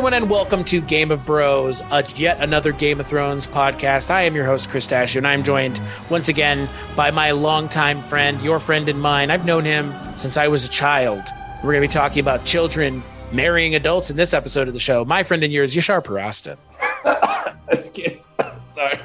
everyone, 0.00 0.14
and 0.14 0.30
welcome 0.30 0.64
to 0.64 0.80
Game 0.80 1.10
of 1.10 1.26
Bros, 1.26 1.82
a 1.90 2.02
yet 2.16 2.40
another 2.40 2.72
Game 2.72 3.00
of 3.00 3.06
Thrones 3.06 3.46
podcast. 3.46 4.08
I 4.08 4.22
am 4.22 4.34
your 4.34 4.46
host, 4.46 4.70
Chris 4.70 4.86
Stachiw, 4.86 5.16
and 5.16 5.26
I'm 5.26 5.44
joined 5.44 5.78
once 6.08 6.28
again 6.28 6.70
by 6.96 7.10
my 7.10 7.32
longtime 7.32 8.00
friend, 8.00 8.40
your 8.40 8.58
friend 8.60 8.88
and 8.88 8.98
mine. 8.98 9.30
I've 9.30 9.44
known 9.44 9.62
him 9.62 9.92
since 10.16 10.38
I 10.38 10.48
was 10.48 10.66
a 10.66 10.70
child. 10.70 11.22
We're 11.56 11.72
going 11.72 11.82
to 11.82 11.88
be 11.88 11.92
talking 11.92 12.20
about 12.20 12.46
children 12.46 13.02
marrying 13.30 13.74
adults 13.74 14.10
in 14.10 14.16
this 14.16 14.32
episode 14.32 14.68
of 14.68 14.72
the 14.72 14.80
show. 14.80 15.04
My 15.04 15.22
friend 15.22 15.44
and 15.44 15.52
yours, 15.52 15.74
Yashar 15.74 16.02
Parasta. 16.02 16.56
Sorry. 18.70 19.00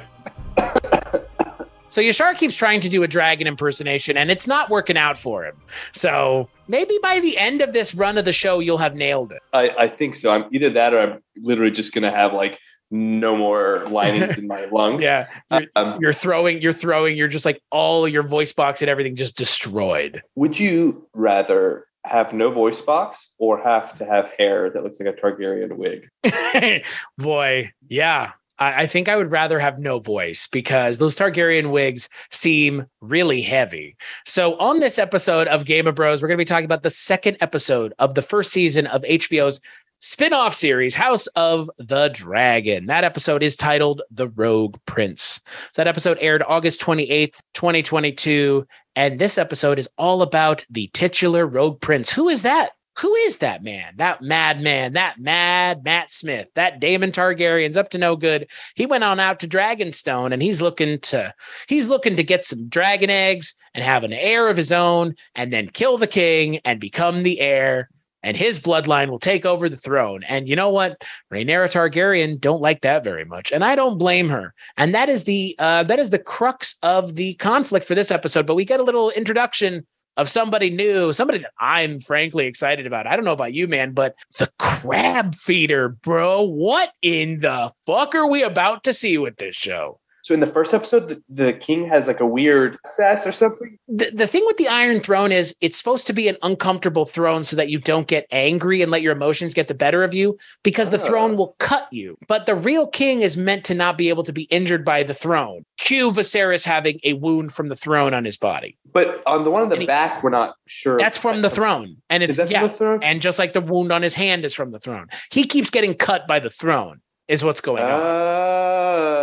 So 1.90 2.00
Yashar 2.00 2.38
keeps 2.38 2.56
trying 2.56 2.80
to 2.80 2.88
do 2.88 3.02
a 3.02 3.08
dragon 3.08 3.46
impersonation, 3.46 4.16
and 4.16 4.30
it's 4.30 4.46
not 4.46 4.70
working 4.70 4.96
out 4.96 5.18
for 5.18 5.44
him. 5.44 5.56
So 5.92 6.48
maybe 6.68 6.98
by 7.02 7.20
the 7.20 7.38
end 7.38 7.62
of 7.62 7.72
this 7.72 7.94
run 7.94 8.18
of 8.18 8.24
the 8.24 8.32
show, 8.32 8.58
you'll 8.60 8.78
have 8.78 8.94
nailed 8.94 9.32
it. 9.32 9.42
I, 9.52 9.70
I 9.70 9.88
think 9.88 10.16
so. 10.16 10.30
I'm 10.30 10.46
either 10.52 10.70
that 10.70 10.94
or 10.94 11.00
I'm 11.00 11.22
literally 11.36 11.70
just 11.70 11.92
gonna 11.94 12.10
have 12.10 12.32
like 12.32 12.58
no 12.90 13.36
more 13.36 13.84
linings 13.88 14.38
in 14.42 14.46
my 14.46 14.66
lungs. 14.66 15.02
Yeah, 15.02 15.26
you're, 15.50 15.62
Um, 15.74 15.98
you're 16.00 16.12
throwing, 16.12 16.60
you're 16.60 16.72
throwing, 16.72 17.16
you're 17.16 17.28
just 17.28 17.44
like 17.44 17.60
all 17.70 18.06
your 18.06 18.22
voice 18.22 18.52
box 18.52 18.82
and 18.82 18.88
everything 18.88 19.16
just 19.16 19.36
destroyed. 19.36 20.22
would 20.36 20.58
you 20.58 21.08
rather 21.12 21.86
have 22.04 22.32
no 22.32 22.50
voice 22.52 22.80
box 22.80 23.30
or 23.38 23.60
have 23.60 23.98
to 23.98 24.04
have 24.04 24.30
hair 24.38 24.70
that 24.70 24.84
looks 24.84 25.00
like 25.00 25.08
a 25.08 25.20
Targaryen 25.20 25.76
wig? 25.76 26.08
Boy, 27.18 27.72
yeah. 27.88 28.32
I, 28.58 28.82
I 28.82 28.86
think 28.86 29.08
I 29.08 29.16
would 29.16 29.30
rather 29.30 29.58
have 29.58 29.78
no 29.78 29.98
voice 29.98 30.46
because 30.46 30.98
those 30.98 31.16
Targaryen 31.16 31.70
wigs 31.70 32.08
seem 32.30 32.86
really 33.00 33.42
heavy. 33.42 33.96
So, 34.24 34.56
on 34.58 34.80
this 34.80 34.98
episode 34.98 35.48
of 35.48 35.64
Game 35.64 35.86
of 35.86 35.94
Bros, 35.94 36.22
we're 36.22 36.28
going 36.28 36.38
to 36.38 36.42
be 36.42 36.46
talking 36.46 36.64
about 36.64 36.82
the 36.82 36.90
second 36.90 37.36
episode 37.40 37.94
of 37.98 38.14
the 38.14 38.22
first 38.22 38.52
season 38.52 38.86
of 38.86 39.02
HBO's 39.02 39.60
spin-off 40.00 40.54
series 40.54 40.94
House 40.94 41.26
of 41.28 41.70
the 41.78 42.08
Dragon. 42.08 42.86
That 42.86 43.04
episode 43.04 43.42
is 43.42 43.56
titled 43.56 44.02
The 44.10 44.28
Rogue 44.28 44.76
Prince. 44.86 45.40
So 45.72 45.80
that 45.80 45.88
episode 45.88 46.18
aired 46.20 46.42
August 46.46 46.80
28th, 46.80 47.36
2022, 47.54 48.66
and 48.94 49.18
this 49.18 49.38
episode 49.38 49.78
is 49.78 49.88
all 49.98 50.22
about 50.22 50.64
the 50.70 50.88
titular 50.92 51.46
Rogue 51.46 51.80
Prince. 51.80 52.12
Who 52.12 52.28
is 52.28 52.42
that? 52.42 52.72
Who 52.98 53.14
is 53.14 53.38
that 53.38 53.62
man? 53.62 53.94
That 53.96 54.22
madman, 54.22 54.94
that 54.94 55.18
mad 55.18 55.84
Matt 55.84 56.10
Smith, 56.10 56.48
that 56.54 56.80
Daemon 56.80 57.12
Targaryen's 57.12 57.76
up 57.76 57.90
to 57.90 57.98
no 57.98 58.16
good. 58.16 58.48
He 58.74 58.86
went 58.86 59.04
on 59.04 59.20
out 59.20 59.40
to 59.40 59.48
Dragonstone 59.48 60.32
and 60.32 60.42
he's 60.42 60.62
looking 60.62 60.98
to 61.00 61.34
he's 61.68 61.88
looking 61.88 62.16
to 62.16 62.24
get 62.24 62.44
some 62.44 62.68
dragon 62.68 63.10
eggs 63.10 63.54
and 63.74 63.84
have 63.84 64.04
an 64.04 64.12
heir 64.12 64.48
of 64.48 64.56
his 64.56 64.72
own 64.72 65.14
and 65.34 65.52
then 65.52 65.68
kill 65.68 65.98
the 65.98 66.06
king 66.06 66.58
and 66.64 66.80
become 66.80 67.22
the 67.22 67.40
heir 67.40 67.90
and 68.26 68.36
his 68.36 68.58
bloodline 68.58 69.08
will 69.08 69.20
take 69.20 69.46
over 69.46 69.68
the 69.68 69.76
throne. 69.76 70.24
And 70.24 70.48
you 70.48 70.56
know 70.56 70.70
what? 70.70 71.04
Rhaenyra 71.32 71.70
Targaryen 71.70 72.40
don't 72.40 72.60
like 72.60 72.80
that 72.80 73.04
very 73.04 73.24
much, 73.24 73.52
and 73.52 73.64
I 73.64 73.76
don't 73.76 73.98
blame 73.98 74.28
her. 74.30 74.52
And 74.76 74.92
that 74.96 75.08
is 75.08 75.24
the 75.24 75.54
uh, 75.60 75.84
that 75.84 76.00
is 76.00 76.10
the 76.10 76.18
crux 76.18 76.74
of 76.82 77.14
the 77.14 77.34
conflict 77.34 77.86
for 77.86 77.94
this 77.94 78.10
episode. 78.10 78.44
But 78.44 78.56
we 78.56 78.64
get 78.64 78.80
a 78.80 78.84
little 78.84 79.10
introduction 79.10 79.86
of 80.16 80.28
somebody 80.28 80.70
new, 80.70 81.12
somebody 81.12 81.38
that 81.40 81.52
I'm 81.60 82.00
frankly 82.00 82.46
excited 82.46 82.86
about. 82.86 83.06
I 83.06 83.16
don't 83.16 83.24
know 83.24 83.32
about 83.32 83.54
you, 83.54 83.68
man, 83.68 83.92
but 83.92 84.16
the 84.38 84.50
crab 84.58 85.34
feeder, 85.34 85.88
bro. 85.88 86.42
What 86.42 86.92
in 87.02 87.40
the 87.40 87.72
fuck 87.86 88.14
are 88.14 88.28
we 88.28 88.42
about 88.42 88.84
to 88.84 88.94
see 88.94 89.18
with 89.18 89.36
this 89.36 89.54
show? 89.54 90.00
So 90.26 90.34
in 90.34 90.40
the 90.40 90.46
first 90.48 90.74
episode, 90.74 91.06
the, 91.08 91.22
the 91.44 91.52
king 91.52 91.86
has 91.88 92.08
like 92.08 92.18
a 92.18 92.26
weird 92.26 92.78
sass 92.84 93.24
or 93.28 93.30
something. 93.30 93.78
the, 93.86 94.10
the 94.12 94.26
thing 94.26 94.42
with 94.44 94.56
the 94.56 94.66
Iron 94.66 95.00
Throne 95.00 95.30
is 95.30 95.54
it's 95.60 95.78
supposed 95.78 96.04
to 96.08 96.12
be 96.12 96.26
an 96.26 96.36
uncomfortable 96.42 97.04
throne 97.04 97.44
so 97.44 97.54
that 97.54 97.68
you 97.68 97.78
don't 97.78 98.08
get 98.08 98.26
angry 98.32 98.82
and 98.82 98.90
let 98.90 99.02
your 99.02 99.12
emotions 99.12 99.54
get 99.54 99.68
the 99.68 99.74
better 99.74 100.02
of 100.02 100.14
you 100.14 100.36
because 100.64 100.90
the 100.90 101.00
Oh. 101.00 101.06
throne 101.06 101.36
will 101.36 101.54
cut 101.60 101.86
you. 101.92 102.18
But 102.26 102.46
the 102.46 102.56
real 102.56 102.88
king 102.88 103.20
is 103.20 103.36
meant 103.36 103.62
to 103.66 103.74
not 103.76 103.96
be 103.96 104.08
able 104.08 104.24
to 104.24 104.32
be 104.32 104.42
injured 104.44 104.84
by 104.84 105.04
the 105.04 105.14
throne. 105.14 105.64
Cue 105.78 106.10
Viserys 106.10 106.66
having 106.66 106.98
a 107.04 107.12
wound 107.12 107.52
from 107.52 107.68
the 107.68 107.76
throne 107.76 108.12
on 108.12 108.24
his 108.24 108.36
body. 108.36 108.76
But 108.92 109.22
on 109.28 109.44
the 109.44 109.50
one 109.52 109.62
in 109.62 109.68
the 109.68 109.76
he- 109.76 109.86
back, 109.86 110.24
we're 110.24 110.30
not 110.30 110.56
sure. 110.66 110.98
That's 110.98 111.18
from 111.18 111.42
the 111.42 111.50
throne. 111.50 111.98
And 112.10 112.24
it's 112.24 112.32
Is 112.32 112.36
that 112.38 112.50
yeah. 112.50 112.62
from 112.62 112.68
the 112.70 112.74
throne? 112.74 113.02
and 113.04 113.22
just 113.22 113.38
like 113.38 113.52
the 113.52 113.60
wound 113.60 113.92
on 113.92 114.02
his 114.02 114.14
hand 114.14 114.44
is 114.44 114.54
from 114.54 114.72
the 114.72 114.80
throne. 114.80 115.06
He 115.30 115.44
keeps 115.44 115.70
getting 115.70 115.94
cut 115.94 116.26
by 116.26 116.40
the 116.40 116.50
throne, 116.50 117.00
is 117.28 117.44
what's 117.44 117.60
going 117.60 117.84
on. 117.84 117.90
Ah. 117.92 119.15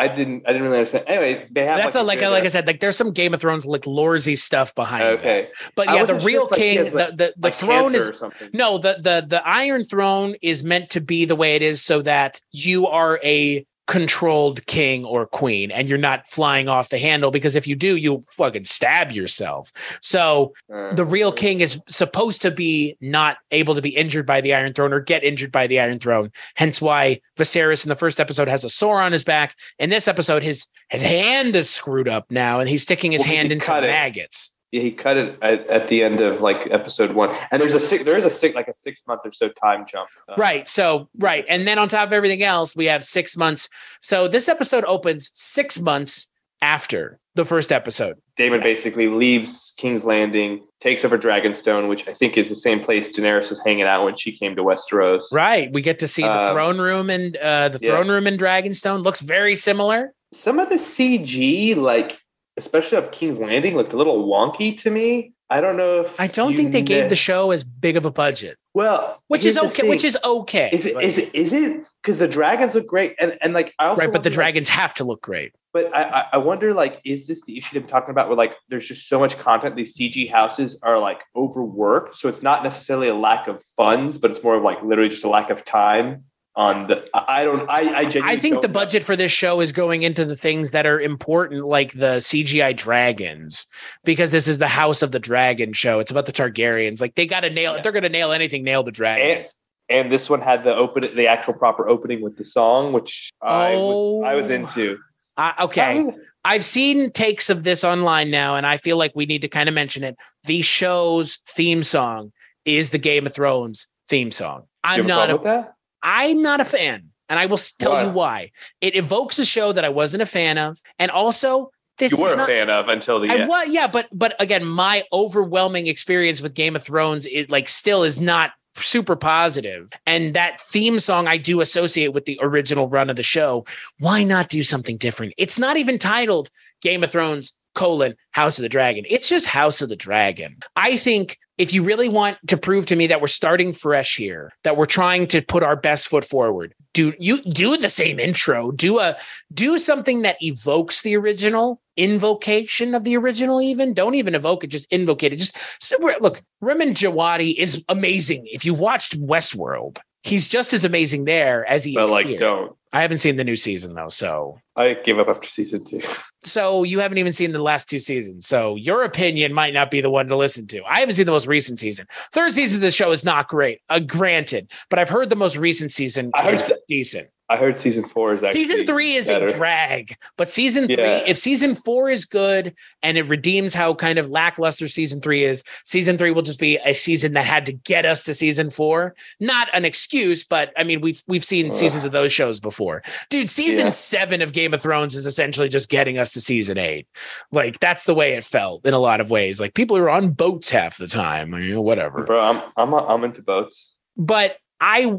I 0.00 0.08
didn't. 0.08 0.44
I 0.46 0.52
didn't 0.52 0.62
really 0.62 0.78
understand. 0.78 1.04
Anyway, 1.06 1.46
they 1.50 1.66
have. 1.66 1.78
That's 1.78 1.94
a, 1.94 2.02
like 2.02 2.20
weird- 2.20 2.32
like 2.32 2.44
I 2.44 2.48
said, 2.48 2.66
like 2.66 2.80
there's 2.80 2.96
some 2.96 3.12
Game 3.12 3.34
of 3.34 3.40
Thrones 3.40 3.66
like 3.66 3.82
Lorsy 3.82 4.36
stuff 4.36 4.74
behind. 4.74 5.02
that. 5.02 5.18
Okay, 5.18 5.48
but 5.74 5.86
yeah, 5.88 6.04
the 6.04 6.18
sure 6.18 6.26
real 6.26 6.48
like, 6.50 6.60
he 6.60 6.76
king, 6.76 6.84
like- 6.84 6.92
the 6.92 7.16
the, 7.16 7.16
the 7.16 7.32
like 7.38 7.52
throne 7.54 7.94
is. 7.94 8.22
No, 8.54 8.78
the 8.78 8.94
the 9.00 9.24
the 9.26 9.42
Iron 9.46 9.84
Throne 9.84 10.34
is 10.40 10.64
meant 10.64 10.90
to 10.90 11.00
be 11.00 11.24
the 11.26 11.36
way 11.36 11.56
it 11.56 11.62
is 11.62 11.82
so 11.82 12.02
that 12.02 12.40
you 12.52 12.86
are 12.86 13.20
a 13.22 13.66
controlled 13.90 14.64
king 14.66 15.04
or 15.04 15.26
queen 15.26 15.72
and 15.72 15.88
you're 15.88 15.98
not 15.98 16.24
flying 16.28 16.68
off 16.68 16.90
the 16.90 16.98
handle 16.98 17.32
because 17.32 17.56
if 17.56 17.66
you 17.66 17.74
do 17.74 17.96
you'll 17.96 18.24
fucking 18.30 18.64
stab 18.64 19.10
yourself. 19.10 19.72
So 20.00 20.52
Uh, 20.72 20.94
the 20.94 21.04
real 21.04 21.32
king 21.32 21.60
is 21.60 21.80
supposed 21.88 22.40
to 22.42 22.52
be 22.52 22.96
not 23.00 23.38
able 23.50 23.74
to 23.74 23.82
be 23.82 23.88
injured 23.88 24.26
by 24.26 24.40
the 24.40 24.54
Iron 24.54 24.74
Throne 24.74 24.92
or 24.92 25.00
get 25.00 25.24
injured 25.24 25.50
by 25.50 25.66
the 25.66 25.80
Iron 25.80 25.98
Throne. 25.98 26.30
Hence 26.54 26.80
why 26.80 27.20
Viserys 27.36 27.84
in 27.84 27.88
the 27.88 27.96
first 27.96 28.20
episode 28.20 28.46
has 28.46 28.62
a 28.62 28.68
sore 28.68 29.00
on 29.00 29.10
his 29.10 29.24
back. 29.24 29.56
In 29.80 29.90
this 29.90 30.06
episode 30.06 30.44
his 30.44 30.68
his 30.88 31.02
hand 31.02 31.56
is 31.56 31.68
screwed 31.68 32.08
up 32.08 32.30
now 32.30 32.60
and 32.60 32.68
he's 32.68 32.84
sticking 32.84 33.10
his 33.10 33.22
Well, 33.22 33.34
hand 33.34 33.50
into 33.50 33.68
maggots. 33.72 34.52
Yeah, 34.72 34.82
he 34.82 34.92
cut 34.92 35.16
it 35.16 35.36
at, 35.42 35.66
at 35.66 35.88
the 35.88 36.02
end 36.04 36.20
of 36.20 36.40
like 36.40 36.68
episode 36.70 37.12
one, 37.12 37.34
and 37.50 37.60
there's 37.60 37.74
a 37.74 37.80
six, 37.80 38.04
there 38.04 38.16
is 38.16 38.24
a 38.24 38.30
six 38.30 38.54
like 38.54 38.68
a 38.68 38.74
six 38.76 39.02
month 39.06 39.22
or 39.24 39.32
so 39.32 39.48
time 39.48 39.84
jump. 39.86 40.08
Uh, 40.28 40.34
Right. 40.38 40.68
So, 40.68 41.08
right. 41.18 41.44
And 41.48 41.66
then 41.66 41.78
on 41.78 41.88
top 41.88 42.06
of 42.06 42.12
everything 42.12 42.42
else, 42.42 42.76
we 42.76 42.84
have 42.86 43.02
six 43.04 43.36
months. 43.36 43.68
So 44.00 44.28
this 44.28 44.48
episode 44.48 44.84
opens 44.84 45.30
six 45.34 45.80
months 45.80 46.30
after 46.62 47.18
the 47.34 47.44
first 47.44 47.72
episode. 47.72 48.16
Daemon 48.36 48.60
basically 48.62 49.08
leaves 49.08 49.72
King's 49.76 50.04
Landing, 50.04 50.64
takes 50.80 51.04
over 51.04 51.16
Dragonstone, 51.18 51.88
which 51.88 52.06
I 52.08 52.12
think 52.12 52.36
is 52.36 52.48
the 52.48 52.54
same 52.56 52.80
place 52.80 53.10
Daenerys 53.16 53.50
was 53.50 53.60
hanging 53.64 53.84
out 53.84 54.04
when 54.04 54.16
she 54.16 54.36
came 54.36 54.56
to 54.56 54.62
Westeros. 54.62 55.24
Right. 55.32 55.72
We 55.72 55.80
get 55.82 55.98
to 56.00 56.08
see 56.08 56.22
the 56.22 56.30
Um, 56.30 56.52
throne 56.54 56.78
room 56.78 57.10
and 57.10 57.36
uh, 57.36 57.68
the 57.70 57.78
yeah. 57.80 57.88
throne 57.90 58.08
room 58.08 58.26
in 58.26 58.36
Dragonstone 58.36 59.02
looks 59.02 59.20
very 59.20 59.56
similar. 59.56 60.12
Some 60.32 60.58
of 60.58 60.68
the 60.68 60.76
CG, 60.76 61.76
like 61.76 62.18
especially 62.60 62.98
of 62.98 63.10
King's 63.10 63.38
Landing, 63.38 63.76
looked 63.76 63.92
a 63.92 63.96
little 63.96 64.28
wonky 64.28 64.78
to 64.80 64.90
me. 64.90 65.32
I 65.50 65.60
don't 65.60 65.76
know 65.76 66.02
if 66.02 66.20
I 66.20 66.28
don't 66.28 66.54
think 66.54 66.70
they 66.70 66.82
gave 66.82 67.08
the 67.08 67.16
show 67.16 67.50
as 67.50 67.64
big 67.64 67.96
of 67.96 68.04
a 68.04 68.10
budget, 68.10 68.56
well, 68.72 69.20
which 69.26 69.44
is 69.44 69.58
okay. 69.58 69.88
Which 69.88 70.04
is 70.04 70.16
okay. 70.24 70.70
is 70.72 70.86
it 70.86 70.94
but- 70.94 71.02
is 71.02 71.18
it 71.18 71.34
is 71.34 71.52
it 71.52 71.84
because 72.00 72.18
the 72.18 72.28
dragons 72.28 72.76
look 72.76 72.86
great 72.86 73.16
and 73.18 73.36
and 73.42 73.52
like 73.52 73.74
I 73.80 73.86
also 73.86 74.00
right? 74.00 74.12
But 74.12 74.22
the 74.22 74.30
like, 74.30 74.34
dragons 74.34 74.68
have 74.68 74.94
to 74.94 75.04
look 75.04 75.20
great. 75.20 75.52
But 75.72 75.92
I, 75.94 76.02
I- 76.02 76.26
I 76.34 76.36
wonder, 76.38 76.72
like, 76.72 77.00
is 77.04 77.26
this 77.26 77.40
the 77.46 77.58
issue 77.58 77.78
I'm 77.78 77.86
talking 77.86 78.10
about? 78.10 78.28
Where 78.28 78.36
like, 78.36 78.54
there's 78.68 78.86
just 78.86 79.08
so 79.08 79.18
much 79.18 79.38
content. 79.38 79.74
These 79.74 79.96
CG 79.96 80.30
houses 80.30 80.76
are 80.82 81.00
like 81.00 81.20
overworked, 81.34 82.16
so 82.16 82.28
it's 82.28 82.42
not 82.42 82.62
necessarily 82.62 83.08
a 83.08 83.14
lack 83.14 83.48
of 83.48 83.64
funds, 83.76 84.18
but 84.18 84.30
it's 84.30 84.44
more 84.44 84.54
of 84.54 84.62
like 84.62 84.82
literally 84.84 85.10
just 85.10 85.24
a 85.24 85.28
lack 85.28 85.50
of 85.50 85.64
time 85.64 86.24
on 86.60 86.86
the. 86.88 87.08
I 87.14 87.42
don't. 87.42 87.68
I 87.70 88.00
I 88.00 88.04
genuinely 88.04 88.36
I 88.36 88.36
think 88.36 88.60
the 88.60 88.68
know. 88.68 88.74
budget 88.74 89.02
for 89.02 89.16
this 89.16 89.32
show 89.32 89.60
is 89.60 89.72
going 89.72 90.02
into 90.02 90.26
the 90.26 90.36
things 90.36 90.72
that 90.72 90.84
are 90.86 91.00
important, 91.00 91.64
like 91.64 91.92
the 91.94 92.18
CGI 92.18 92.76
dragons, 92.76 93.66
because 94.04 94.30
this 94.30 94.46
is 94.46 94.58
the 94.58 94.68
House 94.68 95.00
of 95.00 95.10
the 95.10 95.18
Dragon 95.18 95.72
show. 95.72 96.00
It's 96.00 96.10
about 96.10 96.26
the 96.26 96.32
Targaryens. 96.32 97.00
Like 97.00 97.14
they 97.14 97.26
got 97.26 97.40
to 97.40 97.50
nail. 97.50 97.72
Yeah. 97.72 97.78
If 97.78 97.82
they're 97.82 97.92
going 97.92 98.02
to 98.02 98.10
nail 98.10 98.30
anything, 98.32 98.62
nail 98.62 98.82
the 98.82 98.92
dragons. 98.92 99.58
And 99.88 100.12
this 100.12 100.28
one 100.30 100.40
had 100.40 100.62
the 100.62 100.74
open, 100.74 101.08
the 101.16 101.26
actual 101.26 101.54
proper 101.54 101.88
opening 101.88 102.20
with 102.20 102.36
the 102.36 102.44
song, 102.44 102.92
which 102.92 103.30
I 103.42 103.74
was 103.74 104.24
I 104.26 104.34
was 104.34 104.50
Oh. 104.50 104.54
into. 104.54 104.98
Uh, 105.36 105.52
okay. 105.60 106.04
I've 106.44 106.64
seen 106.64 107.10
takes 107.10 107.48
of 107.48 107.64
this 107.64 107.84
online 107.84 108.30
now, 108.30 108.56
and 108.56 108.66
I 108.66 108.76
feel 108.76 108.98
like 108.98 109.12
we 109.14 109.24
need 109.26 109.40
to 109.42 109.48
kind 109.48 109.68
of 109.68 109.74
mention 109.74 110.04
it. 110.04 110.16
The 110.44 110.60
show's 110.62 111.36
theme 111.48 111.82
song 111.82 112.32
is 112.66 112.90
the 112.90 112.98
Game 112.98 113.26
of 113.26 113.34
Thrones 113.34 113.86
theme 114.08 114.30
song. 114.30 114.64
I'm 114.84 115.06
not 115.06 115.30
a, 115.30 115.34
with 115.34 115.44
that. 115.44 115.74
I'm 116.02 116.42
not 116.42 116.60
a 116.60 116.64
fan, 116.64 117.10
and 117.28 117.38
I 117.38 117.46
will 117.46 117.58
tell 117.78 117.92
Why? 117.92 118.02
you 118.04 118.10
why. 118.10 118.50
It 118.80 118.96
evokes 118.96 119.38
a 119.38 119.44
show 119.44 119.72
that 119.72 119.84
I 119.84 119.88
wasn't 119.88 120.22
a 120.22 120.26
fan 120.26 120.58
of, 120.58 120.78
and 120.98 121.10
also 121.10 121.70
this 121.98 122.12
You 122.12 122.22
were 122.22 122.34
a 122.34 122.46
fan 122.46 122.70
of 122.70 122.88
until 122.88 123.20
the 123.20 123.28
I 123.28 123.34
end. 123.40 123.48
was, 123.48 123.68
yeah, 123.68 123.86
but 123.86 124.08
but 124.12 124.34
again, 124.40 124.64
my 124.64 125.04
overwhelming 125.12 125.86
experience 125.86 126.40
with 126.40 126.54
Game 126.54 126.74
of 126.74 126.82
Thrones, 126.82 127.26
it 127.26 127.50
like 127.50 127.68
still 127.68 128.04
is 128.04 128.18
not 128.18 128.52
super 128.76 129.16
positive. 129.16 129.90
And 130.06 130.34
that 130.34 130.60
theme 130.60 130.98
song 130.98 131.26
I 131.28 131.36
do 131.36 131.60
associate 131.60 132.14
with 132.14 132.24
the 132.24 132.38
original 132.40 132.88
run 132.88 133.10
of 133.10 133.16
the 133.16 133.22
show. 133.22 133.66
Why 133.98 134.22
not 134.24 134.48
do 134.48 134.62
something 134.62 134.96
different? 134.96 135.34
It's 135.36 135.58
not 135.58 135.76
even 135.76 135.98
titled 135.98 136.50
Game 136.80 137.04
of 137.04 137.10
Thrones 137.10 137.52
colon 137.80 138.14
House 138.32 138.58
of 138.58 138.62
the 138.62 138.68
Dragon. 138.68 139.06
It's 139.08 139.28
just 139.28 139.46
House 139.46 139.80
of 139.80 139.88
the 139.88 139.96
Dragon. 139.96 140.58
I 140.76 140.98
think 140.98 141.38
if 141.56 141.72
you 141.72 141.82
really 141.82 142.10
want 142.10 142.36
to 142.48 142.58
prove 142.58 142.84
to 142.86 142.96
me 142.96 143.06
that 143.06 143.22
we're 143.22 143.26
starting 143.26 143.72
fresh 143.72 144.16
here, 144.16 144.52
that 144.64 144.76
we're 144.76 144.84
trying 144.84 145.26
to 145.28 145.40
put 145.40 145.62
our 145.62 145.76
best 145.76 146.08
foot 146.08 146.26
forward, 146.26 146.74
do 146.92 147.14
you 147.18 147.42
do 147.42 147.78
the 147.78 147.88
same 147.88 148.20
intro, 148.20 148.70
do 148.70 148.98
a 148.98 149.16
do 149.54 149.78
something 149.78 150.20
that 150.22 150.36
evokes 150.42 151.00
the 151.00 151.16
original 151.16 151.80
invocation 151.96 152.94
of 152.94 153.04
the 153.04 153.16
original 153.16 153.62
even 153.62 153.94
don't 153.94 154.14
even 154.14 154.34
evoke 154.34 154.64
it 154.64 154.68
just 154.68 154.90
invocate 154.90 155.34
it 155.34 155.36
just 155.36 155.54
so 155.80 155.96
look 156.20 156.40
Ramin 156.62 156.94
Djawadi 156.94 157.54
is 157.56 157.84
amazing 157.90 158.46
if 158.46 158.64
you've 158.64 158.80
watched 158.80 159.20
Westworld 159.20 159.98
he's 160.22 160.48
just 160.48 160.72
as 160.72 160.84
amazing 160.84 161.24
there 161.24 161.66
as 161.66 161.84
he 161.84 161.94
but 161.94 162.04
is 162.04 162.10
like 162.10 162.26
here. 162.26 162.38
don't. 162.38 162.76
I 162.92 163.02
haven't 163.02 163.18
seen 163.18 163.36
the 163.36 163.44
new 163.44 163.56
season 163.56 163.94
though, 163.94 164.08
so 164.08 164.58
I 164.80 164.94
gave 164.94 165.18
up 165.18 165.28
after 165.28 165.48
season 165.48 165.84
two. 165.84 166.00
so 166.44 166.82
you 166.82 167.00
haven't 167.00 167.18
even 167.18 167.32
seen 167.32 167.52
the 167.52 167.62
last 167.62 167.88
two 167.88 167.98
seasons. 167.98 168.46
So 168.46 168.76
your 168.76 169.04
opinion 169.04 169.52
might 169.52 169.74
not 169.74 169.90
be 169.90 170.00
the 170.00 170.10
one 170.10 170.28
to 170.28 170.36
listen 170.36 170.66
to. 170.68 170.82
I 170.84 171.00
haven't 171.00 171.16
seen 171.16 171.26
the 171.26 171.32
most 171.32 171.46
recent 171.46 171.78
season. 171.78 172.06
Third 172.32 172.54
season 172.54 172.78
of 172.78 172.82
the 172.82 172.90
show 172.90 173.10
is 173.10 173.24
not 173.24 173.48
great, 173.48 173.80
uh, 173.88 174.00
granted, 174.00 174.70
but 174.88 174.98
I've 174.98 175.08
heard 175.08 175.30
the 175.30 175.36
most 175.36 175.56
recent 175.56 175.92
season 175.92 176.30
I 176.34 176.42
heard 176.42 176.62
decent. 176.88 177.28
I 177.50 177.56
heard 177.56 177.76
season 177.78 178.04
four 178.04 178.32
is 178.32 178.42
actually 178.44 178.64
season 178.64 178.86
three 178.86 179.14
is 179.16 179.26
better. 179.26 179.46
a 179.46 179.52
drag, 179.52 180.16
but 180.36 180.48
season 180.48 180.86
three, 180.86 180.94
Yeah. 180.96 181.24
if 181.26 181.36
season 181.36 181.74
four 181.74 182.08
is 182.08 182.24
good 182.24 182.74
and 183.02 183.18
it 183.18 183.28
redeems 183.28 183.74
how 183.74 183.92
kind 183.92 184.20
of 184.20 184.30
lackluster 184.30 184.86
season 184.86 185.20
three 185.20 185.44
is, 185.44 185.64
season 185.84 186.16
three 186.16 186.30
will 186.30 186.42
just 186.42 186.60
be 186.60 186.76
a 186.84 186.94
season 186.94 187.32
that 187.34 187.44
had 187.44 187.66
to 187.66 187.72
get 187.72 188.06
us 188.06 188.22
to 188.24 188.34
season 188.34 188.70
four. 188.70 189.16
Not 189.40 189.68
an 189.72 189.84
excuse, 189.84 190.44
but 190.44 190.72
I 190.76 190.84
mean, 190.84 191.00
we've 191.00 191.20
we've 191.26 191.44
seen 191.44 191.72
seasons 191.72 192.04
of 192.04 192.12
those 192.12 192.32
shows 192.32 192.60
before. 192.60 193.02
Dude, 193.30 193.50
season 193.50 193.86
Yeah. 193.86 193.90
seven 193.90 194.42
of 194.42 194.52
Game 194.52 194.72
of 194.72 194.80
Thrones 194.80 195.16
is 195.16 195.26
essentially 195.26 195.68
just 195.68 195.88
getting 195.88 196.18
us 196.18 196.32
to 196.34 196.40
season 196.40 196.78
eight. 196.78 197.08
Like 197.50 197.80
that's 197.80 198.04
the 198.06 198.14
way 198.14 198.34
it 198.34 198.44
felt 198.44 198.86
in 198.86 198.94
a 198.94 198.98
lot 199.00 199.20
of 199.20 199.28
ways. 199.28 199.60
Like 199.60 199.74
people 199.74 199.96
are 199.96 200.08
on 200.08 200.30
boats 200.30 200.70
half 200.70 200.98
the 200.98 201.08
time, 201.08 201.52
you 201.54 201.74
know, 201.74 201.82
whatever 201.82 202.22
Bro, 202.22 202.38
I'm 202.40 202.62
I'm 202.76 202.94
I'm 202.94 203.24
into 203.24 203.42
boats. 203.42 203.96
but 204.16 204.56
I 204.80 205.16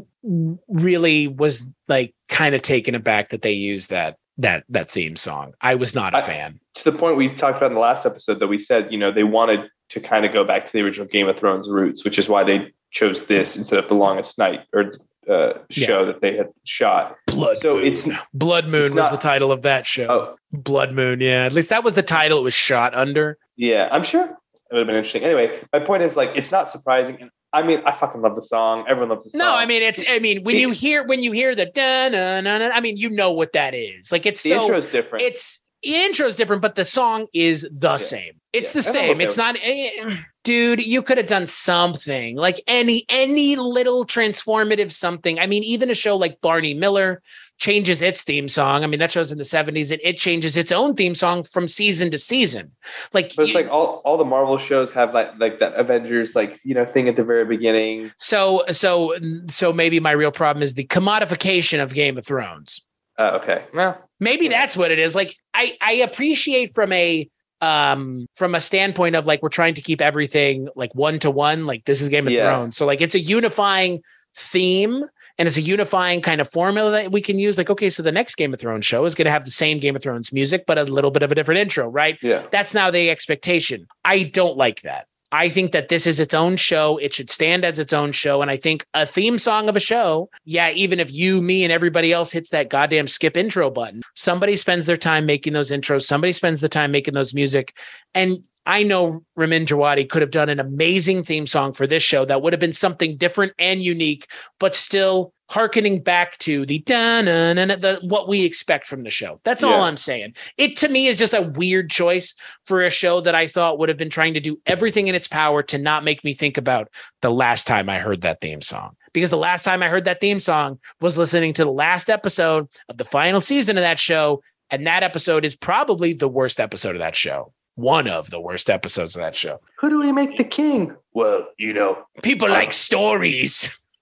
really 0.68 1.28
was 1.28 1.68
like 1.88 2.14
kind 2.32 2.54
of 2.54 2.62
taken 2.62 2.94
aback 2.94 3.28
that 3.30 3.42
they 3.42 3.52
used 3.52 3.90
that 3.90 4.16
that 4.38 4.64
that 4.70 4.90
theme 4.90 5.14
song. 5.16 5.52
I 5.60 5.74
was 5.74 5.94
not 5.94 6.14
a 6.14 6.18
I- 6.18 6.22
fan. 6.22 6.60
To 6.76 6.84
the 6.90 6.96
point 6.98 7.16
we 7.16 7.28
talked 7.28 7.58
about 7.58 7.66
in 7.70 7.74
the 7.74 7.80
last 7.80 8.06
episode 8.06 8.40
that 8.40 8.46
we 8.48 8.58
said, 8.58 8.90
you 8.90 8.98
know, 8.98 9.12
they 9.12 9.24
wanted 9.24 9.68
to 9.90 10.00
kind 10.00 10.24
of 10.24 10.32
go 10.32 10.42
back 10.42 10.64
to 10.66 10.72
the 10.72 10.80
original 10.80 11.06
Game 11.06 11.28
of 11.28 11.38
Thrones 11.38 11.68
roots, 11.68 12.02
which 12.04 12.18
is 12.18 12.28
why 12.28 12.42
they 12.44 12.72
chose 12.90 13.26
this 13.26 13.56
instead 13.56 13.78
of 13.78 13.88
the 13.88 13.94
longest 13.94 14.38
night 14.38 14.60
or 14.72 14.92
uh, 15.30 15.52
show 15.70 16.06
that 16.06 16.20
they 16.22 16.36
had 16.36 16.48
shot. 16.64 17.16
Blood 17.26 17.58
So 17.58 17.74
Moon. 17.76 17.84
it's- 17.84 18.08
Blood 18.34 18.66
Moon 18.68 18.86
it's 18.86 18.94
was 18.94 19.04
not- 19.04 19.12
the 19.12 19.18
title 19.18 19.52
of 19.52 19.62
that 19.62 19.84
show. 19.86 20.06
Oh, 20.08 20.36
Blood 20.52 20.92
Moon, 20.92 21.20
yeah. 21.20 21.44
At 21.44 21.52
least 21.52 21.68
that 21.68 21.84
was 21.84 21.92
the 21.94 22.02
title 22.02 22.38
it 22.38 22.42
was 22.42 22.54
shot 22.54 22.94
under. 22.94 23.38
yeah, 23.56 23.88
I'm 23.92 24.02
sure 24.02 24.24
it 24.24 24.30
would 24.72 24.78
have 24.78 24.86
been 24.86 24.96
interesting. 24.96 25.22
Anyway, 25.24 25.60
my 25.72 25.78
point 25.80 26.02
is 26.02 26.16
like 26.16 26.30
it's 26.34 26.50
not 26.50 26.70
surprising. 26.70 27.18
And 27.20 27.30
I 27.54 27.62
mean, 27.62 27.82
I 27.84 27.92
fucking 27.92 28.20
love 28.22 28.34
the 28.34 28.42
song. 28.42 28.84
Everyone 28.88 29.10
loves 29.10 29.24
the 29.24 29.30
song. 29.30 29.38
No, 29.40 29.54
I 29.54 29.66
mean 29.66 29.82
it's 29.82 30.02
I 30.08 30.18
mean 30.18 30.42
when 30.42 30.56
you 30.56 30.70
hear 30.70 31.04
when 31.06 31.22
you 31.22 31.32
hear 31.32 31.54
the 31.54 31.66
da 31.66 32.08
na 32.08 32.40
na 32.40 32.58
na 32.58 32.70
I 32.74 32.80
mean 32.80 32.96
you 32.96 33.10
know 33.10 33.32
what 33.32 33.52
that 33.52 33.74
is. 33.74 34.10
Like 34.10 34.24
it's 34.26 34.42
the 34.42 34.50
so 34.50 34.62
intro 34.62 34.76
is 34.78 34.88
different. 34.88 35.24
it's 35.24 35.66
the 35.82 35.94
intro 35.96 36.26
is 36.28 36.36
different, 36.36 36.62
but 36.62 36.76
the 36.76 36.84
song 36.84 37.26
is 37.34 37.68
the 37.72 37.98
same. 37.98 38.34
It's 38.52 38.74
Yeah. 38.74 38.80
the 38.80 38.82
same. 38.84 39.20
It's 39.20 39.36
not, 39.36 39.56
eh, 39.62 40.16
dude. 40.44 40.84
You 40.86 41.02
could 41.02 41.16
have 41.18 41.26
done 41.26 41.46
something 41.46 42.36
like 42.36 42.62
any 42.66 43.04
any 43.08 43.56
little 43.56 44.06
transformative 44.06 44.92
something. 44.92 45.40
I 45.40 45.46
mean, 45.46 45.64
even 45.64 45.90
a 45.90 45.94
show 45.94 46.16
like 46.16 46.40
Barney 46.40 46.74
Miller 46.74 47.20
changes 47.62 48.02
its 48.02 48.22
theme 48.24 48.48
song. 48.48 48.82
I 48.82 48.88
mean, 48.88 48.98
that 48.98 49.12
show's 49.12 49.30
in 49.30 49.38
the 49.38 49.44
seventies, 49.44 49.92
and 49.92 50.00
it 50.02 50.16
changes 50.18 50.56
its 50.56 50.72
own 50.72 50.94
theme 50.96 51.14
song 51.14 51.44
from 51.44 51.68
season 51.68 52.10
to 52.10 52.18
season. 52.18 52.72
Like, 53.12 53.34
but 53.36 53.44
it's 53.44 53.50
you- 53.52 53.54
like 53.54 53.68
all, 53.70 54.02
all 54.04 54.16
the 54.18 54.24
Marvel 54.24 54.58
shows 54.58 54.92
have 54.92 55.14
like 55.14 55.30
like 55.38 55.60
that 55.60 55.74
Avengers 55.74 56.34
like 56.34 56.60
you 56.64 56.74
know 56.74 56.84
thing 56.84 57.08
at 57.08 57.14
the 57.16 57.22
very 57.24 57.44
beginning. 57.44 58.10
so 58.18 58.64
so 58.70 59.14
so 59.48 59.72
maybe 59.72 60.00
my 60.00 60.10
real 60.10 60.32
problem 60.32 60.62
is 60.62 60.74
the 60.74 60.84
commodification 60.86 61.80
of 61.82 61.94
Game 61.94 62.18
of 62.18 62.26
Thrones. 62.26 62.84
Uh, 63.18 63.38
okay, 63.40 63.64
well, 63.72 63.96
maybe 64.18 64.46
Yeah. 64.46 64.52
that's 64.58 64.76
what 64.76 64.90
it 64.90 64.98
is 64.98 65.14
like 65.14 65.36
i 65.54 65.76
i 65.80 65.92
appreciate 66.08 66.74
from 66.74 66.92
a 66.92 67.28
um 67.60 68.26
from 68.34 68.54
a 68.56 68.60
standpoint 68.60 69.14
of 69.14 69.26
like 69.26 69.42
we're 69.42 69.48
trying 69.60 69.74
to 69.74 69.82
keep 69.82 70.00
everything 70.00 70.66
like 70.74 70.92
one 70.94 71.18
to 71.20 71.30
one 71.30 71.64
like 71.66 71.84
this 71.84 72.00
is 72.00 72.08
game 72.08 72.26
of 72.26 72.32
Yeah. 72.32 72.44
thrones 72.56 72.76
so 72.76 72.86
like 72.86 73.00
it's 73.00 73.14
a 73.14 73.20
unifying 73.20 74.00
theme 74.34 75.04
and 75.38 75.48
it's 75.48 75.56
a 75.56 75.62
unifying 75.62 76.20
kind 76.20 76.40
of 76.40 76.48
formula 76.50 76.90
that 76.90 77.12
we 77.12 77.20
can 77.20 77.38
use 77.38 77.58
like 77.58 77.70
okay 77.70 77.90
so 77.90 78.02
the 78.02 78.12
next 78.12 78.36
game 78.36 78.52
of 78.52 78.60
thrones 78.60 78.86
show 78.86 79.04
is 79.04 79.14
going 79.14 79.26
to 79.26 79.30
have 79.30 79.44
the 79.44 79.50
same 79.50 79.78
game 79.78 79.96
of 79.96 80.02
thrones 80.02 80.32
music 80.32 80.64
but 80.66 80.78
a 80.78 80.84
little 80.84 81.10
bit 81.10 81.22
of 81.22 81.32
a 81.32 81.34
different 81.34 81.58
intro 81.58 81.86
right 81.86 82.18
yeah, 82.22 82.46
that's 82.50 82.74
now 82.74 82.90
the 82.90 83.10
expectation. 83.10 83.86
I 84.04 84.24
don't 84.24 84.56
like 84.56 84.82
that. 84.82 85.06
I 85.34 85.48
think 85.48 85.72
that 85.72 85.88
this 85.88 86.06
is 86.06 86.20
its 86.20 86.34
own 86.34 86.56
show. 86.56 86.98
It 86.98 87.14
should 87.14 87.30
stand 87.30 87.64
as 87.64 87.78
its 87.78 87.94
own 87.94 88.12
show. 88.12 88.42
And 88.42 88.50
I 88.50 88.58
think 88.58 88.84
a 88.92 89.06
theme 89.06 89.38
song 89.38 89.70
of 89.70 89.76
a 89.76 89.80
show, 89.80 90.28
yeah, 90.44 90.70
even 90.72 91.00
if 91.00 91.10
you, 91.10 91.40
me, 91.40 91.64
and 91.64 91.72
everybody 91.72 92.12
else 92.12 92.30
hits 92.30 92.50
that 92.50 92.68
goddamn 92.68 93.06
skip 93.06 93.34
intro 93.34 93.70
button, 93.70 94.02
somebody 94.14 94.56
spends 94.56 94.84
their 94.84 94.98
time 94.98 95.24
making 95.24 95.54
those 95.54 95.70
intros. 95.70 96.02
Somebody 96.02 96.32
spends 96.32 96.60
the 96.60 96.68
time 96.68 96.90
making 96.90 97.14
those 97.14 97.32
music. 97.32 97.74
And 98.14 98.44
I 98.64 98.84
know 98.84 99.24
Ramin 99.34 99.66
Djawadi 99.66 100.08
could 100.08 100.22
have 100.22 100.30
done 100.30 100.48
an 100.48 100.60
amazing 100.60 101.24
theme 101.24 101.46
song 101.46 101.72
for 101.72 101.86
this 101.86 102.02
show 102.02 102.24
that 102.24 102.42
would 102.42 102.52
have 102.52 102.60
been 102.60 102.72
something 102.72 103.16
different 103.16 103.52
and 103.58 103.82
unique, 103.82 104.28
but 104.60 104.76
still 104.76 105.32
harkening 105.50 106.02
back 106.02 106.38
to 106.38 106.64
the 106.64 106.78
dun 106.78 107.26
the 107.26 107.98
what 108.02 108.26
we 108.26 108.44
expect 108.44 108.86
from 108.86 109.02
the 109.02 109.10
show. 109.10 109.38
That's 109.44 109.62
all 109.62 109.82
I'm 109.82 109.98
saying. 109.98 110.34
It 110.56 110.76
to 110.78 110.88
me 110.88 111.08
is 111.08 111.18
just 111.18 111.34
a 111.34 111.42
weird 111.42 111.90
choice 111.90 112.34
for 112.64 112.82
a 112.82 112.88
show 112.88 113.20
that 113.20 113.34
I 113.34 113.46
thought 113.46 113.78
would 113.78 113.90
have 113.90 113.98
been 113.98 114.08
trying 114.08 114.34
to 114.34 114.40
do 114.40 114.58
everything 114.64 115.08
in 115.08 115.14
its 115.14 115.28
power 115.28 115.62
to 115.64 115.76
not 115.76 116.04
make 116.04 116.24
me 116.24 116.32
think 116.32 116.56
about 116.56 116.88
the 117.20 117.30
last 117.30 117.66
time 117.66 117.90
I 117.90 117.98
heard 117.98 118.22
that 118.22 118.40
theme 118.40 118.62
song. 118.62 118.96
Because 119.12 119.28
the 119.28 119.36
last 119.36 119.64
time 119.64 119.82
I 119.82 119.88
heard 119.88 120.06
that 120.06 120.20
theme 120.20 120.38
song 120.38 120.78
was 121.02 121.18
listening 121.18 121.52
to 121.54 121.64
the 121.64 121.72
last 121.72 122.08
episode 122.08 122.68
of 122.88 122.96
the 122.96 123.04
final 123.04 123.42
season 123.42 123.76
of 123.76 123.82
that 123.82 123.98
show. 123.98 124.42
And 124.70 124.86
that 124.86 125.02
episode 125.02 125.44
is 125.44 125.54
probably 125.54 126.14
the 126.14 126.28
worst 126.28 126.60
episode 126.60 126.94
of 126.94 127.00
that 127.00 127.14
show. 127.14 127.52
One 127.82 128.06
of 128.08 128.30
the 128.30 128.40
worst 128.40 128.70
episodes 128.70 129.16
of 129.16 129.22
that 129.22 129.34
show. 129.34 129.60
who 129.78 129.90
do 129.90 129.98
we 129.98 130.12
make 130.12 130.36
the 130.36 130.44
king? 130.44 130.94
Well, 131.14 131.46
you 131.58 131.72
know, 131.72 131.98
People 132.22 132.48
like 132.48 132.72
stories. 132.72 133.52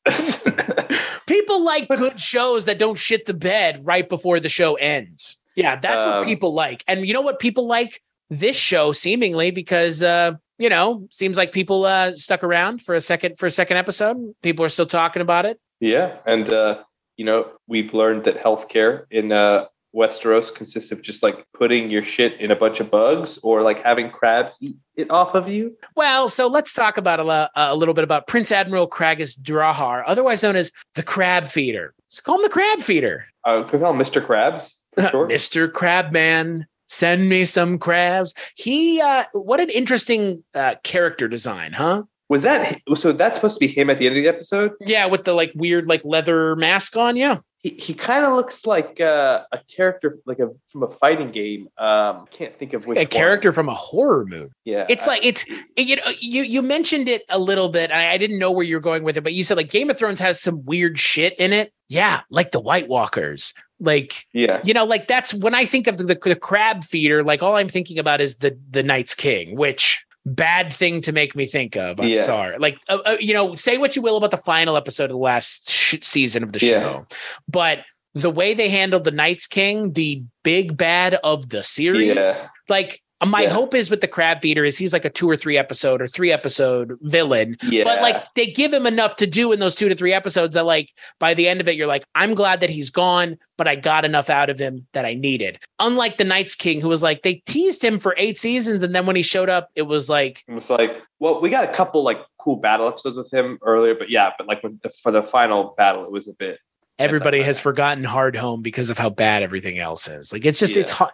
People 1.27 1.62
like 1.65 1.88
But- 1.88 1.99
good 1.99 2.21
shows 2.21 2.65
that 2.67 2.79
don't 2.79 2.99
shit 2.99 3.27
the 3.27 3.35
bed 3.35 3.81
right 3.84 4.08
before 4.08 4.41
the 4.41 4.49
show 4.49 4.75
ends. 4.75 5.37
Yeah, 5.56 5.77
that's 5.77 6.05
what 6.05 6.15
Um, 6.17 6.25
people 6.25 6.53
like. 6.55 6.84
And 6.87 7.06
you 7.06 7.13
know 7.15 7.20
what 7.20 7.39
people 7.39 7.67
like? 7.67 8.03
This 8.29 8.56
show 8.56 8.93
seemingly 8.93 9.51
because 9.51 10.03
uh, 10.03 10.32
you 10.58 10.69
know, 10.69 11.08
seems 11.10 11.37
like 11.37 11.51
people 11.53 11.84
uh 11.84 12.15
stuck 12.17 12.44
around 12.44 12.81
for 12.82 12.94
a 12.94 13.01
second 13.01 13.39
for 13.39 13.46
a 13.46 13.51
second 13.51 13.77
episode. 13.77 14.17
People 14.43 14.65
are 14.65 14.69
still 14.69 14.87
talking 14.87 15.22
about 15.22 15.44
it. 15.46 15.58
yeah, 15.81 16.17
and 16.27 16.49
uh, 16.53 16.82
you 17.17 17.25
know 17.25 17.49
we've 17.67 17.93
learned 17.93 18.25
that 18.25 18.37
healthcare 18.44 19.05
in 19.10 19.32
uh, 19.32 19.67
Westeros 19.94 20.55
consists 20.55 20.93
of 20.93 21.03
just 21.03 21.23
like 21.23 21.44
putting 21.53 21.91
your 21.91 22.03
shit 22.03 22.41
in 22.41 22.51
a 22.51 22.56
bunch 22.56 22.81
of 22.81 22.91
bugs 22.91 23.39
or 23.39 23.63
like 23.63 23.82
having 23.82 24.11
crabs 24.11 24.56
eat 24.61 24.77
it 24.97 25.11
off 25.11 25.35
of 25.35 25.49
you. 25.49 25.77
Well, 25.97 26.29
so 26.29 26.47
let's 26.47 26.73
talk 26.73 26.97
about 26.97 27.20
a, 27.20 27.51
a 27.56 27.75
little 27.75 27.94
bit 27.94 28.05
about 28.05 28.27
Prince 28.27 28.53
Admiral 28.53 28.89
Craghas 28.89 29.41
Drahar, 29.41 30.05
otherwise 30.06 30.43
known 30.43 30.56
as 30.56 30.70
the 30.94 31.03
Crab 31.03 31.47
Feeder. 31.47 31.94
Let's 32.06 32.20
call 32.20 32.37
him 32.37 32.43
the 32.43 32.49
Crab 32.49 32.81
Feeder. 32.81 33.27
Uh, 33.44 33.63
we 33.73 33.79
call 33.79 33.93
him 33.93 33.99
Mr. 33.99 34.25
Krabs? 34.25 34.75
Sure. 35.11 35.29
Mr. 35.29 35.70
Crabman, 35.70 36.67
send 36.89 37.29
me 37.29 37.44
some 37.44 37.79
crabs. 37.79 38.35
He, 38.56 39.01
uh, 39.01 39.25
what 39.32 39.61
an 39.61 39.70
interesting 39.70 40.43
uh, 40.53 40.75
character 40.82 41.29
design, 41.29 41.73
huh? 41.73 42.03
Was 42.29 42.43
that 42.43 42.81
so? 42.94 43.13
That's 43.13 43.37
supposed 43.37 43.56
to 43.56 43.61
be 43.61 43.67
him 43.67 43.91
at 43.91 43.99
the 43.99 44.06
end 44.06 44.17
of 44.17 44.23
the 44.23 44.29
episode. 44.29 44.73
Yeah, 44.81 45.06
with 45.06 45.25
the 45.25 45.32
like 45.32 45.51
weird 45.55 45.87
like 45.87 46.05
leather 46.05 46.55
mask 46.55 46.97
on. 46.97 47.17
Yeah, 47.17 47.39
He, 47.62 47.70
he 47.70 47.93
kind 47.94 48.24
of 48.24 48.32
looks 48.34 48.64
like 48.64 49.00
uh, 49.02 49.43
a 49.52 49.58
character 49.74 50.19
like 50.24 50.38
a 50.38 50.48
from 50.72 50.82
a 50.82 50.88
fighting 50.90 51.31
game. 51.31 51.69
Um, 51.76 52.24
can't 52.31 52.58
think 52.58 52.72
of 52.72 52.86
which 52.86 52.96
a 52.96 53.02
one. 53.02 53.06
character 53.08 53.52
from 53.52 53.69
a 53.69 53.74
horror 53.74 54.24
movie. 54.24 54.50
Yeah, 54.64 54.86
It's 54.88 55.06
I- 55.06 55.10
like 55.12 55.24
it's 55.26 55.44
you 55.76 55.96
know 55.96 56.02
you 56.20 56.43
you 56.43 56.62
mentioned 56.62 57.08
it 57.08 57.22
a 57.29 57.38
little 57.38 57.69
bit. 57.69 57.90
I, 57.90 58.12
I 58.12 58.17
didn't 58.19 58.38
know 58.38 58.50
where 58.50 58.64
you 58.64 58.76
were 58.76 58.81
going 58.81 59.02
with 59.05 59.17
it, 59.19 59.20
but 59.22 59.34
you 59.34 59.44
said 59.44 59.56
like 59.58 59.70
Game 59.70 59.90
of 59.90 59.98
Thrones 59.98 60.20
has 60.20 60.40
some 60.40 60.64
weird 60.64 60.98
shit 60.98 61.38
in 61.38 61.52
it. 61.52 61.72
Yeah, 61.90 62.22
like 62.31 62.52
the 62.52 62.60
White 62.60 62.88
Walkers. 62.88 63.52
Like 63.79 64.26
yeah, 64.32 64.60
you 64.64 64.72
know, 64.74 64.84
like 64.84 65.06
that's 65.06 65.34
when 65.34 65.55
I 65.55 65.64
think 65.67 65.86
of 65.86 65.98
the, 65.98 66.05
the, 66.05 66.14
the 66.22 66.36
crab 66.36 66.84
feeder. 66.84 67.22
Like 67.22 67.43
all 67.43 67.56
I'm 67.56 67.69
thinking 67.69 67.98
about 67.98 68.20
is 68.20 68.36
the 68.36 68.58
the 68.70 68.82
Night's 68.82 69.14
King, 69.14 69.56
which 69.56 70.05
bad 70.27 70.72
thing 70.72 71.00
to 71.03 71.12
make 71.12 71.34
me 71.34 71.46
think 71.46 71.77
of. 71.77 71.98
I'm 72.00 72.08
Yeah. 72.08 72.17
sorry. 72.22 72.58
Like 72.58 72.79
uh, 72.89 72.98
uh, 73.06 73.17
you 73.20 73.32
know, 73.32 73.55
say 73.55 73.79
what 73.79 73.96
you 73.96 74.03
will 74.03 74.17
about 74.17 74.31
the 74.31 74.36
final 74.36 74.77
episode 74.77 75.05
of 75.05 75.10
the 75.10 75.17
last 75.17 75.70
sh- 75.70 75.98
season 76.03 76.43
of 76.43 76.53
the 76.53 76.65
Yeah. 76.65 76.81
show, 76.81 77.06
but 77.48 77.81
the 78.15 78.31
way 78.31 78.55
they 78.55 78.69
handled 78.69 79.05
the 79.05 79.10
Night's 79.12 79.46
King, 79.46 79.93
the 79.93 80.22
big 80.43 80.77
bad 80.77 81.15
of 81.24 81.48
the 81.48 81.62
series, 81.62 82.17
Yeah. 82.17 82.48
like. 82.69 83.00
My 83.24 83.43
Yeah. 83.43 83.50
hope 83.50 83.74
is 83.74 83.91
with 83.91 84.00
the 84.00 84.08
crab 84.08 84.41
feeder 84.41 84.65
is 84.65 84.79
he's 84.79 84.93
like 84.93 85.05
a 85.05 85.10
two 85.10 85.29
or 85.29 85.36
three 85.36 85.58
episode 85.58 86.00
or 86.00 86.06
three 86.06 86.32
episode 86.32 86.96
villain 87.03 87.56
yeah. 87.62 87.84
but 87.84 88.00
like 88.00 88.32
they 88.34 88.46
give 88.46 88.72
him 88.72 88.86
enough 88.86 89.17
to 89.17 89.27
do 89.27 89.53
in 89.53 89.60
those 89.60 89.74
two 89.74 89.89
to 89.89 89.94
three 89.94 90.12
episodes 90.12 90.55
that 90.55 90.65
like 90.65 90.93
by 91.19 91.34
the 91.34 91.46
end 91.46 91.60
of 91.60 91.69
it 91.69 91.77
you're 91.77 91.86
like 91.86 92.05
i'm 92.15 92.34
glad 92.34 92.60
that 92.60 92.70
he's 92.70 92.91
gone 92.91 93.36
but 93.58 93.69
i 93.69 93.77
got 93.77 94.05
enough 94.05 94.31
out 94.31 94.48
of 94.48 94.58
him 94.58 94.86
that 94.93 95.05
i 95.05 95.12
needed 95.15 95.58
unlike 95.79 96.17
the 96.17 96.24
night's 96.24 96.55
king 96.55 96.81
who 96.81 96.89
was 96.89 97.03
like 97.03 97.22
they 97.22 97.34
teased 97.46 97.84
him 97.84 97.98
for 97.98 98.15
eight 98.17 98.39
seasons 98.39 98.82
and 98.82 98.94
then 98.94 99.05
when 99.06 99.17
he 99.17 99.22
showed 99.22 99.50
up 99.50 99.69
it 99.74 99.82
was 99.82 100.08
like 100.08 100.43
it 100.48 100.53
was 100.53 100.70
like, 100.70 100.91
well, 101.19 101.41
we 101.41 101.50
got 101.50 101.65
a 101.65 101.72
couple 101.72 102.03
like 102.03 102.19
cool 102.39 102.56
battle 102.56 102.89
episodes 102.89 103.17
with 103.17 103.32
him 103.32 103.58
earlier, 103.62 103.94
but 103.94 104.10
yeah, 104.10 104.31
but 104.36 104.46
like 104.46 104.62
the, 104.62 104.91
for 105.03 105.12
the 105.12 105.22
final 105.22 105.74
battle, 105.77 106.05
it 106.05 106.10
was 106.10 106.27
a 106.29 106.32
bit. 106.32 106.58
Everybody 107.00 107.42
has 107.42 107.60
forgotten 107.60 108.04
Hardhome 108.04 108.62
because 108.62 108.90
of 108.90 108.98
how 108.98 109.10
bad 109.10 109.42
everything 109.42 109.78
else 109.78 110.08
is. 110.08 110.32
Like 110.32 110.44
it's 110.44 110.58
just 110.58 110.74
Yeah. 110.74 110.82
it's 110.82 110.90
hard 110.92 111.12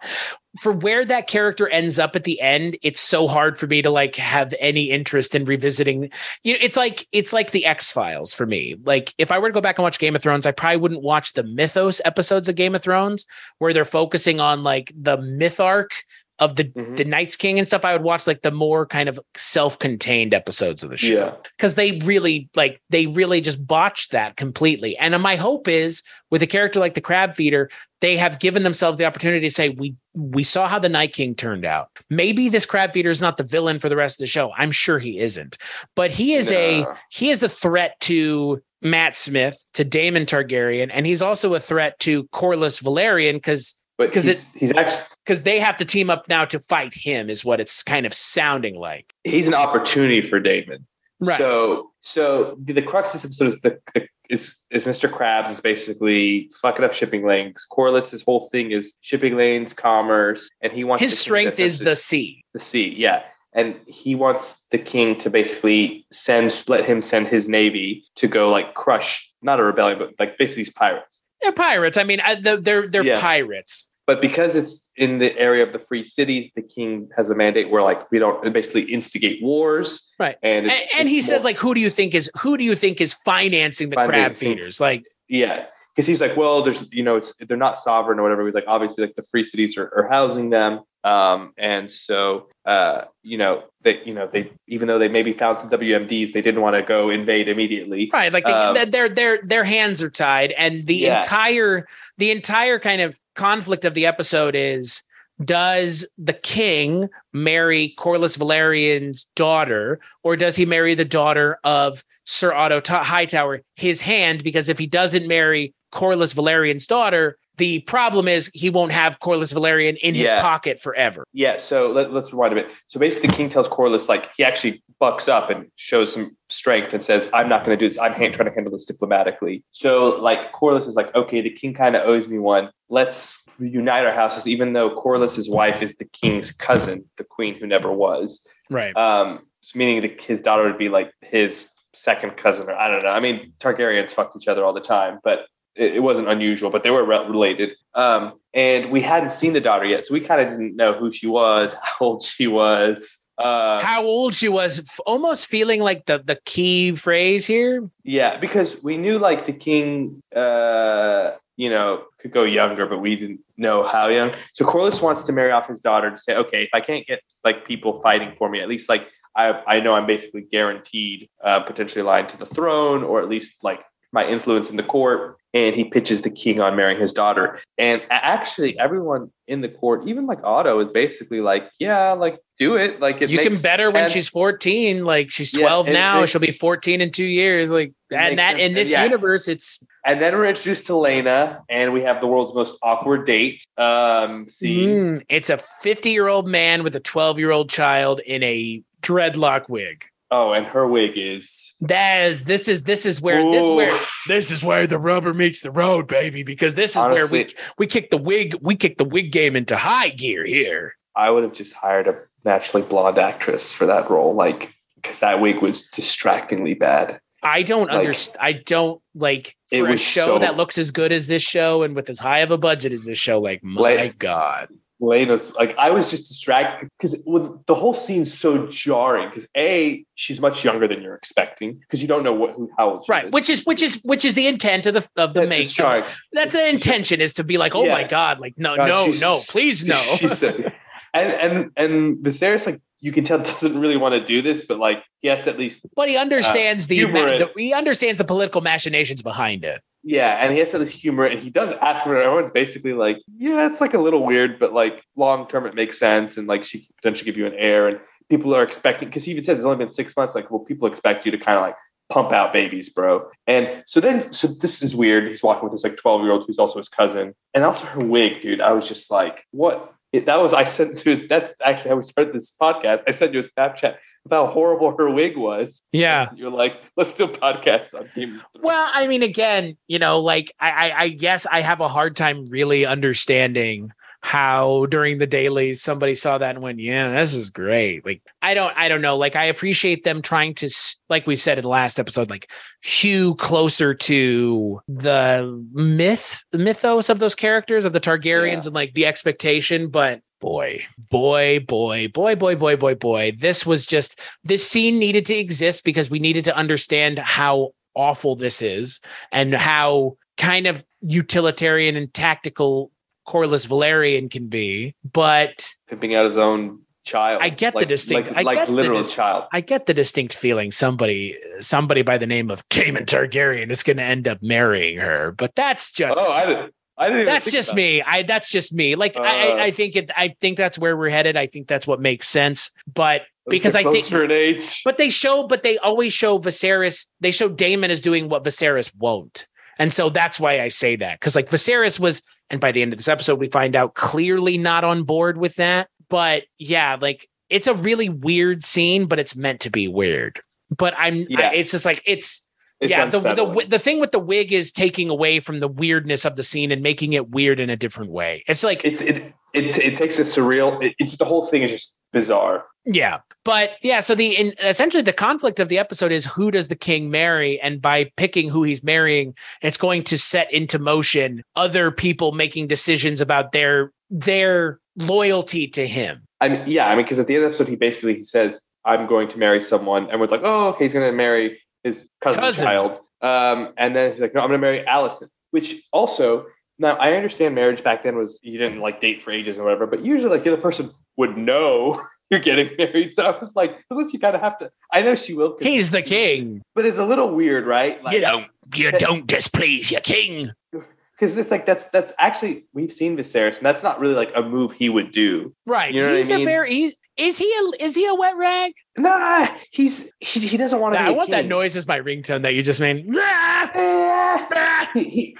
for 0.61 0.71
where 0.71 1.05
that 1.05 1.27
character 1.27 1.67
ends 1.69 1.99
up 1.99 2.15
at 2.15 2.23
the 2.23 2.39
end. 2.41 2.77
It's 2.81 2.99
so 3.01 3.27
hard 3.27 3.57
for 3.57 3.67
me 3.67 3.81
to 3.81 3.89
like 3.89 4.15
have 4.15 4.53
any 4.59 4.89
interest 4.89 5.35
in 5.35 5.45
revisiting. 5.45 6.09
You 6.43 6.53
know, 6.53 6.59
it's 6.61 6.77
like 6.77 7.05
it's 7.11 7.33
like 7.33 7.51
the 7.51 7.65
X 7.65 7.91
Files 7.91 8.33
for 8.33 8.45
me. 8.45 8.75
Like 8.83 9.13
if 9.17 9.31
I 9.31 9.39
were 9.39 9.49
to 9.49 9.53
go 9.53 9.61
back 9.61 9.77
and 9.77 9.83
watch 9.83 9.99
Game 9.99 10.15
of 10.15 10.21
Thrones, 10.21 10.45
I 10.45 10.51
probably 10.51 10.77
wouldn't 10.77 11.03
watch 11.03 11.33
the 11.33 11.43
Mythos 11.43 12.01
episodes 12.05 12.49
of 12.49 12.55
Game 12.55 12.75
of 12.75 12.81
Thrones 12.83 13.25
where 13.59 13.73
they're 13.73 13.85
focusing 13.85 14.39
on 14.39 14.63
like 14.63 14.91
the 14.95 15.17
myth 15.21 15.59
arc 15.59 15.91
of 16.39 16.55
the 16.55 16.65
Mhm. 16.65 16.95
the 16.97 17.05
Night's 17.05 17.35
King 17.35 17.57
and 17.57 17.67
stuff. 17.67 17.83
I 17.85 17.93
would 17.93 18.03
watch 18.03 18.27
like 18.27 18.41
the 18.41 18.51
more 18.51 18.85
kind 18.85 19.09
of 19.09 19.19
self-contained 19.35 20.33
episodes 20.33 20.83
of 20.83 20.89
the 20.89 20.97
show 20.97 21.13
Yeah. 21.13 21.31
because 21.57 21.75
they 21.75 21.93
really 22.05 22.49
like 22.55 22.81
they 22.89 23.07
really 23.07 23.41
just 23.41 23.65
botched 23.65 24.11
that 24.11 24.35
completely. 24.37 24.95
And 24.97 25.19
my 25.21 25.35
hope 25.35 25.67
is 25.67 26.01
with 26.29 26.41
a 26.43 26.47
character 26.47 26.79
like 26.79 26.93
the 26.93 27.01
crab 27.01 27.35
feeder, 27.35 27.69
they 28.01 28.17
have 28.17 28.39
given 28.39 28.63
themselves 28.63 28.97
the 28.97 29.05
opportunity 29.05 29.47
to 29.47 29.51
say, 29.51 29.69
we 29.69 29.95
we 30.13 30.43
saw 30.43 30.67
how 30.67 30.79
the 30.79 30.89
Night 30.89 31.13
King 31.13 31.35
turned 31.35 31.65
out. 31.65 31.89
Maybe 32.09 32.49
this 32.49 32.65
crab 32.65 32.91
feeder 32.93 33.09
is 33.09 33.21
not 33.21 33.37
the 33.37 33.43
villain 33.43 33.77
for 33.79 33.89
the 33.89 33.95
rest 33.95 34.19
of 34.19 34.23
the 34.23 34.27
show. 34.27 34.51
I'm 34.57 34.71
sure 34.71 34.99
he 34.99 35.19
isn't, 35.19 35.57
but 35.95 36.11
he 36.11 36.33
is 36.33 36.51
a 36.51 36.85
he 37.09 37.29
is 37.29 37.43
a 37.43 37.49
threat 37.49 37.99
to 38.01 38.61
Matt 38.83 39.15
Smith, 39.15 39.57
to 39.73 39.83
Daemon 39.83 40.25
Targaryen, 40.27 40.91
and 40.93 41.05
he's 41.07 41.21
also 41.23 41.55
a 41.55 41.59
threat 41.59 41.97
to 41.99 42.25
Corlys 42.25 42.81
Velaryon 42.81 43.33
because 43.33 43.73
But 43.97 44.11
'Cause 44.11 44.25
he's, 44.25 44.53
he's 44.53 44.71
actually 44.73 45.05
because 45.25 45.43
they 45.43 45.59
have 45.59 45.75
to 45.77 45.85
team 45.85 46.09
up 46.09 46.27
now 46.29 46.45
to 46.45 46.59
fight 46.59 46.93
him, 46.93 47.29
is 47.29 47.43
what 47.43 47.59
it's 47.59 47.81
kind 47.83 48.05
of 48.05 48.13
sounding 48.13 48.75
like. 48.75 49.13
he's 49.23 49.47
an 49.47 49.53
opportunity 49.55 50.21
for 50.21 50.39
Daemon. 50.39 50.85
Right. 51.19 51.37
So 51.37 51.91
so 52.01 52.57
the, 52.63 52.73
the 52.73 52.81
crux 52.83 53.09
of 53.09 53.13
this 53.21 53.25
episode 53.25 53.47
is 53.47 53.61
the, 53.61 53.79
the 53.95 54.07
is 54.29 54.59
is 54.69 54.85
Mr. 54.85 55.09
Krabs 55.09 55.49
is 55.49 55.61
basically 55.61 56.51
fucking 56.61 56.85
up 56.85 56.93
shipping 56.93 57.25
lanes. 57.25 57.65
Corlys, 57.71 58.11
his 58.11 58.21
whole 58.21 58.47
thing 58.49 58.71
is 58.71 58.97
shipping 59.01 59.35
lanes, 59.35 59.73
commerce, 59.73 60.47
and 60.61 60.71
he 60.71 60.83
wants 60.83 61.01
His 61.01 61.17
strength 61.17 61.59
is 61.59 61.79
the 61.79 61.95
sea. 61.95 62.43
the 62.53 62.59
sea, 62.59 62.93
yeah. 62.95 63.23
And 63.53 63.77
he 63.87 64.13
wants 64.13 64.67
the 64.69 64.77
king 64.77 65.17
to 65.19 65.31
basically 65.31 66.05
send 66.11 66.53
let 66.67 66.85
him 66.85 67.01
send 67.01 67.27
his 67.29 67.49
navy 67.49 68.03
to 68.17 68.27
go 68.27 68.49
like 68.49 68.75
crush 68.75 69.33
not 69.41 69.59
a 69.59 69.63
rebellion, 69.63 69.97
but 69.97 70.11
like 70.19 70.37
basically 70.37 70.61
these 70.65 70.73
pirates. 70.73 71.21
They're 71.41 71.51
pirates. 71.51 71.97
I 71.97 72.03
mean, 72.03 72.19
I, 72.21 72.35
they're 72.35 72.57
they're, 72.57 72.87
they're 72.87 73.05
Yeah. 73.05 73.21
pirates. 73.21 73.89
But 74.05 74.21
because 74.21 74.55
it's 74.55 74.89
in 74.95 75.19
the 75.19 75.37
area 75.37 75.63
of 75.65 75.73
the 75.73 75.79
free 75.79 76.05
cities, 76.05 76.49
the 76.55 76.61
king 76.61 77.09
has 77.17 77.29
a 77.29 77.35
mandate 77.35 77.69
where 77.69 77.83
like 77.83 78.09
we 78.09 78.19
don't 78.19 78.53
basically 78.53 78.83
instigate 78.83 79.43
wars. 79.43 80.13
Right. 80.17 80.37
And 80.41 80.67
And, 80.67 80.67
it's, 80.67 80.95
and 80.95 81.01
it's 81.09 81.15
he 81.15 81.21
says, 81.21 81.43
like, 81.43 81.57
who 81.57 81.73
do 81.73 81.81
you 81.81 81.89
think 81.89 82.15
is 82.15 82.31
who 82.39 82.57
do 82.57 82.63
you 82.63 82.75
think 82.75 83.01
is 83.01 83.13
financing 83.13 83.89
the 83.89 83.97
crab 83.97 84.37
feeders? 84.37 84.79
Like, 84.79 85.03
Yeah, 85.27 85.65
because 85.93 86.07
he's 86.07 86.21
like, 86.21 86.37
well, 86.37 86.63
there's 86.63 86.85
you 86.91 87.03
know, 87.03 87.17
it's 87.17 87.33
they're 87.47 87.57
not 87.57 87.79
sovereign 87.79 88.17
or 88.17 88.23
whatever. 88.23 88.45
He's 88.45 88.55
like, 88.55 88.63
obviously, 88.65 89.03
like 89.05 89.15
the 89.15 89.23
free 89.23 89.43
cities 89.43 89.77
are, 89.77 89.91
are 89.93 90.07
housing 90.09 90.51
them, 90.51 90.81
um, 91.07 91.53
and 91.57 91.89
so 91.91 92.49
uh, 92.65 93.05
you 93.23 93.37
know, 93.37 93.63
they 93.83 93.95
you 94.05 94.13
know 94.13 94.27
they 94.31 94.51
even 94.67 94.87
though 94.87 94.99
they 94.99 95.07
maybe 95.07 95.33
found 95.33 95.57
some 95.59 95.69
WMDs, 95.69 96.33
they 96.33 96.41
didn't 96.41 96.61
want 96.61 96.75
to 96.75 96.83
go 96.83 97.09
invade 97.09 97.47
immediately. 97.47 98.09
right? 98.13 98.31
Like, 98.33 98.45
they, 98.45 98.51
Um, 98.51 98.75
their 98.95 99.07
their 99.09 99.39
their 99.43 99.63
hands 99.63 100.03
are 100.03 100.09
tied, 100.09 100.51
and 100.63 100.85
the 100.87 100.95
Yeah. 100.95 101.17
entire 101.17 101.87
the 102.17 102.31
entire 102.31 102.77
kind 102.79 103.01
of 103.01 103.17
conflict 103.35 103.85
of 103.85 103.93
the 103.93 104.05
episode 104.05 104.55
is. 104.55 105.01
Does 105.45 106.03
the 106.17 106.33
king 106.33 107.09
marry 107.31 107.93
Corlys 107.95 108.39
Velaryon's 108.39 109.25
daughter, 109.35 109.99
or 110.23 110.35
does 110.35 110.55
he 110.55 110.65
marry 110.65 110.95
the 110.95 111.05
daughter 111.05 111.59
of 111.63 112.03
Sir 112.25 112.51
Otto 112.55 112.79
Ta- 112.79 113.03
Hightower, 113.03 113.61
his 113.75 114.01
hand? 114.01 114.43
Because 114.43 114.67
if 114.67 114.79
he 114.79 114.87
doesn't 114.87 115.27
marry 115.27 115.75
Corlys 115.93 116.33
Velaryon's 116.33 116.87
daughter, 116.87 117.37
the 117.57 117.79
problem 117.81 118.27
is 118.27 118.49
he 118.53 118.69
won't 118.69 118.91
have 118.91 119.19
Corlys 119.19 119.53
Velaryon 119.53 119.97
in 119.97 120.13
his 120.15 120.29
Yeah. 120.31 120.41
pocket 120.41 120.79
forever. 120.79 121.23
Yeah, 121.33 121.57
so 121.57 121.91
let, 121.91 122.13
let's 122.13 122.31
rewind 122.31 122.53
a 122.53 122.55
bit. 122.63 122.67
So 122.87 122.99
basically, 122.99 123.29
the 123.29 123.35
king 123.35 123.49
tells 123.49 123.67
Corlys 123.67 124.07
like 124.07 124.29
he 124.37 124.43
actually 124.43 124.83
bucks 124.99 125.27
up 125.27 125.49
and 125.49 125.67
shows 125.75 126.13
some 126.13 126.35
strength 126.49 126.93
and 126.93 127.03
says, 127.03 127.29
"I'm 127.33 127.49
not 127.49 127.65
going 127.65 127.77
to 127.77 127.83
do 127.83 127.89
this. 127.89 127.97
I'm 127.99 128.13
han- 128.13 128.31
trying 128.33 128.47
to 128.47 128.53
handle 128.53 128.71
this 128.71 128.85
diplomatically." 128.85 129.63
So 129.71 130.19
like 130.21 130.51
Corlys 130.53 130.87
is 130.87 130.95
like, 130.95 131.13
"Okay, 131.15 131.41
the 131.41 131.49
king 131.49 131.73
kind 131.73 131.95
of 131.95 132.07
owes 132.07 132.27
me 132.27 132.39
one. 132.39 132.69
Let's 132.89 133.43
unite 133.59 134.05
our 134.05 134.13
houses." 134.13 134.47
Even 134.47 134.73
though 134.73 134.89
Corlys's 135.01 135.49
wife 135.49 135.81
is 135.81 135.95
the 135.97 136.05
king's 136.05 136.51
cousin, 136.51 137.05
the 137.17 137.23
queen 137.23 137.55
who 137.55 137.67
never 137.67 137.91
was, 137.91 138.45
Right. 138.69 138.95
um, 138.95 139.41
so 139.61 139.77
meaning 139.79 140.01
that 140.01 140.21
his 140.21 140.41
daughter 140.41 140.63
would 140.63 140.77
be 140.77 140.89
like 140.89 141.11
his 141.21 141.69
second 141.93 142.37
cousin, 142.37 142.69
or 142.69 142.75
I 142.75 142.89
don't 142.89 143.01
know. 143.03 143.09
I 143.09 143.19
mean, 143.19 143.53
Targaryens 143.59 144.11
fucked 144.11 144.35
each 144.37 144.47
other 144.47 144.63
all 144.63 144.73
the 144.73 144.81
time, 144.81 145.19
but 145.23 145.47
it, 145.77 145.95
it 145.95 145.99
wasn't 145.99 146.27
unusual. 146.27 146.69
But 146.69 146.83
they 146.83 146.89
were 146.89 147.05
re- 147.05 147.27
related, 147.27 147.71
um, 147.93 148.39
and 148.53 148.91
we 148.91 149.01
hadn't 149.01 149.33
seen 149.33 149.53
the 149.53 149.61
daughter 149.61 149.85
yet, 149.85 150.05
so 150.05 150.13
we 150.13 150.21
kind 150.21 150.41
of 150.41 150.49
didn't 150.49 150.75
know 150.75 150.93
who 150.93 151.11
she 151.11 151.27
was, 151.27 151.73
how 151.81 152.05
old 152.05 152.23
she 152.23 152.47
was. 152.47 153.23
Uh, 153.37 153.79
how 153.83 154.03
old 154.03 154.33
she 154.33 154.49
was, 154.49 154.99
almost 155.05 155.45
feeling 155.45 155.79
like 155.79 156.05
the 156.05 156.17
the 156.17 156.39
key 156.45 156.95
phrase 156.95 157.45
here. 157.45 157.87
yeah, 158.03 158.37
because 158.37 158.81
we 158.81 158.97
knew 158.97 159.19
like 159.19 159.45
the 159.45 159.53
king, 159.53 160.21
uh, 160.35 161.31
you 161.55 161.69
know, 161.69 162.03
could 162.19 162.31
go 162.31 162.43
younger, 162.43 162.87
but 162.87 162.97
we 162.97 163.15
didn't 163.15 163.41
know 163.55 163.87
how 163.87 164.07
young. 164.07 164.33
So 164.53 164.65
Corlys 164.65 165.01
wants 165.01 165.23
to 165.25 165.31
marry 165.31 165.51
off 165.51 165.67
his 165.67 165.79
daughter 165.79 166.09
to 166.09 166.17
say, 166.17 166.35
okay, 166.35 166.63
if 166.63 166.69
I 166.73 166.81
can't 166.81 167.05
get 167.05 167.21
like 167.43 167.67
people 167.67 168.01
fighting 168.01 168.33
for 168.39 168.49
me, 168.49 168.59
at 168.59 168.67
least 168.67 168.89
like 168.89 169.07
I, 169.35 169.61
I 169.67 169.79
know 169.81 169.93
I'm 169.93 170.07
basically 170.07 170.47
guaranteed 170.51 171.29
uh, 171.43 171.59
potentially 171.59 172.01
line 172.01 172.25
to 172.27 172.37
the 172.37 172.47
throne, 172.47 173.03
or 173.03 173.21
at 173.21 173.29
least 173.29 173.63
like 173.63 173.81
my 174.11 174.27
influence 174.27 174.69
in 174.69 174.77
the 174.77 174.83
court. 174.83 175.35
And 175.53 175.75
he 175.75 175.85
pitches 175.85 176.21
the 176.21 176.29
king 176.29 176.59
on 176.61 176.75
marrying 176.75 177.01
his 177.01 177.13
daughter. 177.13 177.59
And 177.79 178.01
actually, 178.11 178.77
everyone 178.77 179.31
in 179.47 179.61
the 179.61 179.69
court, 179.69 180.07
even 180.07 180.27
like 180.27 180.39
Otto, 180.43 180.79
is 180.81 180.89
basically 180.89 181.41
like, 181.41 181.63
yeah, 181.79 182.11
like 182.11 182.37
do 182.59 182.75
it. 182.75 182.99
Like 182.99 183.21
it 183.23 183.29
you 183.31 183.39
can 183.39 183.53
makes 183.53 183.61
bet 183.63 183.79
her 183.79 183.89
when 183.89 184.07
she's 184.09 184.27
14. 184.27 185.03
Like 185.03 185.31
she's 185.31 185.51
12 185.51 185.87
it- 185.89 185.93
now. 185.93 186.21
it- 186.21 186.27
She'll 186.27 186.41
be 186.41 186.51
14 186.51 187.01
in 187.01 187.09
two 187.11 187.25
years. 187.25 187.71
Like 187.71 187.93
and 188.11 188.37
that 188.37 188.51
sense. 188.51 188.61
in 188.61 188.73
this 188.75 188.91
Yeah. 188.91 189.03
universe, 189.05 189.47
it's 189.47 189.81
And 190.05 190.21
then 190.21 190.35
we're 190.35 190.45
introduced 190.45 190.85
to 190.87 190.93
Laena, 190.93 191.61
and 191.69 191.91
we 191.91 192.01
have 192.03 192.21
the 192.21 192.27
world's 192.27 192.53
most 192.53 192.77
awkward 192.83 193.25
date 193.25 193.65
um, 193.77 194.47
scene. 194.49 194.89
mm, 194.89 195.23
it's 195.27 195.49
a 195.49 195.57
50 195.81 196.11
year 196.11 196.27
old 196.27 196.47
man 196.47 196.83
with 196.83 196.95
a 196.95 196.99
12 196.99 197.39
year 197.39 197.49
old 197.51 197.69
child 197.69 198.19
in 198.19 198.43
a 198.43 198.83
dreadlock 199.01 199.69
wig. 199.69 200.05
Oh, 200.29 200.51
and 200.51 200.65
her 200.65 200.85
wig 200.85 201.11
is 201.15 201.73
That 201.81 202.23
is 202.27 202.45
this 202.45 202.67
is 202.67 202.83
this 202.83 203.05
is 203.05 203.21
where 203.21 203.49
this 203.49 203.63
is 203.63 203.69
where 203.69 203.99
this 204.27 204.51
is 204.51 204.63
where 204.63 204.85
the 204.87 204.99
rubber 204.99 205.33
meets 205.33 205.61
the 205.61 205.71
road, 205.71 206.07
baby. 206.07 206.43
Because 206.43 206.75
this 206.75 206.91
is 206.97 207.05
where 207.05 207.27
we 207.27 207.47
we 207.77 207.87
kick 207.87 208.09
the 208.09 208.17
wig 208.17 208.55
we 208.61 208.75
kick 208.75 208.97
the 208.97 209.05
wig 209.05 209.31
game 209.31 209.55
into 209.55 209.77
high 209.77 210.09
gear 210.09 210.43
here. 210.45 210.95
I 211.15 211.29
would 211.29 211.43
have 211.43 211.53
just 211.53 211.73
hired 211.73 212.07
a 212.07 212.15
naturally 212.43 212.85
blonde 212.85 213.17
actress 213.17 213.71
for 213.71 213.85
that 213.85 214.09
role, 214.09 214.33
like 214.35 214.73
because 214.95 215.19
that 215.19 215.39
wig 215.39 215.61
was 215.61 215.87
distractingly 215.89 216.73
bad. 216.73 217.19
I 217.43 217.61
don't 217.63 217.87
Like- 217.87 217.99
understand. 217.99 218.37
I 218.41 218.51
don't 218.53 219.01
like 219.15 219.55
It 219.71 219.79
for 219.81 219.87
a 219.87 219.91
was 219.91 220.01
show 220.01 220.25
so- 220.35 220.39
that 220.39 220.57
looks 220.57 220.77
as 220.77 220.91
good 220.91 221.11
as 221.13 221.27
this 221.27 221.43
show 221.43 221.83
and 221.83 221.95
with 221.95 222.09
as 222.09 222.19
high 222.19 222.39
of 222.39 222.51
a 222.51 222.57
budget 222.57 222.91
as 222.91 223.05
this 223.05 223.17
show. 223.19 223.39
Like 223.39 223.63
my 223.63 223.79
Like- 223.93 224.19
god, 224.19 224.69
Laena's 224.99 225.53
like 225.53 225.75
I 225.77 225.91
was 225.91 226.09
just 226.09 226.27
distracted 226.27 226.89
because 226.99 227.21
the 227.67 227.75
whole 227.75 227.93
scene's 227.93 228.33
so 228.37 228.67
jarring. 228.67 229.29
Because 229.29 229.47
a 229.55 230.03
she's 230.15 230.39
much 230.39 230.63
younger 230.63 230.87
than 230.87 231.01
you're 231.01 231.15
expecting 231.15 231.75
because 231.75 232.01
you 232.01 232.07
don't 232.07 232.23
know 232.23 232.33
what 232.33 232.53
who 232.53 232.69
how 232.77 232.91
old 232.91 233.05
she 233.05 233.11
right? 233.11 233.25
is. 233.25 233.31
Which 233.31 233.49
is 233.49 233.65
which 233.65 233.81
is 233.81 234.01
which 234.03 234.25
is 234.25 234.33
the 234.33 234.47
intent 234.47 234.85
of 234.87 234.93
the 234.95 235.07
of 235.17 235.33
the 235.33 235.45
main. 235.45 235.67
jarring. 235.67 236.03
That's 236.33 236.53
the 236.53 236.67
intention 236.67 237.21
is 237.21 237.33
to 237.33 237.43
be 237.43 237.57
like, 237.57 237.75
oh 237.75 237.83
Yeah. 237.85 237.93
my 237.93 238.03
god, 238.03 238.39
like 238.39 238.55
no, 238.57 238.75
God, 238.75 238.87
no, 238.87 239.07
no, 239.07 239.39
please 239.47 239.85
no. 239.85 239.97
She 240.17 240.27
said, 240.27 240.73
and 241.13 241.29
and 241.31 241.71
and 241.77 242.17
Viserys 242.17 242.65
like 242.65 242.81
you 242.99 243.11
can 243.11 243.23
tell 243.23 243.37
doesn't 243.43 243.79
really 243.79 243.97
want 243.97 244.13
to 244.15 244.23
do 244.23 244.41
this, 244.41 244.65
but 244.65 244.79
like 244.79 245.03
yes, 245.21 245.45
at 245.45 245.59
least 245.59 245.85
but 245.95 246.09
he 246.09 246.17
uh, 246.17 246.21
understands 246.21 246.87
the, 246.87 247.05
ma- 247.05 247.37
the 247.37 247.51
he 247.55 247.73
understands 247.73 248.17
the 248.17 248.23
political 248.23 248.61
machinations 248.61 249.21
behind 249.21 249.63
it. 249.63 249.81
Yeah, 250.07 250.41
and 250.41 250.53
he 250.53 250.59
has 250.59 250.71
this 250.71 250.89
humor, 250.89 251.25
and 251.25 251.37
he 251.37 251.49
does 251.49 251.73
ask 251.73 252.05
her. 252.05 252.15
Everyone's 252.15 252.51
basically 252.51 252.93
like, 252.93 253.17
"Yeah, 253.37 253.67
it's 253.67 253.81
like 253.81 253.93
a 253.93 253.97
little 253.97 254.25
weird, 254.25 254.57
but 254.57 254.71
like 254.71 255.03
long 255.17 255.49
term, 255.49 255.65
it 255.65 255.75
makes 255.75 255.99
sense." 255.99 256.37
And 256.37 256.47
like 256.47 256.63
she 256.63 256.85
could 256.85 256.95
potentially 256.95 257.25
give 257.25 257.35
you 257.35 257.45
an 257.45 257.53
heir, 257.55 257.89
and 257.89 257.99
people 258.29 258.55
are 258.55 258.63
expecting 258.63 259.09
because 259.09 259.25
he 259.25 259.31
even 259.31 259.43
says 259.43 259.57
it's 259.57 259.65
only 259.65 259.77
been 259.77 259.89
six 259.89 260.15
months. 260.15 260.33
Like, 260.33 260.49
well, 260.49 260.61
people 260.61 260.87
expect 260.87 261.25
you 261.25 261.31
to 261.33 261.37
kind 261.37 261.57
of 261.57 261.61
like 261.63 261.75
pump 262.09 262.31
out 262.31 262.53
babies, 262.53 262.87
bro. 262.87 263.29
And 263.47 263.83
so 263.85 263.99
then, 263.99 264.31
so 264.31 264.47
this 264.47 264.81
is 264.81 264.95
weird. 264.95 265.27
He's 265.27 265.43
walking 265.43 265.65
with 265.65 265.73
this 265.73 265.83
like 265.83 265.97
twelve 265.97 266.21
year 266.21 266.31
old 266.31 266.45
who's 266.47 266.57
also 266.57 266.77
his 266.79 266.87
cousin, 266.87 267.35
and 267.53 267.65
also 267.65 267.85
her 267.87 267.99
wig, 267.99 268.41
dude. 268.41 268.61
I 268.61 268.71
was 268.71 268.87
just 268.87 269.11
like, 269.11 269.43
what? 269.51 269.93
It, 270.13 270.25
that 270.27 270.37
was 270.37 270.53
I 270.53 270.63
sent 270.63 270.99
to 270.99 271.09
his. 271.09 271.27
That's 271.27 271.53
actually 271.61 271.89
how 271.89 271.97
we 271.97 272.03
started 272.03 272.33
this 272.33 272.55
podcast. 272.55 273.03
I 273.09 273.11
sent 273.11 273.33
you 273.33 273.41
a 273.41 273.43
Snapchat 273.43 273.97
of 274.31 274.47
how 274.47 274.51
horrible 274.51 274.95
her 274.97 275.09
wig 275.09 275.37
was. 275.37 275.81
Yeah. 275.91 276.29
You're 276.35 276.51
like, 276.51 276.75
let's 276.95 277.13
do 277.13 277.25
a 277.25 277.29
podcast 277.29 277.93
on 277.93 278.09
Game. 278.15 278.41
Well, 278.61 278.89
I 278.93 279.07
mean, 279.07 279.23
again, 279.23 279.77
you 279.87 279.99
know, 279.99 280.19
like 280.19 280.53
I, 280.59 280.69
I, 280.69 280.99
I 280.99 281.09
guess 281.09 281.45
I 281.45 281.61
have 281.61 281.81
a 281.81 281.87
hard 281.87 282.15
time 282.15 282.49
really 282.49 282.85
understanding 282.85 283.91
how 284.21 284.87
during 284.87 285.19
the 285.19 285.27
dailies 285.27 285.81
somebody 285.81 286.15
saw 286.15 286.37
that 286.37 286.55
and 286.55 286.63
went, 286.63 286.79
"Yeah, 286.79 287.11
this 287.11 287.33
is 287.33 287.49
great." 287.49 288.05
Like 288.05 288.21
I 288.41 288.55
don't 288.55 288.75
I 288.75 288.89
don't 288.89 289.01
know, 289.01 289.15
like 289.15 289.35
I 289.35 289.45
appreciate 289.45 290.03
them 290.03 290.21
trying 290.21 290.55
to 290.55 290.69
like 291.07 291.27
we 291.27 291.35
said 291.35 291.59
in 291.59 291.61
the 291.61 291.69
last 291.69 291.99
episode 291.99 292.29
like 292.29 292.49
hew 292.81 293.35
closer 293.35 293.93
to 293.93 294.81
the 294.87 295.65
myth, 295.71 296.43
the 296.51 296.57
mythos 296.57 297.09
of 297.09 297.19
those 297.19 297.35
characters 297.35 297.85
of 297.85 297.93
the 297.93 298.01
Targaryens 298.01 298.63
yeah. 298.63 298.67
and 298.67 298.73
like 298.73 298.95
the 298.95 299.05
expectation, 299.05 299.87
but 299.87 300.21
boy, 300.39 300.85
boy, 300.97 301.59
boy, 301.59 302.07
boy, 302.09 302.35
boy, 302.35 302.55
boy, 302.55 302.75
boy, 302.75 302.95
boy. 302.95 303.31
This 303.37 303.65
was 303.65 303.85
just 303.85 304.19
this 304.43 304.67
scene 304.67 304.99
needed 304.99 305.25
to 305.27 305.35
exist 305.35 305.83
because 305.83 306.09
we 306.09 306.19
needed 306.19 306.45
to 306.45 306.55
understand 306.55 307.19
how 307.19 307.71
awful 307.95 308.35
this 308.35 308.61
is 308.61 308.99
and 309.31 309.53
how 309.53 310.17
kind 310.37 310.67
of 310.67 310.83
utilitarian 311.01 311.95
and 311.95 312.13
tactical 312.13 312.91
Corlys 313.27 313.67
Velaryon 313.67 314.31
can 314.31 314.47
be, 314.47 314.95
but 315.11 315.67
pimping 315.89 316.15
out 316.15 316.25
his 316.25 316.37
own 316.37 316.79
child. 317.03 317.41
I 317.41 317.49
get 317.49 317.75
like, 317.75 317.81
the 317.81 317.85
distinct. 317.87 318.29
like, 318.29 318.37
I 318.37 318.41
like 318.43 318.55
get 318.55 318.69
literal 318.69 318.97
the 318.97 319.03
dis- 319.03 319.15
child. 319.15 319.45
I 319.51 319.61
get 319.61 319.85
the 319.85 319.93
distinct 319.93 320.35
feeling 320.35 320.71
somebody, 320.71 321.37
somebody 321.59 322.03
by 322.03 322.17
the 322.17 322.27
name 322.27 322.49
of 322.49 322.67
Daemon 322.69 323.05
Targaryen 323.05 323.69
is 323.69 323.83
going 323.83 323.97
to 323.97 324.03
end 324.03 324.27
up 324.27 324.41
marrying 324.41 324.99
her, 324.99 325.31
but 325.31 325.55
that's 325.55 325.91
just. 325.91 326.19
Oh, 326.19 326.31
I 326.31 326.45
didn't. 326.45 326.73
I 326.97 327.09
didn't. 327.09 327.25
That's 327.27 327.51
just 327.51 327.75
me. 327.75 328.01
I 328.01 328.23
that's 328.23 328.51
just 328.51 328.73
me. 328.73 328.95
Like 328.95 329.15
Uh, 329.15 329.21
I, 329.21 329.63
I 329.65 329.71
think 329.71 329.95
it. 329.95 330.11
I 330.15 330.35
think 330.41 330.57
that's 330.57 330.79
where 330.79 330.97
we're 330.97 331.09
headed. 331.09 331.37
I 331.37 331.47
think 331.47 331.67
that's 331.67 331.85
what 331.85 332.01
makes 332.01 332.27
sense. 332.27 332.71
But 332.91 333.23
because 333.49 333.75
I 333.75 333.83
think, 333.83 334.11
in 334.11 334.31
age. 334.31 334.81
but 334.83 334.97
they 334.97 335.09
show, 335.09 335.47
but 335.47 335.63
they 335.63 335.77
always 335.77 336.13
show 336.13 336.39
Viserys. 336.39 337.07
They 337.19 337.31
show 337.31 337.49
Daemon 337.49 337.91
is 337.91 338.01
doing 338.01 338.29
what 338.29 338.43
Viserys 338.43 338.91
won't, 338.97 339.47
and 339.77 339.93
so 339.93 340.09
that's 340.09 340.39
why 340.39 340.61
I 340.61 340.69
say 340.69 340.95
that 340.97 341.19
because 341.19 341.35
like 341.35 341.49
Viserys 341.49 341.99
was, 341.99 342.23
and 342.49 342.59
by 342.59 342.71
the 342.71 342.81
end 342.81 342.93
of 342.93 342.97
this 342.97 343.07
episode, 343.07 343.39
we 343.39 343.47
find 343.49 343.75
out 343.75 343.93
clearly 343.93 344.57
not 344.57 344.83
on 344.83 345.03
board 345.03 345.37
with 345.37 345.55
that. 345.55 345.89
But 346.09 346.43
yeah, 346.57 346.97
like 346.99 347.27
it's 347.49 347.67
a 347.67 347.73
really 347.73 348.09
weird 348.09 348.63
scene, 348.63 349.05
but 349.05 349.19
it's 349.19 349.35
meant 349.35 349.61
to 349.61 349.69
be 349.69 349.87
weird. 349.87 350.41
But 350.75 350.93
I'm, 350.97 351.25
Yeah. 351.29 351.49
I, 351.49 351.53
it's 351.53 351.71
just 351.71 351.85
like 351.85 352.01
it's 352.05 352.45
It's 352.79 352.91
yeah, 352.91 353.09
the, 353.09 353.19
the 353.19 353.65
the 353.67 353.79
thing 353.79 353.99
with 353.99 354.11
the 354.11 354.19
wig 354.19 354.53
is 354.53 354.71
taking 354.71 355.09
away 355.09 355.39
from 355.39 355.61
the 355.61 355.67
weirdness 355.67 356.25
of 356.25 356.35
the 356.35 356.43
scene 356.43 356.71
and 356.71 356.83
making 356.83 357.13
it 357.13 357.29
weird 357.29 357.59
in 357.59 357.71
a 357.71 357.75
different 357.75 358.11
way. 358.11 358.43
It's 358.47 358.63
like 358.63 358.85
it's 358.85 359.01
it, 359.01 359.33
it 359.53 359.77
it 359.77 359.97
takes 359.97 360.19
a 360.19 360.21
surreal. 360.21 360.83
It, 360.83 360.93
it's 360.99 361.17
the 361.17 361.25
whole 361.25 361.47
thing 361.47 361.63
is 361.63 361.71
just 361.71 361.97
bizarre. 362.13 362.65
yeah, 362.85 363.19
but 363.43 363.71
yeah. 363.81 364.01
So 364.01 364.13
the 364.13 364.35
in, 364.35 364.53
essentially 364.63 365.01
the 365.01 365.11
conflict 365.11 365.59
of 365.59 365.69
the 365.69 365.79
episode 365.79 366.11
is 366.11 366.25
who 366.25 366.51
does 366.51 366.67
the 366.67 366.75
king 366.75 367.09
marry, 367.09 367.59
and 367.61 367.81
by 367.81 368.11
picking 368.15 368.47
who 368.47 368.61
he's 368.61 368.83
marrying, 368.83 369.33
it's 369.63 369.77
going 369.77 370.03
to 370.03 370.17
set 370.17 370.53
into 370.53 370.77
motion 370.77 371.43
other 371.55 371.89
people 371.89 372.31
making 372.31 372.67
decisions 372.67 373.21
about 373.21 373.53
their 373.53 373.91
their 374.11 374.79
loyalty 374.95 375.67
to 375.69 375.87
him. 375.87 376.27
I 376.39 376.49
mean, 376.49 376.63
yeah, 376.67 376.87
I 376.87 376.95
mean, 376.95 377.05
because 377.05 377.17
at 377.17 377.25
the 377.25 377.33
end 377.35 377.43
of 377.43 377.49
the 377.51 377.55
episode, 377.55 377.69
he 377.69 377.75
basically 377.75 378.13
he 378.13 378.23
says, 378.23 378.61
"I'm 378.85 379.07
going 379.07 379.29
to 379.29 379.39
marry 379.39 379.61
someone," 379.61 380.11
and 380.11 380.19
we're 380.19 380.27
like, 380.27 380.41
"Oh, 380.43 380.69
okay, 380.69 380.85
he's 380.85 380.93
going 380.93 381.09
to 381.09 381.17
marry 381.17 381.59
his 381.83 382.09
cousin's 382.21 382.41
Cousin. 382.41 382.65
child." 382.65 382.99
Um, 383.21 383.73
and 383.77 383.95
then 383.95 384.11
he's 384.11 384.21
like, 384.21 384.33
"No, 384.33 384.41
I'm 384.41 384.49
going 384.49 384.59
to 384.59 384.65
marry 384.65 384.83
Alicent." 384.85 385.29
Which 385.51 385.81
also, 385.91 386.45
now 386.79 386.95
I 386.95 387.13
understand 387.13 387.55
marriage 387.55 387.83
back 387.83 388.03
then 388.03 388.17
was 388.17 388.39
you 388.43 388.57
didn't 388.57 388.79
like 388.79 389.01
date 389.01 389.21
for 389.21 389.31
ages 389.31 389.57
or 389.57 389.63
whatever, 389.63 389.87
but 389.87 390.05
usually 390.05 390.29
like 390.29 390.43
the 390.43 390.53
other 390.53 390.61
person 390.61 390.91
would 391.15 391.37
know 391.37 392.01
you're 392.29 392.39
getting 392.39 392.69
married. 392.77 393.13
So 393.13 393.25
I 393.25 393.39
was 393.39 393.55
like, 393.55 393.83
unless 393.89 394.13
you 394.13 394.19
kind 394.19 394.35
of 394.35 394.41
have 394.41 394.57
to, 394.59 394.71
I 394.91 395.01
know 395.01 395.15
she 395.15 395.33
will. 395.33 395.57
He's 395.59 395.91
the 395.91 396.01
king. 396.01 396.61
but 396.75 396.85
it's 396.85 396.97
a 396.97 397.05
little 397.05 397.33
weird, 397.33 397.65
right? 397.65 398.03
Like, 398.03 398.13
you 398.13 398.21
don't 398.21 398.47
you 398.75 398.91
don't 398.91 399.25
displease 399.25 399.91
your 399.91 400.01
king. 400.01 400.51
because 400.71 401.37
it's 401.37 401.51
like 401.51 401.65
that's 401.65 401.87
that's 401.87 402.11
actually 402.19 402.65
we've 402.73 402.93
seen 402.93 403.17
Viserys, 403.17 403.57
and 403.57 403.65
that's 403.65 403.83
not 403.83 403.99
really 403.99 404.15
like 404.15 404.31
a 404.35 404.41
move 404.41 404.73
he 404.73 404.89
would 404.89 405.11
do. 405.11 405.53
Right. 405.65 405.93
You 405.93 406.01
know 406.01 406.07
what 406.07 406.15
I 406.15 406.17
he's 406.17 406.29
a 406.29 406.43
very 406.43 406.73
he, 406.73 406.97
is 407.17 407.37
he 407.37 407.45
a 407.51 407.83
is 407.83 407.95
he 407.95 408.05
a 408.05 408.13
wet 408.15 408.37
rag? 408.37 408.73
Nah, 408.97 409.47
he's 409.71 410.11
he, 410.19 410.39
he 410.47 410.57
doesn't 410.57 410.79
want 410.79 410.95
to. 410.95 410.99
Nah, 410.99 411.05
be 411.07 411.09
I 411.11 411.13
a 411.13 411.17
want 411.17 411.31
that 411.31 411.45
noise 411.45 411.75
as 411.75 411.87
my 411.87 411.99
ringtone 411.99 412.41
that 412.43 412.53
you 412.53 412.63
just 412.63 412.79
made. 412.79 413.05
He- 414.93 415.03
he- 415.03 415.35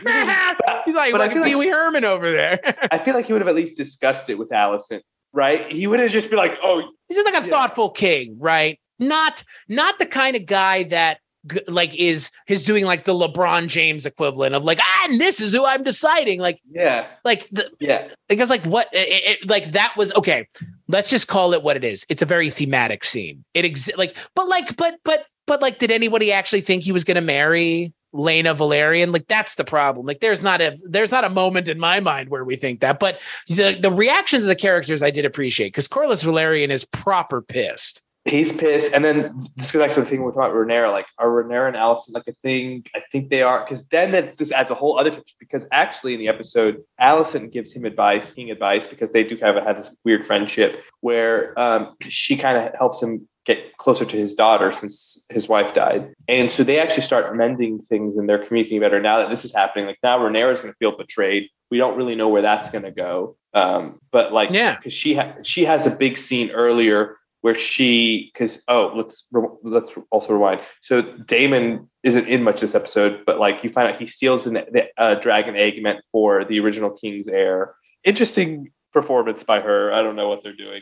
He's 0.86 0.96
like 0.96 1.12
But 1.12 1.22
I 1.22 1.26
like 1.26 1.32
feel 1.34 1.42
like- 1.42 1.50
Pee 1.52 1.56
Wee 1.56 1.68
Herman 1.70 2.06
over 2.06 2.32
there. 2.32 2.60
I 2.92 2.98
feel 2.98 3.14
like 3.14 3.26
he 3.26 3.34
would 3.34 3.42
have 3.42 3.48
at 3.48 3.56
least 3.56 3.76
discussed 3.78 4.30
it 4.30 4.36
with 4.38 4.50
Alicent, 4.50 5.02
right? 5.34 5.72
He 5.72 5.88
would 5.88 6.00
have 6.00 6.12
just 6.12 6.30
been 6.30 6.38
like, 6.38 6.54
"Oh, 6.64 6.82
He's 7.08 7.18
just 7.18 7.26
like 7.32 7.42
a 7.44 7.46
Yeah. 7.46 7.52
thoughtful 7.52 7.90
king, 7.90 8.38
right? 8.40 8.80
Not 9.00 9.44
not 9.68 10.00
the 10.00 10.06
kind 10.06 10.36
of 10.36 10.46
guy 10.46 10.84
that 10.84 11.20
like 11.68 11.96
is 11.98 12.30
is 12.48 12.64
doing 12.64 12.84
like 12.86 13.06
the 13.06 13.14
LeBron 13.14 13.68
James 13.68 14.06
equivalent 14.06 14.54
of 14.56 14.64
like 14.66 14.80
ah, 14.82 15.06
and 15.10 15.20
this 15.20 15.40
is 15.42 15.52
who 15.54 15.66
I'm 15.66 15.84
deciding. 15.84 16.40
Like 16.40 16.60
yeah, 16.72 17.08
like 17.24 17.48
the, 17.52 17.70
yeah, 17.80 18.08
because 18.28 18.50
like 18.50 18.66
what 18.66 18.88
it, 18.94 19.42
it- 19.42 19.50
like 19.50 19.74
that 19.74 19.94
was 19.98 20.14
okay. 20.16 20.48
Let's 20.88 21.10
just 21.10 21.28
call 21.28 21.54
it 21.54 21.64
what 21.64 21.76
it 21.76 21.84
is. 21.84 22.06
It's 22.10 22.22
a 22.22 22.26
very 22.26 22.50
thematic 22.50 23.04
scene. 23.04 23.44
It 23.54 23.66
ex- 23.66 23.96
like 23.98 24.16
but 24.36 24.48
like 24.48 24.76
but 24.78 24.96
but 25.04 25.26
but 25.46 25.62
like 25.62 25.80
did 25.80 25.92
anybody 25.92 26.32
actually 26.32 26.62
think 26.62 26.84
he 26.84 26.92
was 26.92 27.04
going 27.04 27.16
to 27.16 27.22
marry 27.22 27.94
Laena 28.14 28.56
Velaryon? 28.56 29.14
Like 29.14 29.28
that's 29.28 29.56
the 29.56 29.64
problem. 29.64 30.06
Like 30.06 30.20
there's 30.20 30.44
not 30.44 30.62
a 30.62 30.78
there's 30.84 31.12
not 31.12 31.24
a 31.24 31.30
moment 31.30 31.68
in 31.68 31.80
my 31.80 32.00
mind 32.00 32.30
where 32.30 32.44
we 32.44 32.56
think 32.56 32.82
that. 32.82 33.00
But 33.00 33.20
the 33.48 33.78
the 33.80 33.92
reactions 33.92 34.44
of 34.44 34.50
the 34.50 34.56
characters 34.56 35.04
I 35.04 35.12
did 35.12 35.26
appreciate 35.26 35.70
because 35.70 35.88
Corlys 35.88 36.24
Velaryon 36.24 36.70
is 36.70 36.86
proper 36.86 37.42
pissed. 37.42 38.04
He's 38.28 38.56
pissed." 38.56 38.94
And 38.94 39.04
then 39.04 39.48
this 39.56 39.72
goes 39.72 39.84
back 39.86 39.94
to 39.96 40.02
the 40.02 40.06
thing 40.06 40.22
we're 40.22 40.32
talking 40.32 40.52
about 40.52 40.56
Rhaenyra. 40.56 40.92
Like, 40.92 41.08
are 41.18 41.28
Rhaenyra 41.28 41.68
and 41.68 41.76
Alicent 41.76 42.14
like 42.14 42.28
a 42.28 42.34
thing? 42.44 42.84
I 42.96 43.02
think 43.12 43.30
they 43.30 43.42
are, 43.42 43.64
because 43.64 43.88
then 43.88 44.12
that's, 44.12 44.38
this 44.38 44.52
adds 44.52 44.72
a 44.72 44.76
whole 44.76 45.00
other. 45.00 45.12
Thing. 45.12 45.24
Because 45.40 45.66
actually, 45.72 46.14
in 46.14 46.20
the 46.20 46.28
episode, 46.28 46.84
Alicent 47.02 47.52
gives 47.52 47.72
him 47.74 47.86
advice, 47.86 48.34
king 48.34 48.52
advice, 48.52 48.88
because 48.88 49.12
they 49.12 49.24
do 49.24 49.38
kind 49.38 49.58
of 49.58 49.64
have 49.64 49.78
this 49.78 49.96
weird 50.04 50.26
friendship 50.26 50.84
where 51.02 51.58
um, 51.60 51.96
she 52.02 52.38
kind 52.38 52.58
of 52.58 52.74
helps 52.76 53.02
him 53.02 53.28
get 53.46 53.78
closer 53.78 54.04
to 54.04 54.18
his 54.18 54.36
daughter 54.36 54.74
since 54.74 55.26
his 55.30 55.48
wife 55.48 55.74
died. 55.74 56.14
And 56.28 56.52
so 56.52 56.66
they 56.66 56.82
actually 56.82 57.04
start 57.04 57.34
mending 57.38 57.80
things 57.80 58.18
and 58.18 58.28
they're 58.28 58.46
communicating 58.46 58.82
better 58.82 59.02
now 59.02 59.20
that 59.20 59.30
this 59.30 59.46
is 59.46 59.56
happening. 59.56 59.86
Like 59.86 60.00
now 60.04 60.20
Rhaenyra 60.20 60.52
is 60.52 60.60
going 60.60 60.74
to 60.74 60.78
feel 60.78 60.98
betrayed. 60.98 61.50
We 61.72 61.78
don't 61.78 61.96
really 61.96 62.16
know 62.16 62.28
where 62.28 62.42
that's 62.42 62.70
going 62.70 62.84
to 62.84 62.92
go. 62.92 63.38
Um, 63.54 64.00
but 64.12 64.34
like, 64.34 64.52
Yeah. 64.52 64.76
because 64.76 64.94
she 64.94 65.16
ha- 65.16 65.36
she 65.44 65.64
has 65.64 65.88
a 65.88 65.92
big 65.92 66.18
scene 66.18 66.52
earlier 66.52 67.16
where 67.42 67.56
she 67.56 68.32
because 68.34 68.64
oh 68.68 68.92
let's 68.96 69.32
let's 69.64 69.92
also 70.12 70.34
rewind. 70.34 70.62
So 70.82 71.02
Damon 71.02 71.90
isn't 72.04 72.28
in 72.28 72.44
much 72.44 72.62
this 72.62 72.76
episode, 72.76 73.24
but 73.26 73.40
like 73.40 73.64
you 73.64 73.70
find 73.70 73.92
out 73.92 74.00
he 74.00 74.08
steals 74.08 74.44
the, 74.44 74.66
the 74.72 74.86
uh, 74.98 75.16
dragon 75.16 75.56
egg 75.56 75.82
meant 75.82 76.00
for 76.12 76.46
the 76.46 76.60
original 76.60 76.90
king's 76.90 77.28
heir. 77.28 77.76
Interesting 78.04 78.72
performance 78.94 79.44
by 79.44 79.60
her. 79.60 79.94
I 79.94 80.02
don't 80.02 80.16
know 80.16 80.30
what 80.30 80.42
they're 80.44 80.56
doing. 80.56 80.82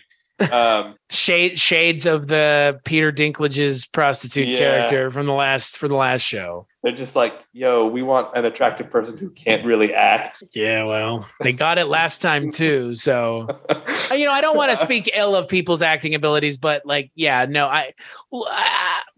Um, 0.52 0.96
Shade 1.12 1.58
shades 1.60 2.06
of 2.06 2.28
the 2.28 2.80
Peter 2.84 3.12
Dinklage's 3.12 3.86
prostitute 3.86 4.50
Yeah. 4.50 4.58
character 4.58 5.10
from 5.12 5.28
the 5.28 5.34
last 5.34 5.78
for 5.78 5.88
the 5.88 5.96
last 5.96 6.24
show. 6.24 6.68
they're 6.84 6.92
just 6.96 7.16
like, 7.16 7.34
yo, 7.54 7.88
we 7.88 8.04
want 8.04 8.36
an 8.36 8.44
attractive 8.46 8.90
person 8.92 9.18
who 9.18 9.30
can't 9.30 9.66
really 9.66 9.94
act. 9.94 10.44
Yeah, 10.54 10.84
well, 10.84 11.26
they 11.42 11.52
got 11.54 11.78
it 11.78 11.86
last 11.86 12.22
time 12.22 12.52
too. 12.52 12.94
So 12.94 13.48
you 14.12 14.26
know, 14.26 14.32
I 14.32 14.42
don't 14.42 14.58
want 14.58 14.72
to 14.72 14.78
speak 14.78 15.10
ill 15.16 15.36
of 15.36 15.48
people's 15.48 15.82
acting 15.82 16.16
abilities, 16.16 16.58
but 16.58 16.86
like, 16.86 17.12
yeah, 17.16 17.46
no, 17.50 17.68
I 17.68 17.94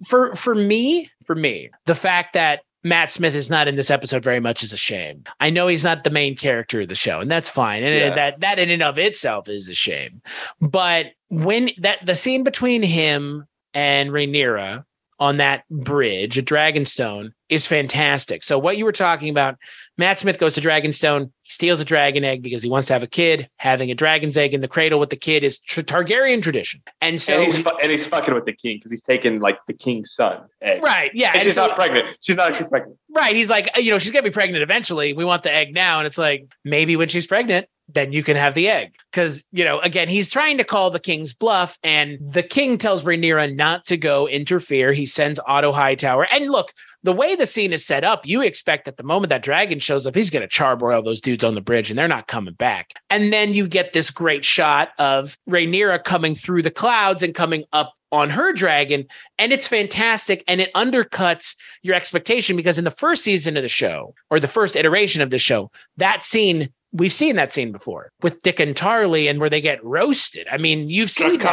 for 0.05 0.35
for 0.35 0.53
me, 0.55 1.09
for 1.25 1.35
me, 1.35 1.69
the 1.85 1.95
fact 1.95 2.33
that 2.33 2.61
Matt 2.87 3.11
Smith 3.11 3.35
is 3.35 3.49
not 3.49 3.67
in 3.67 3.75
this 3.75 3.91
episode 3.91 4.23
very 4.23 4.39
much 4.39 4.63
is 4.63 4.73
a 4.73 4.77
shame. 4.77 5.23
I 5.39 5.49
know 5.49 5.67
he's 5.67 5.83
not 5.83 6.03
the 6.03 6.09
main 6.09 6.35
character 6.35 6.81
of 6.81 6.87
the 6.87 6.95
show, 6.95 7.19
and 7.19 7.29
that's 7.29 7.49
fine, 7.49 7.83
and 7.83 7.95
Yeah. 7.95 8.15
that 8.15 8.39
that 8.39 8.59
in 8.59 8.69
and 8.69 8.83
of 8.83 8.97
itself 8.97 9.49
is 9.49 9.69
a 9.69 9.73
shame. 9.75 10.21
But 10.61 11.07
when 11.29 11.71
that 11.79 12.05
the 12.05 12.15
scene 12.15 12.43
between 12.43 12.83
him 12.83 13.45
and 13.73 14.09
Rhaenyra 14.11 14.83
on 15.19 15.37
that 15.37 15.63
bridge 15.69 16.37
at 16.37 16.45
Dragonstone 16.45 17.31
is 17.49 17.65
fantastic. 17.65 18.43
So 18.43 18.59
what 18.59 18.77
you 18.77 18.83
were 18.85 18.91
talking 18.91 19.29
about, 19.29 19.57
Matt 19.97 20.19
Smith 20.19 20.37
goes 20.37 20.53
to 20.55 20.61
Dragonstone, 20.61 21.31
he 21.43 21.51
steals 21.51 21.79
a 21.79 21.85
dragon 21.85 22.23
egg 22.25 22.41
because 22.43 22.61
he 22.61 22.69
wants 22.69 22.87
to 22.87 22.93
have 22.93 23.03
a 23.03 23.07
kid. 23.07 23.49
Having 23.57 23.89
a 23.89 23.95
dragon's 23.95 24.35
egg 24.37 24.53
in 24.53 24.61
the 24.61 24.67
cradle 24.67 24.99
with 24.99 25.09
the 25.09 25.15
kid 25.15 25.43
is 25.43 25.57
tr- 25.59 25.81
Targaryen 25.81 26.41
tradition. 26.41 26.81
And 27.01 27.19
so 27.21 27.35
and 27.41 27.45
he's 27.45 27.61
fu- 27.61 27.77
and 27.81 27.91
he's 27.91 28.05
fucking 28.05 28.33
with 28.33 28.45
the 28.45 28.53
king 28.53 28.77
because 28.77 28.91
he's 28.91 29.01
taking 29.01 29.39
like 29.39 29.57
the 29.67 29.73
king's 29.73 30.11
son. 30.11 30.41
Egg. 30.61 30.83
right, 30.83 31.09
yeah, 31.13 31.27
And 31.29 31.37
and 31.37 31.43
she's 31.45 31.55
so- 31.55 31.67
not 31.67 31.75
pregnant. 31.77 32.05
She's 32.21 32.35
not 32.35 32.49
actually 32.49 32.67
pregnant. 32.69 32.97
right, 33.15 33.35
he's 33.35 33.49
like, 33.49 33.69
you 33.77 33.91
know, 33.91 33.97
she's 33.97 34.11
gonna 34.11 34.23
be 34.23 34.29
pregnant 34.29 34.61
eventually. 34.61 35.13
We 35.13 35.23
want 35.25 35.43
the 35.43 35.51
egg 35.53 35.73
now, 35.73 35.99
and 35.99 36.05
it's 36.07 36.17
like 36.17 36.45
maybe 36.65 36.95
when 36.97 37.07
she's 37.07 37.25
pregnant, 37.25 37.67
then 37.87 38.11
you 38.11 38.21
can 38.21 38.35
have 38.35 38.53
the 38.53 38.67
egg 38.67 38.93
because 39.11 39.45
you 39.53 39.63
know, 39.63 39.79
again, 39.79 40.09
he's 40.09 40.29
trying 40.29 40.57
to 40.57 40.65
call 40.65 40.91
the 40.91 40.99
king's 40.99 41.33
bluff, 41.33 41.77
and 41.81 42.17
the 42.19 42.43
king 42.43 42.77
tells 42.77 43.03
Rhaenyra 43.05 43.55
not 43.55 43.85
to 43.85 43.95
go 43.97 44.27
interfere. 44.27 44.91
He 44.91 45.05
sends 45.05 45.39
Otto 45.47 45.71
Hightower, 45.71 46.27
and 46.31 46.51
look, 46.51 46.73
the 47.07 47.13
way 47.13 47.35
the 47.35 47.45
scene 47.45 47.71
is 47.71 47.85
set 47.85 48.03
up, 48.03 48.27
you 48.27 48.41
expect 48.41 48.83
that 48.83 48.97
the 48.97 49.03
moment 49.03 49.29
that 49.29 49.41
dragon 49.41 49.79
shows 49.79 50.05
up, 50.05 50.13
he's 50.13 50.29
going 50.29 50.45
to 50.45 50.53
charbroil 50.53 51.05
those 51.05 51.21
dudes 51.21 51.41
on 51.41 51.55
the 51.55 51.61
bridge 51.61 51.89
and 51.89 51.97
they're 51.97 52.05
not 52.05 52.27
coming 52.27 52.53
back. 52.53 52.95
And 53.09 53.31
then 53.31 53.53
you 53.53 53.65
get 53.65 53.93
this 53.93 54.11
great 54.11 54.43
shot 54.43 54.89
of 54.99 55.37
Rhaenyra 55.49 56.03
coming 56.03 56.35
through 56.35 56.63
the 56.63 56.69
clouds 56.69 57.23
and 57.23 57.33
coming 57.33 57.63
up 57.71 57.93
on 58.11 58.29
her 58.29 58.51
dragon. 58.51 59.05
And 59.39 59.53
it's 59.53 59.69
fantastic. 59.69 60.43
And 60.49 60.59
it 60.59 60.73
undercuts 60.73 61.55
your 61.81 61.95
expectation 61.95 62.57
because 62.57 62.77
in 62.77 62.83
the 62.83 62.91
first 62.91 63.23
season 63.23 63.55
of 63.55 63.63
the 63.63 63.69
show 63.69 64.13
or 64.29 64.41
the 64.41 64.47
first 64.49 64.75
iteration 64.75 65.21
of 65.21 65.29
the 65.29 65.39
show, 65.39 65.71
that 65.95 66.23
scene 66.23 66.73
we've 66.91 67.13
seen 67.13 67.35
that 67.35 67.51
scene 67.51 67.71
before 67.71 68.11
with 68.21 68.41
Dickon 68.41 68.73
Tarly 68.73 69.29
and 69.29 69.39
where 69.39 69.49
they 69.49 69.61
get 69.61 69.83
roasted. 69.83 70.47
I 70.51 70.57
mean, 70.57 70.89
you've 70.89 71.09
seen 71.09 71.39
that. 71.39 71.45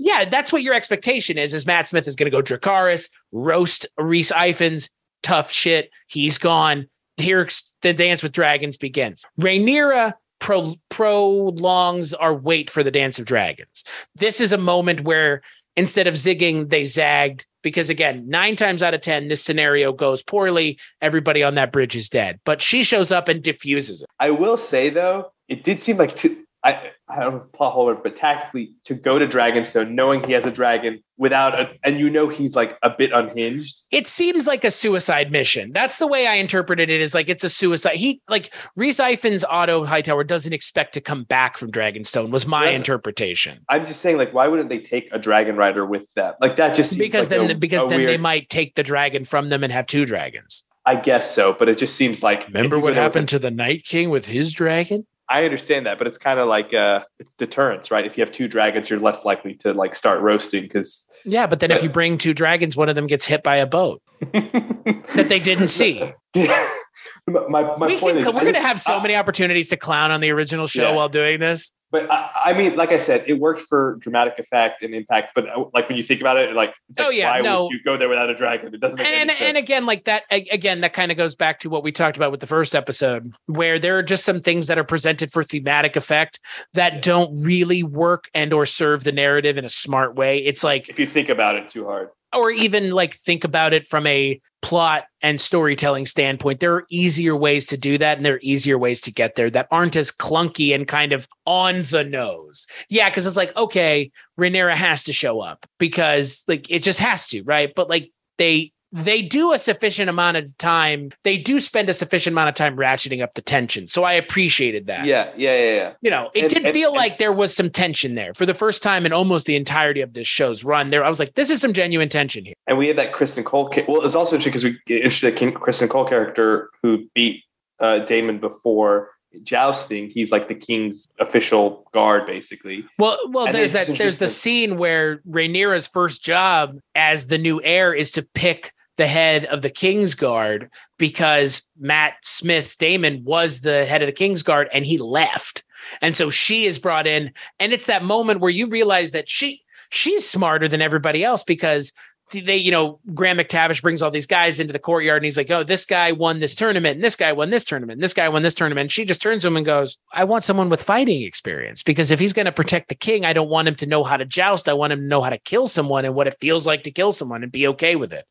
Yeah, 0.00 0.24
that's 0.24 0.52
what 0.52 0.62
your 0.62 0.74
expectation 0.74 1.38
is, 1.38 1.54
is 1.54 1.66
Matt 1.66 1.88
Smith 1.88 2.06
is 2.06 2.16
going 2.16 2.30
to 2.30 2.36
go 2.36 2.42
Dracarys, 2.42 3.08
roast 3.32 3.86
Rhys 3.98 4.30
Ifans, 4.30 4.88
tough 5.22 5.52
shit. 5.52 5.90
He's 6.06 6.38
gone. 6.38 6.88
Here 7.16 7.48
the 7.82 7.92
dance 7.92 8.22
with 8.22 8.32
dragons 8.32 8.76
begins. 8.76 9.24
Rhaenyra 9.40 10.14
pro- 10.38 10.76
prolongs 10.88 12.14
our 12.14 12.34
wait 12.34 12.70
for 12.70 12.82
the 12.82 12.90
dance 12.90 13.18
of 13.18 13.26
dragons. 13.26 13.84
This 14.14 14.40
is 14.40 14.52
a 14.52 14.58
moment 14.58 15.02
where 15.02 15.42
instead 15.78 16.08
of 16.08 16.14
zigging, 16.14 16.68
they 16.68 16.84
zagged 16.84 17.46
because 17.62 17.88
again, 17.88 18.28
nine 18.28 18.56
times 18.56 18.82
out 18.82 18.94
of 18.94 19.00
10, 19.00 19.28
this 19.28 19.44
scenario 19.44 19.92
goes 19.92 20.22
poorly. 20.22 20.78
Everybody 21.00 21.42
on 21.42 21.54
that 21.54 21.72
bridge 21.72 21.94
is 21.94 22.08
dead, 22.08 22.40
but 22.44 22.60
she 22.60 22.82
shows 22.82 23.12
up 23.12 23.28
and 23.28 23.42
diffuses 23.42 24.02
it. 24.02 24.08
I 24.18 24.30
will 24.30 24.58
say 24.58 24.90
though, 24.90 25.32
it 25.48 25.62
did 25.62 25.80
seem 25.80 25.96
like 25.96 26.16
to, 26.16 26.44
I, 26.64 26.90
I 27.08 27.20
don't 27.20 27.34
know 27.34 27.46
plot 27.52 27.72
hole, 27.72 27.94
but 28.02 28.16
tactically 28.16 28.72
to 28.84 28.94
go 28.94 29.18
to 29.18 29.26
Dragonstone, 29.26 29.90
knowing 29.90 30.24
he 30.24 30.32
has 30.32 30.44
a 30.44 30.50
dragon 30.50 31.02
without 31.16 31.58
a, 31.58 31.70
and 31.84 32.00
you 32.00 32.10
know 32.10 32.28
he's 32.28 32.56
like 32.56 32.76
a 32.82 32.90
bit 32.90 33.12
unhinged. 33.12 33.82
It 33.92 34.08
seems 34.08 34.48
like 34.48 34.64
a 34.64 34.70
suicide 34.70 35.30
mission. 35.30 35.70
That's 35.72 35.98
the 35.98 36.08
way 36.08 36.26
I 36.26 36.34
interpreted 36.34 36.90
it. 36.90 37.00
Is 37.00 37.14
like 37.14 37.28
it's 37.28 37.44
a 37.44 37.50
suicide. 37.50 37.96
He 37.96 38.20
like 38.28 38.52
Rhys 38.74 38.98
Ifans 38.98 39.44
Otto 39.48 39.84
Hightower 39.84 40.24
doesn't 40.24 40.52
expect 40.52 40.94
to 40.94 41.00
come 41.00 41.24
back 41.24 41.56
from 41.56 41.70
Dragonstone. 41.70 42.30
Was 42.30 42.46
my 42.46 42.70
interpretation. 42.70 43.60
I'm 43.68 43.86
just 43.86 44.00
saying, 44.00 44.16
like, 44.16 44.34
why 44.34 44.48
wouldn't 44.48 44.68
they 44.68 44.80
take 44.80 45.08
a 45.12 45.18
dragon 45.18 45.56
rider 45.56 45.86
with 45.86 46.12
them? 46.14 46.34
Like 46.40 46.56
that 46.56 46.74
just 46.74 46.98
because 46.98 47.30
like 47.30 47.38
then 47.38 47.50
a, 47.52 47.54
because 47.54 47.84
a 47.84 47.88
then 47.88 47.98
weird... 47.98 48.10
they 48.10 48.18
might 48.18 48.50
take 48.50 48.74
the 48.74 48.82
dragon 48.82 49.24
from 49.24 49.48
them 49.48 49.62
and 49.62 49.72
have 49.72 49.86
two 49.86 50.04
dragons. 50.04 50.64
I 50.84 50.96
guess 50.96 51.32
so, 51.32 51.52
but 51.52 51.68
it 51.68 51.78
just 51.78 51.94
seems 51.94 52.22
like. 52.22 52.46
Remember 52.46 52.80
what 52.80 52.94
happened 52.94 53.28
to 53.28 53.38
the 53.38 53.50
Night 53.50 53.84
King 53.84 54.10
with 54.10 54.24
his 54.24 54.52
dragon? 54.52 55.06
I 55.30 55.44
understand 55.44 55.86
that, 55.86 55.98
but 55.98 56.06
it's 56.06 56.18
kind 56.18 56.38
of 56.38 56.48
like 56.48 56.72
uh, 56.72 57.04
it's 57.18 57.34
deterrence, 57.34 57.90
right? 57.90 58.06
If 58.06 58.16
you 58.16 58.24
have 58.24 58.32
two 58.32 58.48
dragons, 58.48 58.88
you're 58.88 58.98
less 58.98 59.24
likely 59.24 59.54
to 59.56 59.74
like 59.74 59.94
start 59.94 60.20
roasting 60.22 60.62
because 60.62 61.06
yeah. 61.24 61.46
But 61.46 61.60
then 61.60 61.68
but, 61.68 61.76
if 61.76 61.82
you 61.82 61.90
bring 61.90 62.18
two 62.18 62.32
dragons, 62.32 62.76
one 62.76 62.88
of 62.88 62.94
them 62.94 63.06
gets 63.06 63.26
hit 63.26 63.42
by 63.42 63.56
a 63.56 63.66
boat 63.66 64.02
that 64.32 65.26
they 65.28 65.38
didn't 65.38 65.68
see. 65.68 66.12
my, 66.34 67.76
my 67.76 67.86
we 67.86 67.98
point 67.98 68.18
can, 68.18 68.26
is, 68.26 68.26
we're 68.26 68.40
going 68.40 68.54
to 68.54 68.60
have 68.60 68.80
so 68.80 69.00
many 69.00 69.14
opportunities 69.14 69.68
to 69.68 69.76
clown 69.76 70.10
on 70.10 70.20
the 70.20 70.30
original 70.30 70.66
show 70.66 70.90
yeah. 70.90 70.94
while 70.94 71.08
doing 71.08 71.40
this. 71.40 71.72
But 71.90 72.10
I, 72.10 72.30
I, 72.46 72.52
mean, 72.52 72.76
like 72.76 72.92
I 72.92 72.98
said, 72.98 73.24
it 73.26 73.34
worked 73.34 73.62
for 73.62 73.96
dramatic 74.00 74.38
effect 74.38 74.82
and 74.82 74.94
impact. 74.94 75.32
But 75.34 75.48
uh, 75.48 75.64
like 75.72 75.88
when 75.88 75.96
you 75.96 76.02
think 76.02 76.20
about 76.20 76.36
it, 76.36 76.54
like, 76.54 76.74
like 76.96 77.06
oh 77.06 77.10
yeah, 77.10 77.30
why 77.30 77.40
no. 77.40 77.64
would 77.64 77.72
you 77.72 77.82
go 77.82 77.96
there 77.96 78.08
without 78.08 78.28
a 78.28 78.34
dragon? 78.34 78.74
It 78.74 78.80
doesn't 78.80 78.98
make 78.98 79.06
and, 79.06 79.30
and, 79.30 79.40
and 79.40 79.56
again, 79.56 79.86
like 79.86 80.04
that, 80.04 80.24
again, 80.30 80.82
that 80.82 80.92
kind 80.92 81.10
of 81.10 81.16
goes 81.16 81.34
back 81.34 81.60
to 81.60 81.70
what 81.70 81.82
we 81.82 81.90
talked 81.90 82.16
about 82.16 82.30
with 82.30 82.40
the 82.40 82.46
first 82.46 82.74
episode, 82.74 83.32
where 83.46 83.78
there 83.78 83.96
are 83.96 84.02
just 84.02 84.24
some 84.24 84.40
things 84.40 84.66
that 84.66 84.78
are 84.78 84.84
presented 84.84 85.32
for 85.32 85.42
thematic 85.42 85.96
effect 85.96 86.40
that 86.74 86.94
yeah. 86.94 87.00
don't 87.00 87.42
really 87.42 87.82
work 87.82 88.28
and 88.34 88.52
or 88.52 88.66
serve 88.66 89.04
the 89.04 89.12
narrative 89.12 89.56
in 89.56 89.64
a 89.64 89.70
smart 89.70 90.14
way. 90.14 90.38
It's 90.38 90.62
like 90.62 90.88
if 90.88 90.98
you 90.98 91.06
think 91.06 91.30
about 91.30 91.56
it 91.56 91.70
too 91.70 91.86
hard 91.86 92.10
or 92.34 92.50
even 92.50 92.90
like 92.90 93.14
think 93.14 93.44
about 93.44 93.72
it 93.72 93.86
from 93.86 94.06
a 94.06 94.40
plot 94.60 95.04
and 95.22 95.40
storytelling 95.40 96.06
standpoint. 96.06 96.60
There 96.60 96.74
are 96.74 96.86
easier 96.90 97.36
ways 97.36 97.66
to 97.66 97.76
do 97.76 97.98
that, 97.98 98.16
and 98.16 98.26
there 98.26 98.34
are 98.34 98.40
easier 98.42 98.78
ways 98.78 99.00
to 99.02 99.12
get 99.12 99.36
there 99.36 99.50
that 99.50 99.68
aren't 99.70 99.96
as 99.96 100.10
clunky 100.10 100.74
and 100.74 100.86
kind 100.86 101.12
of 101.12 101.28
on 101.46 101.84
the 101.84 102.04
nose. 102.04 102.66
Yeah, 102.88 103.08
because 103.08 103.26
it's 103.26 103.36
like, 103.36 103.56
okay, 103.56 104.10
Rhaenyra 104.38 104.74
has 104.74 105.04
to 105.04 105.12
show 105.12 105.40
up 105.40 105.66
because 105.78 106.44
like 106.48 106.70
it 106.70 106.82
just 106.82 107.00
has 107.00 107.26
to, 107.28 107.42
right? 107.44 107.72
But 107.74 107.88
like 107.88 108.10
they 108.36 108.72
they 108.92 109.22
do 109.22 109.52
a 109.52 109.58
sufficient 109.58 110.08
amount 110.08 110.36
of 110.36 110.56
time. 110.58 111.10
They 111.22 111.36
do 111.36 111.60
spend 111.60 111.88
a 111.88 111.92
sufficient 111.92 112.32
amount 112.32 112.48
of 112.48 112.54
time 112.54 112.76
ratcheting 112.76 113.22
up 113.22 113.34
the 113.34 113.42
tension. 113.42 113.86
So 113.86 114.04
I 114.04 114.14
appreciated 114.14 114.86
that. 114.86 115.04
Yeah, 115.04 115.30
yeah, 115.36 115.56
yeah. 115.56 115.74
yeah. 115.74 115.92
You 116.00 116.10
know, 116.10 116.30
it 116.34 116.44
and, 116.44 116.54
did 116.54 116.64
and, 116.64 116.72
feel 116.72 116.90
and, 116.90 116.96
like 116.96 117.18
there 117.18 117.32
was 117.32 117.54
some 117.54 117.70
tension 117.70 118.14
there 118.14 118.32
for 118.34 118.46
the 118.46 118.54
first 118.54 118.82
time 118.82 119.04
in 119.04 119.12
almost 119.12 119.46
the 119.46 119.56
entirety 119.56 120.00
of 120.00 120.14
this 120.14 120.26
show's 120.26 120.64
run. 120.64 120.90
There, 120.90 121.04
I 121.04 121.08
was 121.08 121.18
like, 121.18 121.34
this 121.34 121.50
is 121.50 121.60
some 121.60 121.72
genuine 121.72 122.08
tension 122.08 122.44
here. 122.44 122.54
And 122.66 122.78
we 122.78 122.88
had 122.88 122.96
that 122.96 123.12
Criston 123.12 123.44
Cole. 123.44 123.72
Well, 123.86 124.04
it's 124.04 124.14
also 124.14 124.36
interesting 124.36 124.52
because 124.52 124.64
we 124.64 124.96
introduced 124.96 125.22
the 125.22 125.52
Criston 125.52 125.88
Cole 125.90 126.06
character 126.06 126.70
who 126.82 127.06
beat 127.14 127.44
uh, 127.80 128.00
Daemon 128.00 128.38
before 128.40 129.10
jousting 129.42 130.08
he's 130.08 130.32
like 130.32 130.48
the 130.48 130.54
king's 130.54 131.06
official 131.20 131.86
guard 131.92 132.26
basically 132.26 132.84
well 132.98 133.18
well 133.28 133.44
and 133.44 133.54
there's 133.54 133.72
that 133.72 133.86
there's 133.98 134.16
the 134.16 134.26
scene 134.26 134.78
where 134.78 135.18
Rhaenyra's 135.28 135.86
first 135.86 136.24
job 136.24 136.78
as 136.94 137.26
the 137.26 137.36
new 137.36 137.60
heir 137.62 137.92
is 137.92 138.10
to 138.12 138.22
pick 138.22 138.72
the 138.98 139.06
head 139.06 139.46
of 139.46 139.62
the 139.62 139.70
King's 139.70 140.14
Guard 140.14 140.70
because 140.98 141.70
Matt 141.78 142.14
Smith's 142.22 142.76
Daemon 142.76 143.24
was 143.24 143.62
the 143.62 143.86
head 143.86 144.02
of 144.02 144.06
the 144.06 144.12
King's 144.12 144.42
Guard 144.42 144.68
and 144.72 144.84
he 144.84 144.98
left. 144.98 145.64
And 146.02 146.14
so 146.14 146.28
she 146.28 146.66
is 146.66 146.78
brought 146.78 147.06
in. 147.06 147.32
And 147.58 147.72
it's 147.72 147.86
that 147.86 148.04
moment 148.04 148.40
where 148.40 148.50
you 148.50 148.68
realize 148.68 149.12
that 149.12 149.28
she 149.28 149.62
she's 149.90 150.28
smarter 150.28 150.68
than 150.68 150.82
everybody 150.82 151.24
else 151.24 151.42
because 151.42 151.92
they, 152.30 152.56
you 152.56 152.70
know, 152.70 153.00
Graham 153.14 153.38
McTavish 153.38 153.82
brings 153.82 154.02
all 154.02 154.10
these 154.10 154.26
guys 154.26 154.60
into 154.60 154.72
the 154.72 154.78
courtyard 154.78 155.18
and 155.18 155.24
he's 155.24 155.36
like, 155.36 155.50
oh, 155.50 155.62
this 155.62 155.84
guy 155.84 156.12
won 156.12 156.40
this 156.40 156.54
tournament 156.54 156.96
and 156.96 157.04
this 157.04 157.16
guy 157.16 157.32
won 157.32 157.50
this 157.50 157.64
tournament 157.64 157.98
and 157.98 158.02
this 158.02 158.14
guy 158.14 158.28
won 158.28 158.42
this 158.42 158.54
tournament. 158.54 158.86
And 158.86 158.92
she 158.92 159.04
just 159.04 159.22
turns 159.22 159.42
to 159.42 159.48
him 159.48 159.56
and 159.56 159.66
goes, 159.66 159.98
I 160.12 160.24
want 160.24 160.44
someone 160.44 160.68
with 160.68 160.82
fighting 160.82 161.22
experience 161.22 161.82
because 161.82 162.10
if 162.10 162.20
he's 162.20 162.32
going 162.32 162.46
to 162.46 162.52
protect 162.52 162.88
the 162.88 162.94
king, 162.94 163.24
I 163.24 163.32
don't 163.32 163.48
want 163.48 163.68
him 163.68 163.74
to 163.76 163.86
know 163.86 164.04
how 164.04 164.16
to 164.16 164.24
joust. 164.24 164.68
I 164.68 164.74
want 164.74 164.92
him 164.92 165.00
to 165.00 165.06
know 165.06 165.22
how 165.22 165.30
to 165.30 165.38
kill 165.38 165.66
someone 165.66 166.04
and 166.04 166.14
what 166.14 166.26
it 166.26 166.36
feels 166.40 166.66
like 166.66 166.82
to 166.84 166.90
kill 166.90 167.12
someone 167.12 167.42
and 167.42 167.52
be 167.52 167.66
okay 167.68 167.96
with 167.96 168.12
it. 168.12 168.26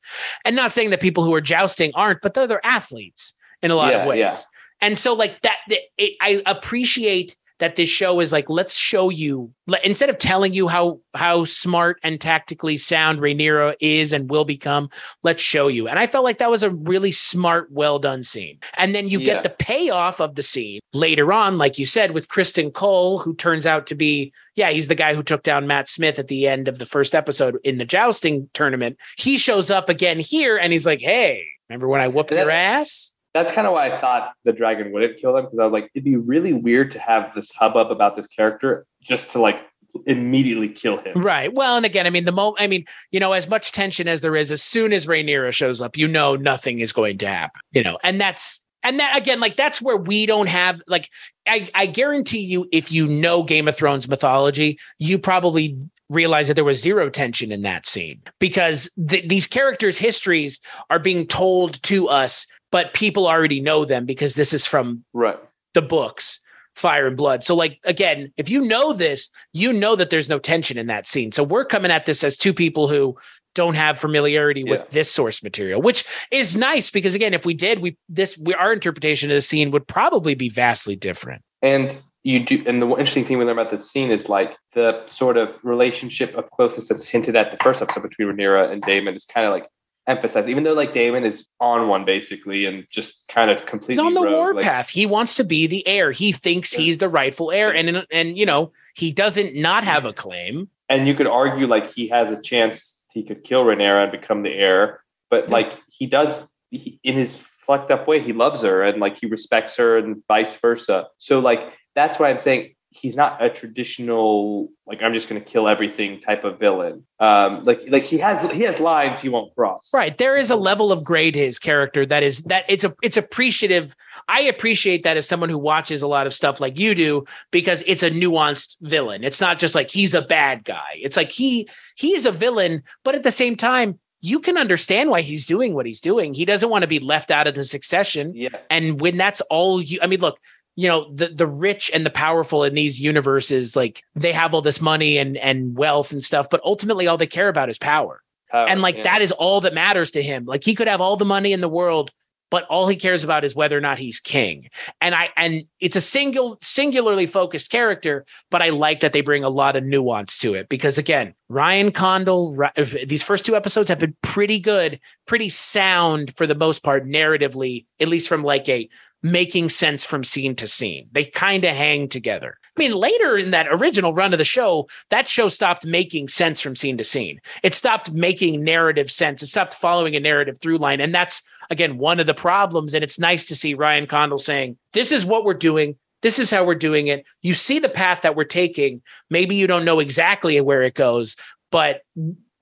And 0.45 0.55
not 0.55 0.71
saying 0.71 0.89
that 0.91 1.01
people 1.01 1.23
who 1.23 1.33
are 1.33 1.41
jousting 1.41 1.91
aren't, 1.95 2.21
but 2.21 2.33
they're, 2.33 2.47
they're 2.47 2.65
athletes 2.65 3.33
in 3.61 3.71
a 3.71 3.75
lot 3.75 3.93
yeah, 3.93 4.01
of 4.01 4.07
ways. 4.07 4.19
Yeah. 4.19 4.33
And 4.81 4.97
so 4.97 5.13
like 5.13 5.41
that, 5.41 5.57
it, 5.97 6.15
I 6.21 6.41
appreciate 6.45 7.35
that 7.59 7.75
this 7.75 7.89
show 7.89 8.19
is 8.19 8.31
like 8.31 8.49
let's 8.49 8.77
show 8.77 9.09
you 9.09 9.51
instead 9.83 10.09
of 10.09 10.17
telling 10.17 10.53
you 10.53 10.67
how 10.67 10.99
how 11.13 11.43
smart 11.43 11.97
and 12.03 12.21
tactically 12.21 12.77
sound 12.77 13.19
Rhaenyra 13.19 13.75
is 13.79 14.13
and 14.13 14.29
will 14.29 14.45
become 14.45 14.89
let's 15.23 15.41
show 15.41 15.67
you. 15.67 15.87
And 15.87 15.99
I 15.99 16.07
felt 16.07 16.23
like 16.23 16.37
that 16.37 16.51
was 16.51 16.63
a 16.63 16.71
really 16.71 17.11
smart 17.11 17.71
well 17.71 17.99
done 17.99 18.23
scene. 18.23 18.59
And 18.77 18.93
then 18.93 19.07
you 19.07 19.19
yeah. 19.19 19.25
get 19.25 19.43
the 19.43 19.49
payoff 19.49 20.19
of 20.19 20.35
the 20.35 20.43
scene 20.43 20.79
later 20.93 21.33
on 21.33 21.57
like 21.57 21.77
you 21.77 21.85
said 21.85 22.11
with 22.11 22.27
Criston 22.27 22.71
Cole 22.71 23.19
who 23.19 23.35
turns 23.35 23.65
out 23.65 23.87
to 23.87 23.95
be 23.95 24.31
yeah 24.55 24.69
he's 24.69 24.87
the 24.87 24.95
guy 24.95 25.15
who 25.15 25.23
took 25.23 25.43
down 25.43 25.67
Matt 25.67 25.89
Smith 25.89 26.19
at 26.19 26.27
the 26.27 26.47
end 26.47 26.67
of 26.67 26.79
the 26.79 26.85
first 26.85 27.15
episode 27.15 27.57
in 27.63 27.77
the 27.77 27.85
jousting 27.85 28.49
tournament. 28.53 28.97
He 29.17 29.37
shows 29.37 29.71
up 29.71 29.89
again 29.89 30.19
here 30.19 30.57
and 30.57 30.71
he's 30.71 30.85
like 30.85 31.01
hey 31.01 31.43
remember 31.69 31.87
when 31.87 32.01
I 32.01 32.07
whooped 32.07 32.29
that, 32.29 32.41
your 32.41 32.51
ass 32.51 33.11
that's 33.33 33.51
kind 33.51 33.67
of 33.67 33.73
why 33.73 33.89
I 33.89 33.97
thought 33.97 34.31
the 34.45 34.53
dragon 34.53 34.91
wouldn't 34.91 35.19
kill 35.19 35.33
them 35.33 35.45
because 35.45 35.59
I 35.59 35.63
was 35.63 35.73
like, 35.73 35.91
it'd 35.93 36.03
be 36.03 36.15
really 36.15 36.53
weird 36.53 36.91
to 36.91 36.99
have 36.99 37.33
this 37.35 37.51
hubbub 37.51 37.91
about 37.91 38.15
this 38.15 38.27
character 38.27 38.85
just 39.01 39.31
to 39.31 39.39
like 39.39 39.61
immediately 40.05 40.69
kill 40.69 40.97
him. 40.97 41.19
Right. 41.19 41.53
Well, 41.53 41.77
and 41.77 41.85
again, 41.85 42.07
I 42.07 42.09
mean, 42.09 42.25
the 42.25 42.31
moment, 42.31 42.61
I 42.61 42.67
mean, 42.67 42.85
you 43.11 43.19
know, 43.19 43.33
as 43.33 43.47
much 43.47 43.71
tension 43.71 44.07
as 44.07 44.21
there 44.21 44.35
is, 44.35 44.51
as 44.51 44.63
soon 44.63 44.93
as 44.93 45.05
Rhaenyra 45.05 45.51
shows 45.53 45.81
up, 45.81 45.97
you 45.97 46.07
know, 46.07 46.35
nothing 46.35 46.79
is 46.79 46.91
going 46.91 47.17
to 47.19 47.27
happen, 47.27 47.61
you 47.71 47.83
know, 47.83 47.97
and 48.03 48.19
that's, 48.19 48.65
and 48.83 48.99
that 48.99 49.17
again, 49.17 49.39
like 49.39 49.55
that's 49.55 49.81
where 49.81 49.97
we 49.97 50.25
don't 50.25 50.49
have, 50.49 50.81
like, 50.87 51.09
I, 51.47 51.67
I 51.73 51.85
guarantee 51.87 52.41
you, 52.41 52.67
if 52.71 52.91
you 52.91 53.07
know 53.07 53.43
Game 53.43 53.67
of 53.67 53.75
Thrones 53.75 54.07
mythology, 54.07 54.79
you 54.99 55.17
probably 55.17 55.77
realize 56.09 56.47
that 56.47 56.53
there 56.53 56.63
was 56.63 56.81
zero 56.81 57.09
tension 57.09 57.51
in 57.51 57.63
that 57.63 57.85
scene 57.85 58.21
because 58.39 58.89
th- 59.09 59.27
these 59.27 59.47
characters' 59.47 59.97
histories 59.97 60.61
are 60.89 60.99
being 60.99 61.27
told 61.27 61.81
to 61.83 62.07
us 62.07 62.47
but 62.71 62.93
people 62.93 63.27
already 63.27 63.59
know 63.59 63.85
them 63.85 64.05
because 64.05 64.35
this 64.35 64.53
is 64.53 64.65
from 64.65 65.03
right. 65.13 65.39
the 65.73 65.81
books 65.81 66.39
fire 66.75 67.07
and 67.07 67.17
blood 67.17 67.43
so 67.43 67.55
like 67.55 67.79
again 67.85 68.31
if 68.37 68.51
you 68.51 68.61
know 68.61 68.93
this 68.93 69.31
you 69.51 69.73
know 69.73 69.95
that 69.95 70.11
there's 70.11 70.29
no 70.29 70.37
tension 70.37 70.77
in 70.77 70.85
that 70.85 71.07
scene 71.07 71.31
so 71.31 71.41
we're 71.41 71.65
coming 71.65 71.89
at 71.89 72.05
this 72.05 72.23
as 72.23 72.37
two 72.37 72.53
people 72.53 72.87
who 72.87 73.17
don't 73.55 73.73
have 73.73 73.97
familiarity 73.97 74.63
with 74.63 74.81
yeah. 74.81 74.85
this 74.91 75.11
source 75.11 75.41
material 75.41 75.81
which 75.81 76.05
is 76.29 76.55
nice 76.55 76.91
because 76.91 77.15
again 77.15 77.33
if 77.33 77.47
we 77.47 77.55
did 77.55 77.79
we 77.79 77.97
this 78.07 78.37
we 78.37 78.53
our 78.53 78.71
interpretation 78.71 79.31
of 79.31 79.35
the 79.35 79.41
scene 79.41 79.71
would 79.71 79.87
probably 79.87 80.35
be 80.35 80.49
vastly 80.49 80.95
different 80.95 81.41
and 81.63 81.97
you 82.23 82.43
do 82.43 82.61
and 82.67 82.81
the 82.81 82.87
interesting 82.89 83.23
thing 83.25 83.37
we 83.37 83.45
learn 83.45 83.57
about 83.57 83.71
the 83.71 83.79
scene 83.79 84.11
is 84.11 84.27
like 84.27 84.55
the 84.73 85.01
sort 85.07 85.37
of 85.37 85.55
relationship 85.63 86.35
of 86.35 86.49
closeness 86.51 86.89
that's 86.89 87.07
hinted 87.07 87.35
at 87.35 87.51
the 87.51 87.57
first 87.63 87.81
episode 87.81 88.03
between 88.03 88.27
Rhaenyra 88.27 88.69
and 88.69 88.81
Daemon 88.81 89.15
is 89.15 89.25
kind 89.25 89.47
of 89.47 89.53
like 89.53 89.67
emphasize, 90.07 90.47
even 90.49 90.63
though 90.63 90.73
like 90.73 90.93
Daemon 90.93 91.25
is 91.25 91.47
on 91.59 91.87
one 91.87 92.05
basically 92.05 92.65
and 92.65 92.87
just 92.89 93.27
kind 93.27 93.51
of 93.51 93.65
completely 93.65 93.95
he's 93.95 93.99
on 93.99 94.13
the 94.13 94.21
warpath. 94.21 94.65
Like, 94.65 94.89
he 94.89 95.05
wants 95.05 95.35
to 95.35 95.43
be 95.43 95.67
the 95.67 95.85
heir. 95.87 96.11
He 96.11 96.31
thinks 96.31 96.73
yeah. 96.73 96.79
he's 96.79 96.97
the 96.97 97.09
rightful 97.09 97.51
heir, 97.51 97.73
and 97.73 98.05
and 98.11 98.37
you 98.37 98.45
know 98.45 98.71
he 98.95 99.11
doesn't 99.11 99.55
not 99.55 99.83
have 99.83 100.05
a 100.05 100.13
claim. 100.13 100.69
And 100.89 101.07
you 101.07 101.13
could 101.13 101.27
argue 101.27 101.67
like 101.67 101.93
he 101.93 102.07
has 102.07 102.31
a 102.31 102.41
chance 102.41 103.03
he 103.11 103.23
could 103.23 103.43
kill 103.43 103.65
Rhaenyra 103.65 104.03
and 104.03 104.11
become 104.11 104.43
the 104.43 104.53
heir, 104.53 105.01
but 105.29 105.49
like 105.49 105.73
he 105.89 106.07
does 106.07 106.47
he, 106.71 106.99
in 107.03 107.15
his 107.15 107.37
fucked 107.67 107.91
up 107.91 108.07
way. 108.07 108.21
He 108.21 108.33
loves 108.33 108.61
her 108.61 108.81
and 108.81 108.99
like 108.99 109.17
he 109.19 109.27
respects 109.27 109.75
her 109.75 109.97
and 109.97 110.23
vice 110.27 110.55
versa. 110.55 111.07
So 111.17 111.39
like 111.39 111.59
that's 111.95 112.17
why 112.17 112.29
I'm 112.29 112.39
saying 112.39 112.75
he's 112.97 113.15
not 113.15 113.43
a 113.43 113.49
traditional 113.49 114.69
like 114.85 115.01
I'm 115.01 115.13
just 115.13 115.29
going 115.29 115.41
to 115.41 115.47
kill 115.47 115.67
everything 115.67 116.21
type 116.21 116.43
of 116.43 116.59
villain. 116.59 117.05
Um, 117.19 117.63
like 117.63 117.81
like 117.87 118.03
he 118.03 118.17
has 118.19 118.41
he 118.51 118.61
has 118.61 118.79
lines 118.79 119.19
he 119.19 119.29
won't 119.29 119.53
cross. 119.55 119.91
Right. 119.93 120.17
There 120.17 120.35
is 120.35 120.49
a 120.49 120.55
level 120.55 120.91
of 120.91 121.03
grade 121.03 121.35
to 121.35 121.39
his 121.39 121.59
character 121.59 122.05
that 122.05 122.23
is 122.23 122.43
that 122.43 122.65
it's 122.67 122.83
a 122.83 122.95
it's 123.01 123.17
appreciative. 123.17 123.95
I 124.27 124.41
appreciate 124.41 125.03
that 125.03 125.17
as 125.17 125.27
someone 125.27 125.49
who 125.49 125.57
watches 125.57 126.01
a 126.01 126.07
lot 126.07 126.27
of 126.27 126.33
stuff 126.33 126.59
like 126.59 126.79
you 126.79 126.95
do 126.95 127.25
because 127.51 127.83
it's 127.85 128.03
a 128.03 128.09
nuanced 128.09 128.77
villain. 128.81 129.23
It's 129.23 129.41
not 129.41 129.59
just 129.59 129.75
like 129.75 129.89
he's 129.89 130.13
a 130.13 130.21
bad 130.21 130.63
guy. 130.63 130.95
It's 130.95 131.17
like 131.17 131.31
he 131.31 131.69
he 131.95 132.15
is 132.15 132.25
a 132.25 132.31
villain, 132.31 132.83
but 133.03 133.15
at 133.15 133.23
the 133.23 133.31
same 133.31 133.55
time 133.55 133.99
you 134.21 134.39
can 134.39 134.57
understand 134.57 135.09
why 135.09 135.21
he's 135.21 135.45
doing 135.45 135.73
what 135.73 135.85
he's 135.85 136.01
doing. 136.01 136.33
He 136.33 136.43
doesn't 136.43 136.69
want 136.69 136.81
to 136.81 136.87
be 136.87 136.99
left 136.99 137.29
out 137.29 137.47
of 137.47 137.53
the 137.53 137.63
succession. 137.63 138.33
Yeah. 138.33 138.49
And 138.69 138.99
when 138.99 139.17
that's 139.17 139.41
all 139.41 139.81
you 139.81 139.99
I 140.01 140.07
mean 140.07 140.21
look, 140.21 140.39
you 140.77 140.87
know 140.87 141.11
the 141.13 141.27
the 141.27 141.47
rich 141.47 141.91
and 141.93 142.05
the 142.05 142.09
powerful 142.09 142.63
in 142.63 142.75
these 142.75 143.01
universes 143.01 143.75
like 143.75 144.03
they 144.15 144.31
have 144.31 144.53
all 144.53 144.61
this 144.61 144.79
money 144.79 145.17
and 145.17 145.35
and 145.37 145.75
wealth 145.75 146.13
and 146.13 146.23
stuff 146.23 146.49
but 146.49 146.61
ultimately 146.63 147.07
all 147.07 147.17
they 147.17 147.27
care 147.27 147.49
about 147.49 147.69
is 147.69 147.77
power. 147.77 148.21
Power, 148.51 148.69
and 148.69 148.81
like 148.81 148.95
yeah. 148.95 149.03
that 149.03 149.21
is 149.21 149.33
all 149.33 149.59
that 149.61 149.73
matters 149.73 150.11
to 150.11 150.23
him. 150.23 150.45
Like 150.45 150.63
he 150.63 150.73
could 150.73 150.87
have 150.87 151.01
all 151.01 151.17
the 151.17 151.25
money 151.25 151.51
in 151.51 151.59
the 151.59 151.67
world 151.67 152.11
but 152.49 152.63
all 152.65 152.87
he 152.87 152.95
cares 152.95 153.23
about 153.23 153.43
is 153.43 153.55
whether 153.55 153.77
or 153.77 153.81
not 153.81 153.97
he's 153.97 154.19
king. 154.19 154.69
And 155.01 155.13
i 155.15 155.29
and 155.35 155.63
it's 155.79 155.95
a 155.95 156.01
single 156.01 156.57
singularly 156.61 157.25
focused 157.25 157.71
character 157.71 158.25
but 158.49 158.61
i 158.61 158.69
like 158.69 159.01
that 159.01 159.13
they 159.13 159.21
bring 159.21 159.43
a 159.43 159.49
lot 159.49 159.75
of 159.75 159.83
nuance 159.83 160.37
to 160.39 160.53
it 160.53 160.69
because 160.69 160.97
again 160.97 161.33
ryan 161.49 161.91
condal 161.91 162.57
these 163.05 163.23
first 163.23 163.45
two 163.45 163.55
episodes 163.55 163.89
have 163.89 163.99
been 163.99 164.15
pretty 164.21 164.59
good 164.59 164.99
pretty 165.25 165.49
sound 165.49 166.35
for 166.35 166.47
the 166.47 166.55
most 166.55 166.83
part 166.83 167.05
narratively 167.05 167.85
at 167.99 168.07
least 168.07 168.29
from 168.29 168.43
like 168.43 168.67
a 168.69 168.89
making 169.31 169.69
sense 169.69 170.05
from 170.05 170.23
scene 170.23 170.55
to 170.55 170.67
scene. 170.67 171.07
They 171.11 171.25
kind 171.25 171.65
of 171.65 171.75
hang 171.75 172.09
together. 172.09 172.57
I 172.75 172.79
mean, 172.79 172.91
later 172.93 173.37
in 173.37 173.51
that 173.51 173.67
original 173.69 174.13
run 174.13 174.33
of 174.33 174.37
the 174.37 174.45
show, 174.45 174.87
that 175.09 175.27
show 175.27 175.49
stopped 175.49 175.85
making 175.85 176.27
sense 176.27 176.61
from 176.61 176.75
scene 176.75 176.97
to 176.97 177.03
scene. 177.03 177.39
It 177.63 177.73
stopped 177.73 178.11
making 178.11 178.63
narrative 178.63 179.09
sense. 179.09 179.41
It 179.41 179.47
stopped 179.47 179.73
following 179.73 180.15
a 180.15 180.19
narrative 180.19 180.59
through 180.59 180.77
line. 180.77 181.01
And 181.01 181.13
that's, 181.13 181.41
again, 181.71 181.97
one 181.97 182.19
of 182.19 182.27
the 182.27 182.35
problems. 182.35 182.93
And 182.93 183.03
it's 183.03 183.19
nice 183.19 183.45
to 183.47 183.55
see 183.55 183.73
Ryan 183.73 184.05
Condal 184.05 184.37
saying, 184.37 184.77
this 184.93 185.11
is 185.11 185.25
what 185.25 185.43
we're 185.43 185.55
doing. 185.55 185.95
This 186.21 186.39
is 186.39 186.51
how 186.51 186.65
we're 186.65 186.75
doing 186.75 187.07
it. 187.07 187.25
You 187.41 187.53
see 187.53 187.79
the 187.79 187.89
path 187.89 188.21
that 188.21 188.35
we're 188.35 188.43
taking. 188.43 189.01
Maybe 189.29 189.55
you 189.55 189.67
don't 189.67 189.85
know 189.85 189.99
exactly 189.99 190.59
where 190.61 190.83
it 190.83 190.93
goes, 190.93 191.35
but 191.71 192.01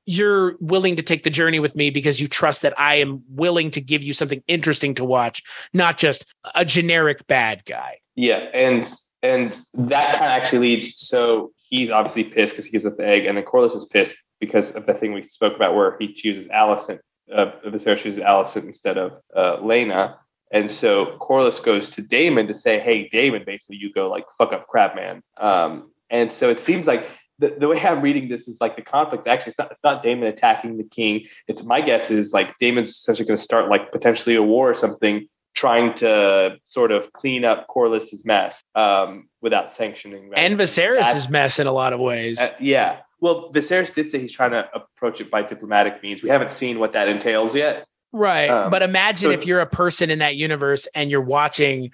you're 0.06 0.56
willing 0.60 0.96
to 0.96 1.04
take 1.04 1.24
the 1.24 1.30
journey 1.30 1.60
with 1.60 1.76
me 1.76 1.90
because 1.90 2.22
you 2.22 2.28
trust 2.28 2.62
that 2.62 2.80
I 2.80 2.96
am 2.96 3.24
willing 3.30 3.72
to 3.72 3.82
give 3.82 4.04
you 4.04 4.14
something 4.14 4.44
interesting 4.48 4.96
to 4.96 5.06
watch, 5.06 5.44
not 5.74 5.98
just 5.98 6.26
a 6.54 6.64
generic 6.64 7.26
bad 7.28 7.66
guy. 7.66 8.00
Yeah, 8.16 8.48
and 8.54 8.92
and 9.24 9.58
that 9.74 10.14
kind 10.14 10.26
of 10.26 10.32
actually 10.32 10.60
leads. 10.60 11.00
So 11.00 11.52
he's 11.70 11.90
obviously 11.90 12.24
pissed 12.24 12.54
because 12.54 12.66
he 12.66 12.72
gives 12.72 12.86
up 12.86 12.98
the 12.98 13.08
egg, 13.08 13.26
and 13.26 13.38
then 13.38 13.44
Corlys 13.44 13.76
is 13.76 13.86
pissed 13.86 14.18
because 14.40 14.72
of 14.76 14.86
the 14.86 14.94
thing 14.94 15.14
we 15.14 15.24
spoke 15.24 15.56
about 15.56 15.76
where 15.76 15.98
he 16.00 16.14
chooses 16.14 16.48
Alicent. 16.48 17.00
Uh, 17.34 17.52
Viserys 17.66 17.98
chooses 17.98 18.20
Alicent 18.20 18.66
instead 18.66 18.98
of 18.98 19.14
uh, 19.36 19.58
Laena, 19.58 20.16
and 20.52 20.72
so 20.72 21.18
Corlys 21.20 21.64
goes 21.64 21.90
to 21.92 22.02
Daemon 22.02 22.48
to 22.48 22.54
say, 22.54 22.80
"Hey, 22.80 23.10
Daemon, 23.10 23.44
basically, 23.46 23.78
you 23.78 23.92
go 23.92 24.10
like 24.10 24.26
fuck 24.38 24.54
up 24.54 24.68
Crabman." 24.68 25.22
Um, 25.38 25.92
and 26.10 26.32
so 26.32 26.50
it 26.50 26.60
seems 26.60 26.86
like 26.86 27.10
the, 27.40 27.56
the 27.60 27.68
way 27.68 27.82
I'm 27.82 28.02
reading 28.02 28.30
this 28.30 28.48
is 28.48 28.60
like 28.62 28.76
the 28.76 28.82
conflict's 28.82 29.28
actually 29.28 29.52
it's 29.52 29.60
not 29.60 29.72
it's 29.72 29.84
not 29.84 30.04
Daemon 30.04 30.28
attacking 30.28 30.78
the 30.78 30.84
king. 30.84 31.28
It's 31.48 31.64
my 31.64 31.82
guess 31.82 32.10
is 32.12 32.34
like 32.34 32.58
Daemon's 32.58 32.90
essentially 32.90 33.28
going 33.28 33.38
to 33.38 33.44
start 33.44 33.70
like 33.70 33.92
potentially 33.92 34.36
a 34.36 34.44
war 34.44 34.70
or 34.70 34.76
something, 34.76 35.28
trying 35.54 35.94
to 35.96 36.58
sort 36.64 36.92
of 36.92 37.12
clean 37.14 37.44
up 37.44 37.68
Corlys's 37.68 38.26
mess 38.26 38.62
um, 38.76 39.28
without 39.42 39.72
sanctioning 39.72 40.30
that. 40.30 40.40
And 40.40 40.58
Viserys' 40.58 41.30
mess 41.30 41.60
in 41.60 41.68
a 41.68 41.74
lot 41.74 41.94
of 41.94 42.00
ways. 42.00 42.40
uh, 42.40 42.50
yeah. 42.60 43.00
Well, 43.20 43.52
Viserys 43.52 43.94
did 43.94 44.10
say 44.10 44.20
he's 44.20 44.34
trying 44.34 44.52
to 44.52 44.70
approach 44.74 45.22
it 45.22 45.32
by 45.32 45.42
diplomatic 45.42 46.04
means. 46.04 46.22
We 46.22 46.30
haven't 46.30 46.52
seen 46.52 46.80
what 46.80 46.94
that 46.94 47.08
entails 47.08 47.56
yet. 47.56 47.88
Right. 48.16 48.50
Um, 48.50 48.72
but 48.72 48.82
imagine 48.82 49.28
so- 49.28 49.32
if 49.32 49.46
you're 49.46 49.60
a 49.60 49.66
person 49.68 50.10
in 50.10 50.20
that 50.20 50.36
universe 50.36 50.88
and 50.96 51.12
you're 51.12 51.22
watching 51.22 51.92